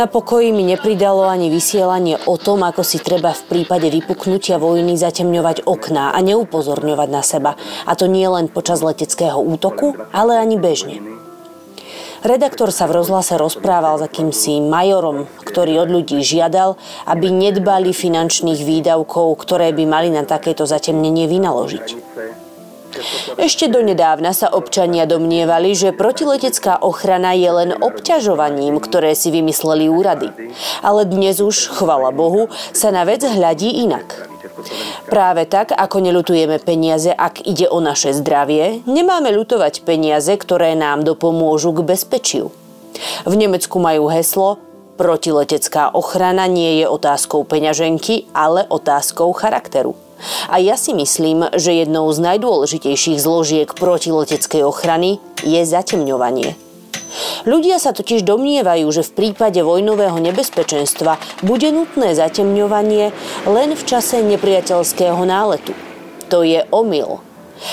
Na 0.00 0.08
pokoji 0.08 0.48
mi 0.48 0.64
nepridalo 0.64 1.28
ani 1.28 1.52
vysielanie 1.52 2.16
o 2.24 2.40
tom, 2.40 2.64
ako 2.64 2.80
si 2.80 2.96
treba 3.04 3.36
v 3.36 3.42
prípade 3.52 3.92
vypuknutia 3.92 4.56
vojny 4.56 4.96
zatemňovať 4.96 5.68
okná 5.68 6.16
a 6.16 6.18
neupozorňovať 6.24 7.08
na 7.12 7.20
seba. 7.20 7.60
A 7.84 7.92
to 7.92 8.08
nie 8.08 8.24
len 8.24 8.48
počas 8.48 8.80
leteckého 8.80 9.36
útoku, 9.36 10.00
ale 10.08 10.40
ani 10.40 10.56
bežne. 10.56 11.04
Redaktor 12.24 12.72
sa 12.72 12.88
v 12.88 12.96
rozhlase 12.96 13.36
rozprával 13.36 14.00
s 14.00 14.08
akýmsi 14.08 14.64
majorom, 14.64 15.28
ktorý 15.44 15.84
od 15.84 15.92
ľudí 15.92 16.24
žiadal, 16.24 16.80
aby 17.04 17.28
nedbali 17.28 17.92
finančných 17.92 18.64
výdavkov, 18.64 19.36
ktoré 19.36 19.68
by 19.76 19.84
mali 19.84 20.08
na 20.08 20.24
takéto 20.24 20.64
zatemnenie 20.64 21.28
vynaložiť. 21.28 21.86
Ešte 23.38 23.70
donedávna 23.70 24.34
sa 24.34 24.50
občania 24.50 25.06
domnievali, 25.06 25.72
že 25.74 25.94
protiletecká 25.94 26.82
ochrana 26.82 27.32
je 27.34 27.50
len 27.50 27.70
obťažovaním, 27.74 28.82
ktoré 28.82 29.14
si 29.14 29.30
vymysleli 29.30 29.86
úrady. 29.86 30.30
Ale 30.82 31.06
dnes 31.06 31.38
už, 31.38 31.70
chvala 31.70 32.10
Bohu, 32.10 32.50
sa 32.74 32.90
na 32.90 33.06
vec 33.06 33.22
hľadí 33.22 33.86
inak. 33.86 34.30
Práve 35.08 35.48
tak, 35.48 35.72
ako 35.72 36.04
nelutujeme 36.04 36.60
peniaze, 36.60 37.10
ak 37.10 37.46
ide 37.48 37.66
o 37.70 37.80
naše 37.80 38.12
zdravie, 38.12 38.84
nemáme 38.84 39.32
lutovať 39.32 39.82
peniaze, 39.86 40.34
ktoré 40.36 40.76
nám 40.76 41.06
dopomôžu 41.06 41.72
k 41.74 41.94
bezpečiu. 41.94 42.52
V 43.24 43.34
Nemecku 43.38 43.80
majú 43.80 44.10
heslo 44.12 44.60
Protiletecká 45.00 45.96
ochrana 45.96 46.44
nie 46.44 46.84
je 46.84 46.84
otázkou 46.84 47.48
peňaženky, 47.48 48.28
ale 48.36 48.68
otázkou 48.68 49.32
charakteru. 49.32 49.96
A 50.48 50.60
ja 50.60 50.76
si 50.76 50.92
myslím, 50.92 51.48
že 51.56 51.72
jednou 51.72 52.08
z 52.12 52.18
najdôležitejších 52.20 53.18
zložiek 53.20 53.68
protileteckej 53.72 54.62
ochrany 54.64 55.18
je 55.44 55.60
zatemňovanie. 55.64 56.56
Ľudia 57.42 57.82
sa 57.82 57.90
totiž 57.90 58.22
domnievajú, 58.22 58.86
že 58.92 59.02
v 59.02 59.14
prípade 59.16 59.58
vojnového 59.64 60.22
nebezpečenstva 60.22 61.18
bude 61.42 61.68
nutné 61.74 62.14
zatemňovanie 62.14 63.10
len 63.50 63.74
v 63.74 63.82
čase 63.82 64.22
nepriateľského 64.22 65.18
náletu. 65.26 65.74
To 66.30 66.46
je 66.46 66.62
omyl. 66.70 67.18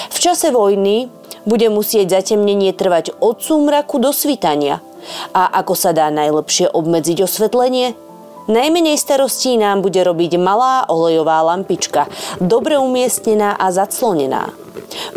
V 0.10 0.18
čase 0.18 0.50
vojny 0.50 1.14
bude 1.48 1.70
musieť 1.72 2.20
zatemnenie 2.20 2.74
trvať 2.74 3.16
od 3.22 3.40
súmraku 3.40 4.02
do 4.02 4.12
svitania. 4.12 4.84
A 5.32 5.48
ako 5.64 5.78
sa 5.78 5.96
dá 5.96 6.12
najlepšie 6.12 6.68
obmedziť 6.74 7.24
osvetlenie? 7.24 8.07
Najmenej 8.48 8.96
starostí 8.96 9.60
nám 9.60 9.84
bude 9.84 10.00
robiť 10.00 10.40
malá 10.40 10.88
olejová 10.88 11.44
lampička, 11.44 12.08
dobre 12.40 12.80
umiestnená 12.80 13.60
a 13.60 13.76
zaclonená. 13.76 14.56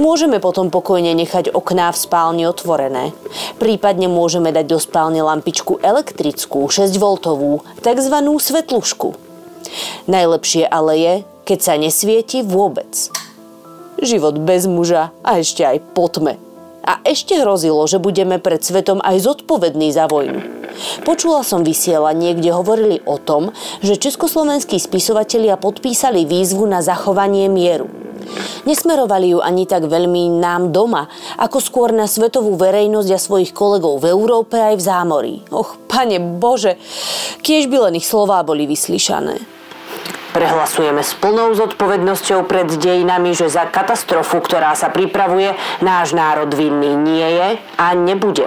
Môžeme 0.02 0.42
potom 0.42 0.66
pokojne 0.66 1.14
nechať 1.14 1.54
okná 1.54 1.94
v 1.94 2.00
spálni 2.02 2.44
otvorené. 2.50 3.14
Prípadne 3.62 4.10
môžeme 4.10 4.50
dať 4.50 4.66
do 4.66 4.78
spálne 4.82 5.22
lampičku 5.22 5.78
elektrickú, 5.78 6.66
6V, 6.66 7.22
tzv. 7.78 8.16
svetlušku. 8.18 9.08
Najlepšie 10.10 10.66
ale 10.66 10.92
je, 10.98 11.14
keď 11.46 11.58
sa 11.62 11.74
nesvieti 11.78 12.42
vôbec. 12.42 12.90
Život 14.02 14.42
bez 14.42 14.66
muža 14.66 15.14
a 15.22 15.38
ešte 15.38 15.62
aj 15.62 15.78
po 15.94 16.10
tme. 16.10 16.49
A 16.80 17.04
ešte 17.04 17.36
hrozilo, 17.36 17.84
že 17.84 18.00
budeme 18.00 18.40
pred 18.40 18.64
svetom 18.64 19.04
aj 19.04 19.20
zodpovední 19.20 19.92
za 19.92 20.08
vojnu. 20.08 20.40
Počula 21.04 21.44
som 21.44 21.60
vysielanie, 21.60 22.32
kde 22.32 22.56
hovorili 22.56 22.96
o 23.04 23.20
tom, 23.20 23.52
že 23.84 24.00
československí 24.00 24.80
spisovatelia 24.80 25.60
podpísali 25.60 26.24
výzvu 26.24 26.64
na 26.64 26.80
zachovanie 26.80 27.52
mieru. 27.52 27.90
Nesmerovali 28.64 29.32
ju 29.34 29.38
ani 29.40 29.64
tak 29.64 29.88
veľmi 29.88 30.40
nám 30.40 30.70
doma, 30.70 31.08
ako 31.40 31.58
skôr 31.58 31.88
na 31.90 32.04
svetovú 32.04 32.54
verejnosť 32.56 33.10
a 33.12 33.18
svojich 33.18 33.52
kolegov 33.52 34.00
v 34.00 34.12
Európe 34.12 34.56
aj 34.60 34.74
v 34.76 34.86
zámorí. 34.86 35.34
Och, 35.50 35.80
pane 35.88 36.20
Bože, 36.20 36.76
kiež 37.40 37.66
by 37.68 37.90
len 37.90 37.98
ich 37.98 38.06
slová 38.06 38.44
boli 38.44 38.68
vyslyšané. 38.68 39.59
Prehlasujeme 40.30 41.02
s 41.02 41.18
plnou 41.18 41.50
zodpovednosťou 41.58 42.46
pred 42.46 42.70
dejinami, 42.70 43.34
že 43.34 43.50
za 43.50 43.66
katastrofu, 43.66 44.38
ktorá 44.38 44.78
sa 44.78 44.86
pripravuje, 44.86 45.58
náš 45.82 46.14
národ 46.14 46.54
vinný 46.54 46.94
nie 46.94 47.28
je 47.34 47.48
a 47.74 47.86
nebude. 47.98 48.46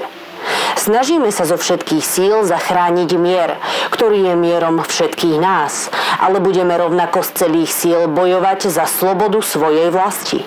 Snažíme 0.79 1.27
sa 1.35 1.43
zo 1.43 1.59
všetkých 1.59 2.03
síl 2.03 2.47
zachrániť 2.47 3.09
mier, 3.19 3.59
ktorý 3.91 4.31
je 4.31 4.35
mierom 4.39 4.79
všetkých 4.79 5.43
nás, 5.43 5.91
ale 6.23 6.39
budeme 6.39 6.71
rovnako 6.71 7.19
z 7.19 7.29
celých 7.35 7.71
síl 7.75 8.07
bojovať 8.07 8.71
za 8.71 8.87
slobodu 8.87 9.43
svojej 9.43 9.91
vlasti. 9.91 10.39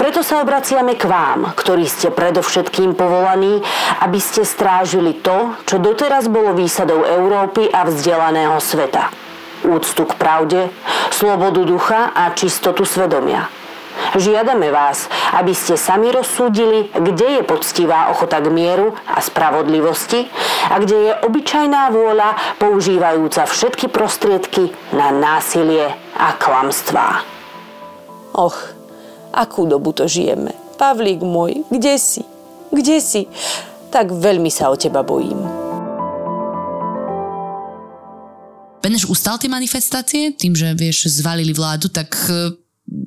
Preto 0.00 0.24
sa 0.24 0.40
obraciame 0.40 0.96
k 0.96 1.04
vám, 1.04 1.52
ktorí 1.60 1.84
ste 1.84 2.08
predovšetkým 2.08 2.96
povolaní, 2.96 3.60
aby 4.00 4.16
ste 4.16 4.48
strážili 4.48 5.20
to, 5.20 5.56
čo 5.68 5.76
doteraz 5.76 6.24
bolo 6.28 6.56
výsadou 6.56 7.04
Európy 7.04 7.68
a 7.68 7.84
vzdelaného 7.84 8.56
sveta 8.64 9.23
úctu 9.64 10.04
k 10.04 10.14
pravde, 10.14 10.68
slobodu 11.10 11.64
ducha 11.64 12.12
a 12.12 12.30
čistotu 12.36 12.84
svedomia. 12.84 13.48
Žiadame 14.14 14.70
vás, 14.70 15.10
aby 15.34 15.54
ste 15.54 15.74
sami 15.74 16.10
rozsúdili, 16.10 16.90
kde 16.94 17.40
je 17.40 17.42
poctivá 17.42 18.10
ochota 18.14 18.38
k 18.38 18.50
mieru 18.50 18.94
a 19.10 19.18
spravodlivosti 19.18 20.30
a 20.70 20.78
kde 20.78 21.10
je 21.10 21.12
obyčajná 21.26 21.90
vôľa 21.90 22.58
používajúca 22.62 23.46
všetky 23.46 23.90
prostriedky 23.90 24.70
na 24.94 25.10
násilie 25.10 25.94
a 26.14 26.34
klamstvá. 26.38 27.26
Och, 28.34 28.54
akú 29.30 29.66
dobu 29.66 29.94
to 29.94 30.10
žijeme. 30.10 30.54
Pavlík 30.74 31.22
môj, 31.22 31.62
kde 31.70 31.94
si? 31.98 32.22
Kde 32.74 32.98
si? 32.98 33.30
Tak 33.94 34.10
veľmi 34.10 34.50
sa 34.50 34.74
o 34.74 34.78
teba 34.78 35.06
bojím. 35.06 35.63
Beneš 38.84 39.08
ustal 39.08 39.40
tie 39.40 39.48
manifestácie 39.48 40.36
tým, 40.36 40.52
že 40.52 40.76
vieš, 40.76 41.08
zvalili 41.08 41.56
vládu, 41.56 41.88
tak 41.88 42.12
e, 42.28 42.52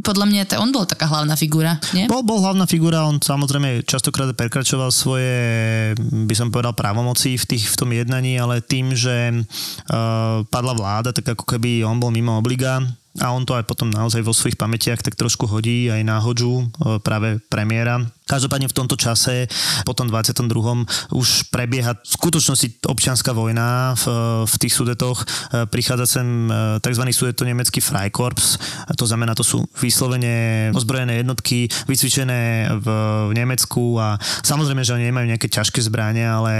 podľa 0.01 0.25
mňa 0.25 0.41
to, 0.49 0.57
on 0.57 0.73
bol 0.73 0.89
taká 0.89 1.05
hlavná 1.05 1.37
figura, 1.37 1.77
nie? 1.93 2.09
Bol, 2.09 2.25
bol 2.25 2.41
hlavná 2.41 2.65
figura, 2.65 3.05
on 3.05 3.21
samozrejme 3.21 3.85
častokrát 3.85 4.33
prekračoval 4.33 4.89
svoje, 4.89 5.93
by 6.01 6.33
som 6.33 6.49
povedal, 6.49 6.73
právomoci 6.73 7.37
v, 7.37 7.45
tých, 7.45 7.69
v 7.69 7.75
tom 7.77 7.93
jednaní, 7.93 8.41
ale 8.41 8.65
tým, 8.65 8.97
že 8.97 9.37
uh, 9.37 10.41
padla 10.49 10.73
vláda, 10.73 11.13
tak 11.13 11.37
ako 11.37 11.45
keby 11.45 11.85
on 11.85 12.01
bol 12.01 12.09
mimo 12.09 12.41
obliga, 12.41 12.81
a 13.21 13.33
on 13.33 13.45
to 13.45 13.57
aj 13.57 13.65
potom 13.65 13.89
naozaj 13.89 14.21
vo 14.21 14.33
svojich 14.33 14.57
pamätiach 14.57 15.01
tak 15.01 15.17
trošku 15.17 15.49
hodí 15.49 15.89
aj 15.89 16.05
na 16.05 16.21
hodžu 16.21 16.61
e, 16.61 17.01
práve 17.01 17.41
premiéra 17.49 18.05
Každopádne 18.27 18.67
v 18.67 18.75
tomto 18.75 18.99
čase, 18.99 19.47
po 19.87 19.95
tom 19.95 20.11
22. 20.11 21.15
už 21.15 21.47
prebieha 21.49 21.95
v 21.95 22.03
skutočnosti 22.03 22.83
občianská 22.85 23.31
vojna 23.31 23.95
v, 23.95 24.05
v 24.43 24.55
tých 24.59 24.73
sudetoch. 24.75 25.23
Prichádza 25.71 26.19
sem 26.19 26.51
e, 26.51 26.77
tzv. 26.83 27.03
sudeto 27.15 27.47
nemecký 27.47 27.79
Freikorps, 27.79 28.59
to 28.99 29.05
znamená, 29.07 29.31
to 29.31 29.47
sú 29.47 29.63
vyslovene 29.79 30.69
ozbrojené 30.75 31.23
jednotky, 31.23 31.71
vycvičené 31.87 32.67
v, 32.75 32.87
v 33.29 33.33
Nemecku 33.33 33.95
a 33.95 34.19
samozrejme, 34.43 34.83
že 34.83 34.95
oni 34.99 35.07
nemajú 35.07 35.25
nejaké 35.31 35.47
ťažké 35.47 35.79
zbranie, 35.87 36.27
ale 36.27 36.53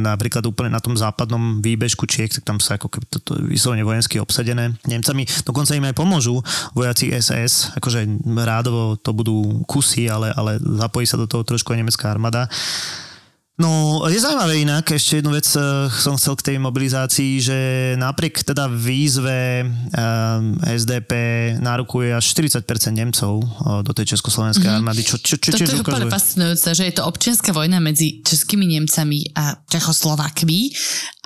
napríklad 0.00 0.42
úplne 0.48 0.72
na 0.72 0.80
tom 0.80 0.96
západnom 0.96 1.60
výbežku 1.60 2.08
Čiek, 2.08 2.32
tak 2.32 2.48
tam 2.48 2.58
sa 2.58 2.80
ako 2.80 2.88
keby 2.88 3.04
toto 3.06 3.36
vyslovene 3.44 3.84
vojensky 3.84 4.16
obsadené 4.16 4.74
Nemcami. 4.88 5.28
Dokonca 5.44 5.76
im 5.76 5.86
aj 5.86 5.94
pomôžu 5.94 6.40
vojaci 6.72 7.12
SS, 7.12 7.76
akože 7.76 8.06
rádovo 8.40 8.96
to 8.96 9.12
budú 9.12 9.62
kusy, 9.68 10.08
ale, 10.08 10.32
ale 10.32 10.56
zapojí 10.78 11.06
sa 11.06 11.18
do 11.18 11.26
toho 11.26 11.42
trošku 11.42 11.74
aj 11.74 11.80
nemecká 11.82 12.06
armáda. 12.12 12.46
No, 13.60 14.00
je 14.08 14.16
zaujímavé 14.16 14.64
inak, 14.64 14.88
ešte 14.88 15.20
jednu 15.20 15.36
vec 15.36 15.44
eh, 15.52 15.60
som 15.92 16.16
chcel 16.16 16.32
k 16.40 16.46
tej 16.48 16.56
mobilizácii, 16.56 17.32
že 17.44 17.58
napriek 18.00 18.40
teda 18.40 18.64
výzve 18.72 19.68
eh, 19.68 20.78
SDP 20.80 21.12
nárukuje 21.60 22.16
až 22.16 22.24
40% 22.40 22.64
Nemcov 22.96 23.44
eh, 23.44 23.84
do 23.84 23.92
tej 23.92 24.16
československej 24.16 24.64
mm-hmm. 24.64 24.80
armády. 24.80 25.04
Čo, 25.04 25.20
čo, 25.20 25.36
čo, 25.36 25.52
Toto 25.52 25.76
je 25.76 25.84
úplne 25.84 26.08
fascinujúce, 26.08 26.72
že 26.72 26.88
je 26.88 26.94
to 26.96 27.04
občianská 27.04 27.52
vojna 27.52 27.84
medzi 27.84 28.24
českými 28.24 28.64
Nemcami 28.64 29.36
a 29.36 29.60
Čechoslovákmi, 29.68 30.72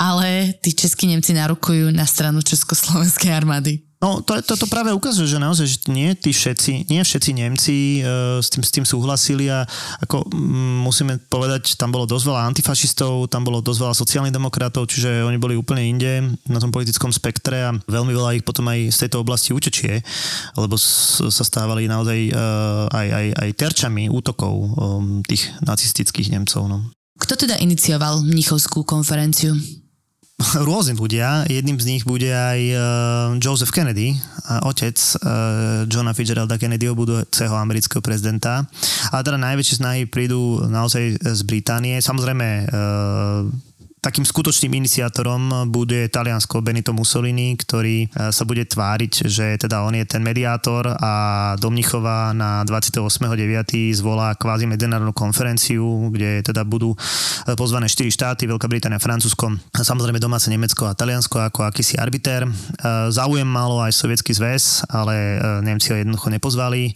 ale 0.03 0.59
tí 0.59 0.75
českí 0.75 1.07
Nemci 1.07 1.39
narukujú 1.39 1.95
na 1.95 2.03
stranu 2.03 2.43
Československej 2.43 3.31
armády. 3.31 3.79
No, 4.05 4.21
to, 4.21 4.37
to, 4.45 4.53
to 4.61 4.69
práve 4.69 4.93
ukazuje, 4.93 5.25
že 5.25 5.41
naozaj, 5.41 5.65
že 5.65 5.79
nie 5.89 6.13
tí 6.13 6.29
všetci, 6.29 6.93
nie 6.93 7.01
všetci 7.01 7.31
Nemci 7.41 8.05
uh, 8.05 8.37
s, 8.37 8.53
tým, 8.53 8.61
s 8.61 8.69
tým 8.69 8.85
súhlasili 8.85 9.49
a 9.49 9.65
ako 10.05 10.29
um, 10.29 10.85
musíme 10.85 11.17
povedať, 11.33 11.81
tam 11.81 11.89
bolo 11.89 12.05
dosť 12.05 12.29
veľa 12.29 12.45
antifašistov, 12.53 13.33
tam 13.33 13.49
bolo 13.49 13.65
dosť 13.65 13.81
veľa 13.81 13.95
sociálnych 13.97 14.37
demokratov, 14.37 14.93
čiže 14.93 15.25
oni 15.25 15.41
boli 15.41 15.57
úplne 15.57 15.89
inde 15.89 16.37
na 16.45 16.61
tom 16.61 16.69
politickom 16.69 17.17
spektre 17.17 17.65
a 17.65 17.73
veľmi 17.73 18.13
veľa 18.13 18.37
ich 18.37 18.45
potom 18.45 18.69
aj 18.69 18.93
z 18.93 19.09
tejto 19.09 19.25
oblasti 19.25 19.57
utečie, 19.57 20.05
lebo 20.61 20.77
s, 20.77 21.25
sa 21.25 21.41
stávali 21.41 21.89
naozaj 21.89 22.29
uh, 22.29 22.93
aj, 22.93 23.09
aj, 23.09 23.27
aj 23.41 23.49
terčami 23.57 24.13
útokov 24.13 24.53
um, 24.53 25.25
tých 25.25 25.49
nacistických 25.65 26.29
Nemcov. 26.29 26.69
No. 26.69 26.93
Kto 27.17 27.41
teda 27.41 27.57
inicioval 27.57 28.21
Mnichovskú 28.21 28.85
konferenciu? 28.85 29.57
rôzni 30.69 30.99
ľudia. 30.99 31.47
Jedným 31.47 31.79
z 31.79 31.87
nich 31.95 32.03
bude 32.03 32.27
aj 32.27 32.61
uh, 32.75 32.81
Joseph 33.39 33.71
Kennedy, 33.71 34.19
otec 34.67 34.99
uh, 34.99 35.87
Johna 35.87 36.11
Fitzgeralda 36.11 36.59
Kennedyho, 36.59 36.99
budúceho 36.99 37.55
amerického 37.55 38.03
prezidenta. 38.03 38.67
A 39.15 39.23
teda 39.23 39.39
najväčšie 39.39 39.79
snahy 39.79 40.01
prídu 40.11 40.59
naozaj 40.67 41.23
z 41.23 41.41
Británie. 41.47 42.03
Samozrejme 42.03 42.67
uh, 42.67 43.47
takým 44.05 44.29
skutočným 44.29 44.85
iniciátorom 44.85 45.73
bude 45.73 46.13
Taliansko 46.13 46.61
Benito 46.61 46.93
Mussolini, 46.93 47.57
ktorý 47.57 48.05
e, 48.05 48.09
sa 48.29 48.45
bude 48.45 48.69
tváriť, 48.69 49.25
že 49.25 49.57
teda 49.57 49.81
on 49.81 49.97
je 49.97 50.05
ten 50.05 50.21
mediátor 50.21 50.93
a 50.93 51.13
Domnichova 51.57 52.37
na 52.37 52.61
28.9. 52.69 53.97
zvolá 53.97 54.37
kvázi 54.37 54.69
medzinárodnú 54.69 55.17
konferenciu, 55.17 56.13
kde 56.13 56.45
teda 56.45 56.69
budú 56.69 56.93
e, 56.93 56.99
pozvané 57.57 57.89
4 57.89 58.13
štáty, 58.13 58.45
Veľká 58.45 58.69
Británia, 58.69 59.01
Francúzsko, 59.01 59.57
samozrejme 59.73 60.21
domáce 60.21 60.53
Nemecko 60.53 60.85
a 60.85 60.93
Taliansko 60.93 61.41
ako 61.41 61.65
akýsi 61.65 61.97
arbiter. 61.97 62.45
E, 62.45 62.51
záujem 63.09 63.49
malo 63.49 63.81
aj 63.81 63.97
Sovietský 63.97 64.37
zväz, 64.37 64.85
ale 64.93 65.41
Nemci 65.65 65.97
ho 65.97 65.97
jednoducho 65.97 66.29
nepozvali. 66.29 66.93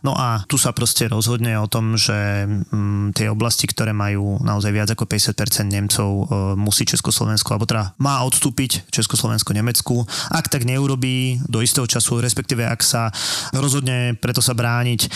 No 0.00 0.16
a 0.16 0.40
tu 0.48 0.56
sa 0.56 0.72
proste 0.72 1.04
rozhodne 1.12 1.60
o 1.60 1.68
tom, 1.68 2.00
že 2.00 2.48
mm, 2.48 3.12
tie 3.12 3.28
oblasti, 3.28 3.68
ktoré 3.68 3.92
majú 3.92 4.40
naozaj 4.40 4.72
viac 4.72 4.88
ako 4.96 5.04
50% 5.04 5.68
Nemcov 5.68 6.08
musí 6.54 6.86
Československo, 6.86 7.56
alebo 7.56 7.66
teda 7.66 7.96
má 7.98 8.22
odstúpiť 8.22 8.86
Československo 8.94 9.50
Nemecku. 9.56 10.06
Ak 10.30 10.46
tak 10.46 10.62
neurobí 10.62 11.42
do 11.50 11.64
istého 11.64 11.88
času, 11.88 12.22
respektíve 12.22 12.62
ak 12.62 12.80
sa 12.84 13.10
rozhodne 13.56 14.14
preto 14.20 14.38
sa 14.38 14.54
brániť 14.54 15.00
e, 15.06 15.08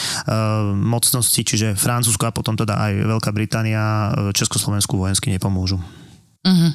mocnosti, 0.75 1.41
čiže 1.45 1.79
Francúzsko 1.79 2.27
a 2.27 2.35
potom 2.35 2.59
teda 2.59 2.75
aj 2.75 2.93
Veľká 3.07 3.31
Británia 3.31 4.11
e, 4.11 4.35
Československu 4.35 4.97
vojensky 4.99 5.31
nepomôžu. 5.31 5.79
Uh-huh. 6.41 6.73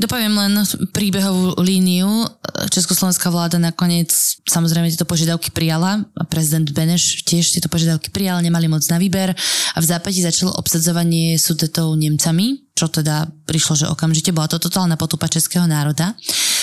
Dopoviem 0.00 0.32
len 0.32 0.56
príbehovú 0.96 1.60
líniu. 1.60 2.24
Československá 2.72 3.28
vláda 3.28 3.60
nakoniec 3.60 4.08
samozrejme 4.48 4.88
tieto 4.88 5.04
požiadavky 5.04 5.52
prijala 5.52 6.00
a 6.16 6.24
prezident 6.24 6.64
Beneš 6.72 7.20
tiež 7.28 7.52
tieto 7.52 7.68
požiadavky 7.68 8.08
prijal, 8.08 8.40
nemali 8.40 8.64
moc 8.64 8.80
na 8.88 8.96
výber 8.96 9.36
a 9.76 9.78
v 9.78 9.84
západe 9.84 10.24
začalo 10.24 10.56
obsadzovanie 10.56 11.36
sudetov 11.36 11.92
Nemcami, 12.00 12.69
čo 12.80 12.88
teda 12.88 13.28
prišlo, 13.44 13.76
že 13.76 13.86
okamžite 13.92 14.32
bola 14.32 14.48
to 14.48 14.56
totálna 14.56 14.96
potupa 14.96 15.28
českého 15.28 15.68
národa. 15.68 16.16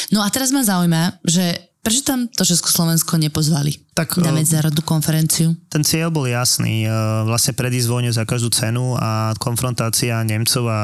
No 0.09 0.25
a 0.25 0.27
teraz 0.33 0.49
ma 0.49 0.65
zaujíma, 0.65 1.21
že 1.21 1.67
Prečo 1.87 2.03
tam 2.03 2.27
to 2.27 2.43
Československo 2.43 3.15
nepozvali 3.15 3.79
tak, 3.95 4.19
na 4.19 4.35
eh, 4.35 4.43
medzinárodnú 4.43 4.83
konferenciu? 4.83 5.55
Ten 5.71 5.87
cieľ 5.87 6.11
bol 6.11 6.27
jasný. 6.27 6.83
Eh, 6.83 6.91
vlastne 7.23 7.55
predísť 7.55 7.87
vojne 7.87 8.11
za 8.11 8.27
každú 8.27 8.51
cenu 8.51 8.99
a 8.99 9.31
konfrontácia 9.39 10.19
Nemcov 10.27 10.67
a 10.67 10.81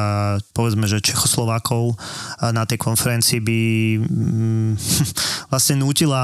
povedzme, 0.55 0.87
že 0.87 1.03
Čechoslovákov 1.03 1.91
eh, 1.91 2.55
na 2.55 2.63
tej 2.63 2.79
konferencii 2.79 3.43
by 3.43 3.59
mm, 3.99 4.71
vlastne 5.51 5.83
nútila, 5.83 6.23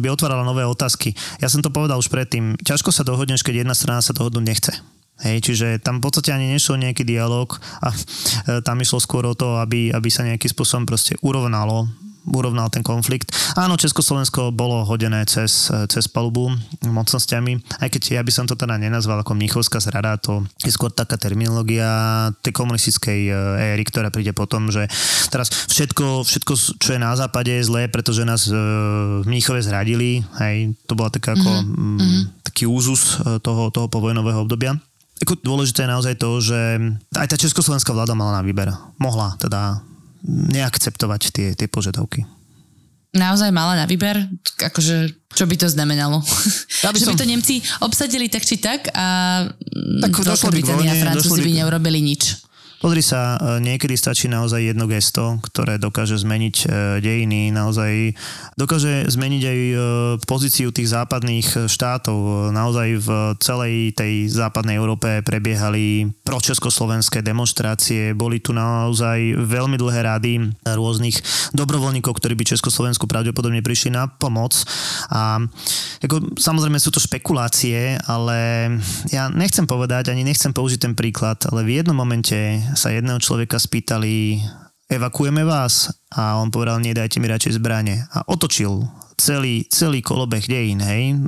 by 0.00 0.08
otvárala 0.08 0.40
nové 0.40 0.64
otázky. 0.64 1.12
Ja 1.44 1.52
som 1.52 1.60
to 1.60 1.68
povedal 1.68 2.00
už 2.00 2.08
predtým. 2.08 2.56
Ťažko 2.64 2.88
sa 2.88 3.04
dohodneš, 3.04 3.44
keď 3.44 3.68
jedna 3.68 3.76
strana 3.76 4.00
sa 4.00 4.16
dohodnúť 4.16 4.44
nechce. 4.48 4.72
Hej, 5.18 5.50
čiže 5.50 5.82
tam 5.82 5.98
v 5.98 6.04
podstate 6.06 6.30
ani 6.30 6.54
nešlo 6.54 6.78
nejaký 6.78 7.02
dialog 7.02 7.50
a 7.82 7.90
tam 8.62 8.78
išlo 8.78 9.02
skôr 9.02 9.26
o 9.26 9.34
to, 9.34 9.58
aby, 9.58 9.90
aby 9.90 10.08
sa 10.10 10.22
nejakým 10.22 10.50
spôsobom 10.50 10.86
proste 10.86 11.18
urovnalo 11.26 11.90
urovnal 12.32 12.68
ten 12.68 12.84
konflikt. 12.84 13.32
Áno, 13.56 13.80
Československo 13.80 14.52
bolo 14.52 14.84
hodené 14.84 15.24
cez, 15.24 15.72
cez 15.88 16.04
palubu 16.08 16.52
mocnosťami, 16.84 17.80
aj 17.80 17.88
keď 17.88 18.20
ja 18.20 18.22
by 18.24 18.32
som 18.32 18.44
to 18.44 18.58
teda 18.58 18.76
nenazval 18.76 19.24
ako 19.24 19.32
Mnichovská 19.36 19.80
zrada, 19.80 20.20
to 20.20 20.44
je 20.60 20.72
skôr 20.72 20.92
taká 20.92 21.16
terminológia 21.16 21.88
tej 22.44 22.52
komunistickej 22.52 23.20
e, 23.28 23.34
éry, 23.76 23.82
ktorá 23.86 24.12
príde 24.12 24.36
potom, 24.36 24.68
že 24.68 24.88
teraz 25.32 25.48
všetko, 25.48 26.26
všetko, 26.26 26.52
čo 26.76 26.90
je 26.96 27.00
na 27.00 27.16
západe 27.16 27.52
je 27.52 27.64
zlé, 27.64 27.88
pretože 27.88 28.28
nás 28.28 28.48
e, 28.48 28.54
Mníchove 29.24 29.64
zradili, 29.64 30.24
hej, 30.42 30.76
to 30.84 30.92
bola 30.98 31.12
taká 31.12 31.36
ako 31.36 31.50
mm-hmm. 31.64 32.44
taký 32.44 32.64
úzus 32.68 33.20
e, 33.24 33.40
toho, 33.40 33.72
toho 33.72 33.88
povojnového 33.88 34.44
obdobia. 34.44 34.76
Ako 35.18 35.34
dôležité 35.42 35.84
je 35.84 35.92
naozaj 35.92 36.14
to, 36.16 36.30
že 36.38 36.58
aj 37.14 37.26
tá 37.26 37.36
československá 37.36 37.90
vláda 37.90 38.14
mala 38.14 38.38
na 38.38 38.42
výber. 38.46 38.70
Mohla 39.02 39.34
teda 39.42 39.82
neakceptovať 40.26 41.22
tie, 41.30 41.46
tie 41.54 41.66
požiadavky. 41.66 42.26
Naozaj 43.08 43.48
mala 43.50 43.74
na 43.74 43.88
výber? 43.88 44.20
Akože, 44.60 45.16
čo 45.32 45.44
by 45.48 45.56
to 45.56 45.66
znamenalo? 45.66 46.20
Ja 46.84 46.92
by 46.92 46.98
že 47.00 47.08
by 47.08 47.16
som- 47.16 47.18
to 47.18 47.26
Nemci 47.26 47.54
obsadili 47.82 48.28
tak 48.30 48.44
či 48.46 48.60
tak 48.60 48.92
a 48.94 49.06
Tak 50.04 50.12
došlo 50.14 50.52
by 50.52 50.62
Británia 50.62 50.92
a 50.92 50.94
vojne, 50.94 51.02
Francúzi 51.02 51.40
by 51.40 51.46
by 51.48 51.52
neurobili 51.58 51.98
nič. 52.04 52.22
Pozri 52.78 53.02
sa, 53.02 53.34
e, 53.34 53.58
niekedy 53.58 53.98
stačí 53.98 54.30
naozaj 54.30 54.70
jedno 54.70 54.86
gesto, 54.86 55.42
ktoré 55.42 55.82
dokáže 55.82 56.14
zmeniť 56.14 56.56
e, 56.62 56.66
dejiny, 57.02 57.50
naozaj 57.50 58.14
dokáže 58.54 59.10
zmeniť 59.10 59.42
aj 59.42 59.58
e, 59.58 59.74
pozíciu 60.22 60.70
tých 60.70 60.94
západných 60.94 61.66
štátov. 61.66 62.54
Naozaj 62.54 62.88
v 63.02 63.08
celej 63.42 63.98
tej 63.98 64.30
západnej 64.30 64.78
Európe 64.78 65.26
prebiehali 65.26 66.06
pročeskoslovenské 66.22 67.18
demonstrácie, 67.18 68.14
boli 68.14 68.38
tu 68.38 68.54
naozaj 68.54 69.34
veľmi 69.42 69.74
dlhé 69.74 70.00
rady 70.06 70.32
rôznych 70.62 71.18
dobrovoľníkov, 71.58 72.14
ktorí 72.14 72.38
by 72.38 72.46
Československu 72.46 73.10
pravdepodobne 73.10 73.58
prišli 73.58 73.90
na 73.90 74.06
pomoc. 74.06 74.54
A 75.10 75.42
ako, 75.98 76.38
samozrejme 76.38 76.78
sú 76.78 76.94
to 76.94 77.02
špekulácie, 77.02 77.98
ale 78.06 78.70
ja 79.10 79.26
nechcem 79.34 79.66
povedať, 79.66 80.14
ani 80.14 80.22
nechcem 80.22 80.54
použiť 80.54 80.78
ten 80.78 80.94
príklad, 80.94 81.42
ale 81.50 81.66
v 81.66 81.82
jednom 81.82 81.98
momente 81.98 82.67
sa 82.74 82.92
jedného 82.92 83.20
človeka 83.22 83.60
spýtali, 83.60 84.40
evakuujeme 84.88 85.44
vás? 85.44 85.92
A 86.16 86.40
on 86.40 86.48
povedal, 86.48 86.80
nie, 86.80 86.96
dajte 86.96 87.20
mi 87.20 87.28
radšej 87.28 87.60
zbranie. 87.60 88.04
A 88.12 88.24
otočil 88.28 88.88
celý, 89.18 89.66
celý 89.68 90.00
kolobeh 90.00 90.46
dejín, 90.46 90.80
hej. 90.80 91.18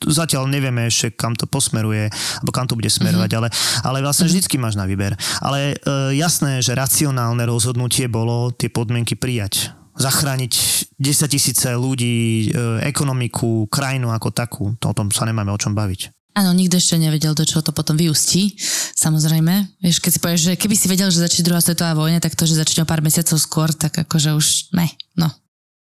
Zatiaľ 0.00 0.48
nevieme 0.48 0.88
ešte, 0.88 1.14
kam 1.14 1.36
to 1.36 1.46
posmeruje, 1.46 2.08
alebo 2.10 2.50
kam 2.50 2.66
to 2.66 2.74
bude 2.74 2.88
smerovať, 2.88 3.30
ale, 3.36 3.48
ale 3.84 3.98
vlastne 4.00 4.26
vždycky 4.26 4.56
máš 4.56 4.74
na 4.74 4.88
výber. 4.88 5.14
Ale 5.44 5.76
e, 5.78 6.14
jasné, 6.16 6.64
že 6.64 6.74
racionálne 6.74 7.44
rozhodnutie 7.44 8.08
bolo 8.08 8.50
tie 8.50 8.72
podmienky 8.72 9.14
prijať 9.14 9.76
zachrániť 10.00 10.52
10 10.96 11.28
tisíce 11.28 11.68
ľudí, 11.76 12.48
e, 12.48 12.88
ekonomiku, 12.88 13.68
krajinu 13.68 14.08
ako 14.16 14.28
takú. 14.32 14.64
To 14.80 14.90
o 14.90 14.96
tom 14.96 15.12
sa 15.12 15.28
nemáme 15.28 15.52
o 15.52 15.60
čom 15.60 15.76
baviť. 15.76 16.19
Áno, 16.30 16.54
nikto 16.54 16.78
ešte 16.78 16.94
nevedel, 16.94 17.34
do 17.34 17.42
čoho 17.42 17.60
to 17.60 17.74
potom 17.74 17.98
vyústí. 17.98 18.54
Samozrejme. 18.94 19.82
Vieš, 19.82 19.98
keď 19.98 20.10
si 20.14 20.20
povieš, 20.22 20.40
že 20.46 20.52
keby 20.54 20.74
si 20.78 20.86
vedel, 20.86 21.10
že 21.10 21.18
začne 21.18 21.42
druhá 21.42 21.58
svetová 21.58 21.92
vojna, 21.98 22.22
tak 22.22 22.38
to, 22.38 22.46
že 22.46 22.54
začne 22.54 22.86
o 22.86 22.88
pár 22.88 23.02
mesiacov 23.02 23.36
skôr, 23.42 23.68
tak 23.74 23.98
akože 24.06 24.38
už 24.38 24.46
ne, 24.78 24.86
no. 25.18 25.26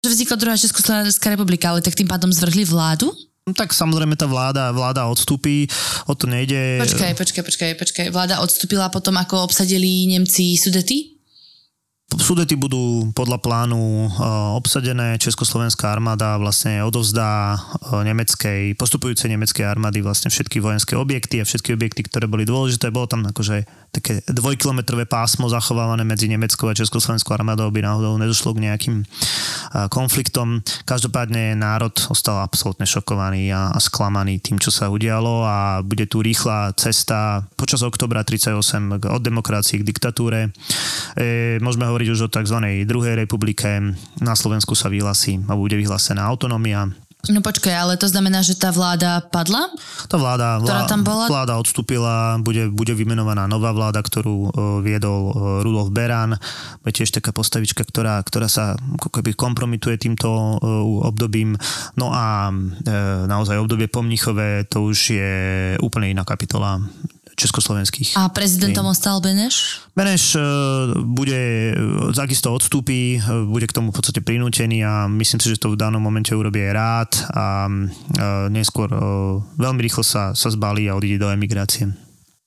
Že 0.05 0.13
vznikla 0.13 0.37
druhá 0.37 0.57
Československá 0.61 1.33
republika, 1.33 1.73
ale 1.73 1.81
tak 1.81 1.97
tým 1.97 2.07
pádom 2.07 2.29
zvrhli 2.29 2.69
vládu? 2.69 3.09
No 3.47 3.55
Tak 3.55 3.73
samozrejme 3.73 4.19
tá 4.19 4.27
vláda, 4.27 4.75
vláda 4.75 5.07
odstúpi, 5.07 5.71
o 6.11 6.19
to 6.19 6.27
nejde. 6.27 6.83
Počkaj, 6.83 7.15
počkaj, 7.15 7.43
počkaj, 7.47 7.71
počkaj. 7.79 8.07
Vláda 8.11 8.43
odstúpila 8.43 8.91
potom, 8.93 9.15
ako 9.17 9.47
obsadili 9.47 10.11
Nemci 10.11 10.59
Sudety? 10.59 11.16
Sudety 12.07 12.55
budú 12.55 13.11
podľa 13.19 13.43
plánu 13.43 14.07
e, 14.07 14.09
obsadené, 14.55 15.19
Československá 15.19 15.91
armáda 15.91 16.39
vlastne 16.39 16.79
odovzdá 16.87 17.59
e, 17.59 17.59
nemeckej, 18.07 18.79
postupujúcej 18.79 19.27
nemeckej 19.35 19.67
armády 19.67 20.07
vlastne 20.07 20.31
všetky 20.31 20.63
vojenské 20.63 20.95
objekty 20.95 21.43
a 21.43 21.49
všetky 21.49 21.75
objekty, 21.75 22.07
ktoré 22.07 22.31
boli 22.31 22.47
dôležité. 22.47 22.95
Bolo 22.95 23.11
tam 23.11 23.27
akože 23.27 23.86
také 23.93 24.21
dvojkilometrové 24.29 25.09
pásmo 25.09 25.49
zachovávané 25.49 26.05
medzi 26.05 26.29
nemeckou 26.29 26.69
a 26.69 26.77
československou 26.77 27.33
armádou, 27.33 27.69
aby 27.71 27.81
náhodou 27.83 28.19
nedošlo 28.21 28.53
k 28.53 28.63
nejakým 28.69 28.97
konfliktom. 29.89 30.61
Každopádne 30.85 31.57
národ 31.57 31.93
ostal 32.13 32.41
absolútne 32.41 32.85
šokovaný 32.85 33.51
a, 33.53 33.73
a 33.73 33.79
sklamaný 33.81 34.41
tým, 34.41 34.61
čo 34.61 34.71
sa 34.71 34.93
udialo 34.93 35.45
a 35.45 35.81
bude 35.81 36.05
tu 36.09 36.21
rýchla 36.21 36.77
cesta 36.77 37.45
počas 37.57 37.81
oktobra 37.83 38.23
38 38.23 39.01
k- 39.01 39.11
od 39.11 39.23
demokracii 39.23 39.81
k 39.81 39.89
diktatúre. 39.89 40.53
E, 41.17 41.59
môžeme 41.61 41.89
hovoriť 41.89 42.09
už 42.13 42.21
o 42.27 42.33
tzv. 42.33 42.59
druhej 42.85 43.15
republike. 43.17 43.97
Na 44.21 44.35
Slovensku 44.37 44.77
sa 44.77 44.93
vyhlasí 44.93 45.41
a 45.49 45.57
bude 45.57 45.77
vyhlásená 45.77 46.25
autonómia. 46.25 47.06
No 47.27 47.43
počkaj, 47.43 47.75
ale 47.75 47.95
to 47.99 48.07
znamená, 48.07 48.39
že 48.43 48.55
tá 48.55 48.71
vláda 48.71 49.19
padla? 49.35 49.67
Tá 50.07 50.15
vláda, 50.15 50.63
Ktorá 50.63 50.87
tam 50.87 51.03
bola? 51.03 51.27
vláda 51.27 51.59
odstúpila, 51.59 52.39
bude, 52.39 52.71
bude 52.71 52.95
vymenovaná 52.95 53.51
nová 53.51 53.75
vláda, 53.75 53.99
ktorú 53.99 54.37
e, 54.47 54.51
viedol 54.87 55.21
e, 55.31 55.33
Rudolf 55.67 55.91
Beran. 55.91 56.39
Je 56.87 57.03
tiež 57.03 57.11
taká 57.19 57.35
postavička, 57.35 57.83
ktorá, 57.83 58.23
ktorá 58.23 58.47
sa 58.47 58.79
ako 58.79 59.11
keby 59.11 59.35
kompromituje 59.35 59.99
týmto 59.99 60.29
e, 60.31 60.55
obdobím. 61.03 61.59
No 61.99 62.15
a 62.15 62.51
naozaj 63.27 63.59
obdobie 63.59 63.91
po 63.91 64.05
Mnichove, 64.05 64.69
to 64.71 64.87
už 64.87 64.99
je 65.17 65.35
úplne 65.83 66.13
iná 66.13 66.23
kapitola 66.23 66.79
československých. 67.37 68.17
A 68.17 68.33
prezidentom 68.33 68.89
ostal 68.89 69.21
Beneš? 69.21 69.85
Beneš 69.93 70.35
e, 70.35 70.41
bude, 71.05 71.73
e, 71.73 72.13
takisto 72.17 72.49
odstúpi, 72.51 73.17
e, 73.17 73.45
bude 73.45 73.69
k 73.69 73.77
tomu 73.77 73.93
v 73.93 73.97
podstate 74.01 74.25
prinútený 74.25 74.83
a 74.83 75.05
myslím 75.07 75.41
si, 75.41 75.53
že 75.53 75.61
to 75.61 75.77
v 75.77 75.81
danom 75.81 76.01
momente 76.01 76.33
urobí 76.33 76.65
aj 76.65 76.73
rád 76.73 77.11
a 77.37 77.45
neskôr 78.49 78.89
veľmi 79.61 79.81
rýchlo 79.85 80.01
sa, 80.01 80.33
sa 80.33 80.49
zbalí 80.49 80.89
a 80.89 80.97
odíde 80.97 81.23
do 81.23 81.29
emigrácie. 81.29 81.93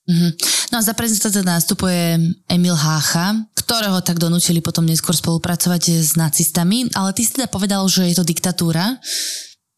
Mhm. 0.10 0.30
No 0.74 0.82
a 0.82 0.86
za 0.86 0.98
prezidenta 0.98 1.30
teda 1.30 1.62
nastupuje 1.62 2.18
Emil 2.50 2.74
Hácha, 2.74 3.46
ktorého 3.54 4.02
tak 4.02 4.18
donútili 4.18 4.58
potom 4.58 4.82
neskôr 4.82 5.14
spolupracovať 5.14 6.02
s 6.02 6.18
nacistami, 6.18 6.90
ale 6.98 7.14
ty 7.14 7.22
si 7.22 7.38
teda 7.38 7.46
povedal, 7.46 7.86
že 7.86 8.10
je 8.10 8.18
to 8.18 8.26
diktatúra. 8.26 8.98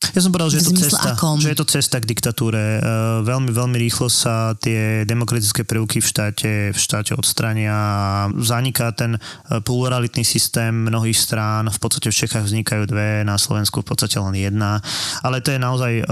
Ja 0.01 0.19
som 0.19 0.33
povedal, 0.33 0.49
že 0.49 0.65
je 0.65 0.73
to 0.73 0.81
cesta, 0.81 1.13
akom? 1.13 1.37
že 1.37 1.53
je 1.53 1.59
to 1.61 1.67
cesta 1.69 2.01
k 2.01 2.09
diktatúre. 2.09 2.57
E, 2.57 2.79
Veľmi, 3.21 3.53
veľmi 3.53 3.77
rýchlo 3.77 4.09
sa 4.09 4.57
tie 4.57 5.05
demokratické 5.05 5.61
prvky 5.61 6.01
v 6.01 6.07
štáte, 6.09 6.51
v 6.73 6.77
štáte 6.77 7.13
odstrania 7.13 7.71
a 7.71 8.33
zaniká 8.33 8.91
ten 8.97 9.15
e, 9.15 9.19
pluralitný 9.61 10.25
systém 10.25 10.73
mnohých 10.73 11.15
strán. 11.15 11.69
V 11.69 11.79
podstate 11.79 12.09
v 12.09 12.17
Čechách 12.17 12.49
vznikajú 12.49 12.89
dve, 12.89 13.21
na 13.21 13.37
Slovensku 13.37 13.85
v 13.85 13.93
podstate 13.93 14.17
len 14.17 14.35
jedna. 14.35 14.81
Ale 15.21 15.39
to 15.39 15.53
je 15.53 15.61
naozaj 15.61 15.93
e, 16.01 16.03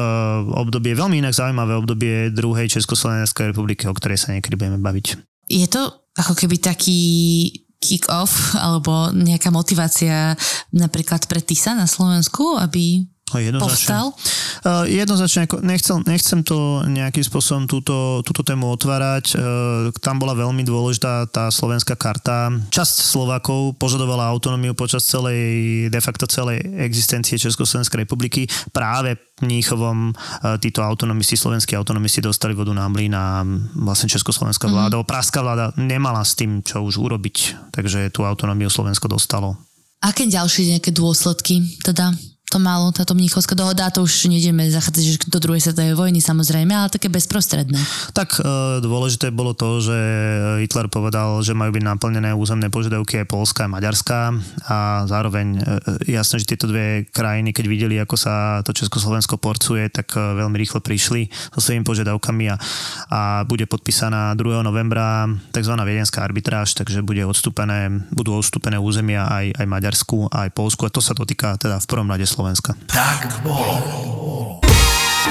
obdobie, 0.53 0.93
veľmi 0.93 1.25
inak 1.25 1.33
zaujímavé 1.33 1.73
obdobie 1.73 2.29
druhej 2.29 2.69
Československej 2.69 3.51
republiky, 3.51 3.89
o 3.89 3.97
ktorej 3.97 4.21
sa 4.21 4.31
niekedy 4.37 4.53
budeme 4.53 4.79
baviť. 4.79 5.17
Je 5.49 5.65
to 5.65 5.89
ako 6.13 6.37
keby 6.37 6.61
taký 6.61 7.01
kick-off 7.79 8.53
alebo 8.59 9.09
nejaká 9.15 9.49
motivácia 9.49 10.35
napríklad 10.75 11.25
pre 11.31 11.39
Tisa 11.39 11.73
na 11.73 11.87
Slovensku, 11.87 12.59
aby 12.59 13.07
jednoznačne. 13.37 13.85
povstal? 13.85 14.05
Uh, 14.65 14.89
jednoznačne, 14.89 15.45
ako 15.45 15.61
nechcel, 15.61 15.95
nechcem 16.09 16.39
to 16.41 16.81
nejakým 16.89 17.21
spôsobom 17.21 17.69
túto, 17.69 18.25
túto 18.25 18.41
tému 18.41 18.73
otvárať. 18.73 19.37
Uh, 19.37 19.93
tam 20.01 20.17
bola 20.17 20.33
veľmi 20.33 20.65
dôležitá 20.65 21.29
tá 21.29 21.53
slovenská 21.53 21.93
karta. 21.93 22.49
Časť 22.73 23.05
Slovákov 23.05 23.77
požadovala 23.77 24.25
autonómiu 24.25 24.73
počas 24.73 25.05
celej, 25.05 25.87
de 25.93 26.01
facto 26.01 26.25
celej 26.25 26.65
existencie 26.81 27.37
Československej 27.37 28.09
republiky. 28.09 28.49
Práve 28.73 29.21
Mníchovom 29.39 30.11
uh, 30.11 30.59
títo 30.59 30.83
autonomisti, 30.83 31.37
slovenskí 31.39 31.77
autonomisti 31.77 32.19
dostali 32.19 32.57
vodu 32.57 32.73
na 32.75 32.89
mlyn 32.91 33.13
a 33.15 33.45
vlastne 33.79 34.11
československá 34.11 34.67
vláda, 34.67 34.99
mm. 34.99 35.07
pražská 35.07 35.39
vláda 35.39 35.71
nemala 35.79 36.25
s 36.25 36.35
tým, 36.35 36.59
čo 36.65 36.83
už 36.83 36.99
urobiť. 36.99 37.71
Takže 37.71 38.11
tú 38.11 38.27
autonómiu 38.27 38.67
Slovensko 38.67 39.07
dostalo. 39.07 39.55
Aké 39.99 40.31
ďalšie 40.31 40.75
nejaké 40.75 40.95
dôsledky 40.95 41.59
teda 41.83 42.15
to 42.49 42.57
malo, 42.57 42.89
táto 42.89 43.13
mníchovská 43.13 43.53
dohoda, 43.53 43.93
to 43.93 44.01
už 44.01 44.25
nejdeme 44.25 44.65
zachádzať 44.73 45.29
do 45.29 45.37
druhej 45.37 45.61
svetovej 45.61 45.93
vojny 45.93 46.17
samozrejme, 46.17 46.73
ale 46.73 46.89
také 46.89 47.05
bezprostredné. 47.05 47.77
Tak 48.17 48.41
e, 48.41 48.81
dôležité 48.81 49.29
bolo 49.29 49.53
to, 49.53 49.77
že 49.77 49.97
Hitler 50.65 50.89
povedal, 50.89 51.45
že 51.45 51.53
majú 51.53 51.77
byť 51.77 51.83
naplnené 51.85 52.33
územné 52.33 52.73
požiadavky 52.73 53.21
aj 53.21 53.29
Polska 53.29 53.69
a 53.69 53.73
Maďarská 53.73 54.33
a 54.65 55.05
zároveň 55.05 55.61
e, 55.61 56.15
jasné, 56.15 56.41
že 56.41 56.49
tieto 56.49 56.65
dve 56.65 57.05
krajiny, 57.13 57.53
keď 57.53 57.65
videli, 57.69 57.95
ako 58.01 58.17
sa 58.17 58.65
to 58.65 58.73
Československo 58.73 59.37
porcuje, 59.37 59.85
tak 59.93 60.17
e, 60.17 60.17
veľmi 60.17 60.57
rýchlo 60.57 60.81
prišli 60.81 61.29
so 61.53 61.61
svojimi 61.61 61.85
požiadavkami 61.85 62.45
a, 62.49 62.57
a 63.13 63.21
bude 63.45 63.69
podpísaná 63.69 64.33
2. 64.33 64.65
novembra 64.65 65.29
tzv. 65.53 65.73
viedenská 65.85 66.25
arbitráž, 66.25 66.73
takže 66.73 67.05
bude 67.05 67.21
odstúpené, 67.29 68.09
budú 68.09 68.33
odstúpené 68.33 68.81
územia 68.81 69.29
aj, 69.29 69.53
aj 69.53 69.65
Maďarsku, 69.69 70.33
aj 70.33 70.49
Polsku 70.57 70.89
a 70.89 70.93
to 70.93 70.97
sa 70.97 71.13
dotýka 71.13 71.53
teda 71.61 71.77
v 71.77 71.85
prvom 71.85 72.09
rade. 72.09 72.25
Tak 72.87 73.43
bolo. 73.43 74.09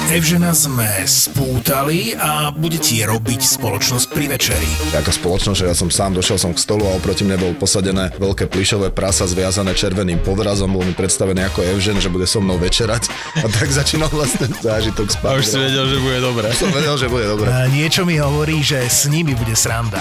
Evžena 0.09 0.57
sme 0.57 0.89
spútali 1.05 2.17
a 2.17 2.49
budete 2.49 2.97
robiť 3.05 3.41
spoločnosť 3.45 4.07
pri 4.09 4.25
večeri. 4.33 4.69
Ako 4.97 5.13
spoločnosť, 5.13 5.59
že 5.61 5.69
ja 5.69 5.77
som 5.77 5.93
sám 5.93 6.17
došiel 6.17 6.41
som 6.41 6.57
k 6.57 6.65
stolu 6.65 6.89
a 6.89 6.97
oproti 6.97 7.29
mne 7.29 7.37
bol 7.37 7.53
posadené 7.53 8.13
veľké 8.17 8.49
plišové 8.49 8.89
prasa 8.89 9.29
zviazané 9.29 9.77
červeným 9.77 10.25
podrazom, 10.25 10.73
bol 10.73 10.81
mi 10.81 10.97
predstavený 10.97 11.53
ako 11.53 11.61
Evžen, 11.61 12.01
že 12.01 12.09
bude 12.09 12.25
so 12.25 12.41
mnou 12.41 12.57
večerať 12.57 13.05
a 13.45 13.53
tak 13.53 13.69
začínal 13.69 14.09
vlastne 14.09 14.49
zážitok 14.49 15.13
spať. 15.13 15.29
A 15.29 15.41
už 15.41 15.45
si 15.45 15.59
vedel, 15.61 15.85
že 15.85 15.97
bude 16.01 16.19
dobré. 16.25 16.47
Som 16.57 16.73
vedel, 16.73 16.97
že 16.97 17.07
bude 17.13 17.27
dobré. 17.29 17.49
A 17.53 17.69
niečo 17.69 18.09
mi 18.09 18.17
hovorí, 18.17 18.65
že 18.65 18.81
s 18.89 19.13
nimi 19.13 19.37
bude 19.37 19.53
sranda. 19.53 20.01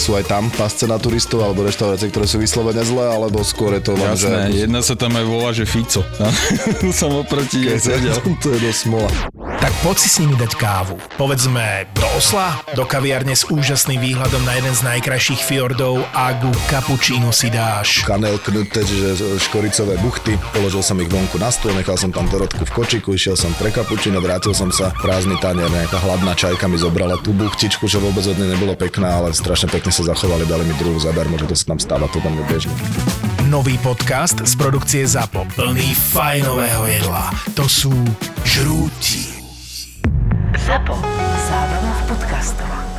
sú 0.00 0.16
aj 0.16 0.32
tam 0.32 0.48
pasce 0.48 0.88
na 0.88 0.96
turistov 0.96 1.44
alebo 1.44 1.68
reštaurácie, 1.68 2.08
ktoré 2.08 2.24
sú 2.24 2.40
vyslovene 2.40 2.80
zlé, 2.80 3.04
alebo 3.12 3.44
skôr 3.44 3.76
je 3.76 3.84
to 3.84 3.92
len, 3.92 4.16
Jasné, 4.16 4.48
že... 4.48 4.64
jedna 4.64 4.80
sa 4.80 4.96
tam 4.96 5.12
aj 5.12 5.24
volá, 5.28 5.52
že 5.52 5.68
Fico. 5.68 6.00
som 7.00 7.12
oproti 7.20 7.68
jej 7.68 7.76
sedel. 7.76 8.16
to 8.42 8.48
je 8.56 8.58
dosť 8.64 8.80
smola. 8.88 9.10
Tak 9.60 9.72
poď 9.84 9.96
si 10.00 10.08
s 10.08 10.16
nimi 10.24 10.40
dať 10.40 10.56
kávu. 10.56 10.96
Povedzme 11.20 11.84
do 11.92 12.08
Osla, 12.16 12.64
do 12.72 12.88
kaviarne 12.88 13.36
s 13.36 13.44
úžasným 13.44 14.00
výhľadom 14.00 14.40
na 14.48 14.56
jeden 14.56 14.72
z 14.72 14.80
najkrajších 14.88 15.44
fjordov 15.44 16.00
a 16.16 16.32
ku 16.32 16.48
kapučínu 16.72 17.28
si 17.28 17.52
dáš. 17.52 18.00
Kanel 18.08 18.40
knuté, 18.40 18.80
čiže 18.80 19.36
škoricové 19.36 20.00
buchty. 20.00 20.40
Položil 20.56 20.80
som 20.80 20.96
ich 20.96 21.12
vonku 21.12 21.36
na 21.36 21.52
stôl, 21.52 21.76
nechal 21.76 22.00
som 22.00 22.08
tam 22.08 22.24
Dorotku 22.32 22.64
v 22.64 22.72
kočiku, 22.72 23.12
išiel 23.12 23.36
som 23.36 23.52
pre 23.60 23.68
kapučino, 23.68 24.24
vrátil 24.24 24.56
som 24.56 24.72
sa, 24.72 24.96
prázdny 25.04 25.36
tanier, 25.44 25.68
nejaká 25.68 26.00
hladná 26.00 26.32
čajka 26.32 26.64
mi 26.64 26.80
zobrala 26.80 27.20
tú 27.20 27.36
buchtičku, 27.36 27.84
čo 27.84 28.00
vôbec 28.00 28.24
od 28.24 28.40
nej 28.40 28.56
nebolo 28.56 28.72
pekná, 28.72 29.20
ale 29.20 29.36
strašne 29.36 29.68
pekne 29.68 29.89
sa 29.90 30.06
zachovali, 30.14 30.46
dali 30.46 30.64
mi 30.66 30.74
druhú 30.78 30.98
zadarmo, 30.98 31.36
že 31.36 31.46
to 31.50 31.54
sa 31.58 31.74
tam 31.74 31.78
stáva, 31.82 32.06
to 32.10 32.22
tam 32.22 32.34
bežne. 32.46 32.72
Nový 33.50 33.76
podcast 33.82 34.38
z 34.46 34.52
produkcie 34.54 35.02
ZAPO, 35.02 35.46
plný 35.58 35.90
fajnového 36.14 36.86
jedla. 36.86 37.34
To 37.58 37.66
sú 37.66 37.92
žrúti. 38.46 39.42
ZAPO. 40.54 40.94
Zábrná 41.50 41.92
v 41.94 42.02
podcastovách. 42.14 42.89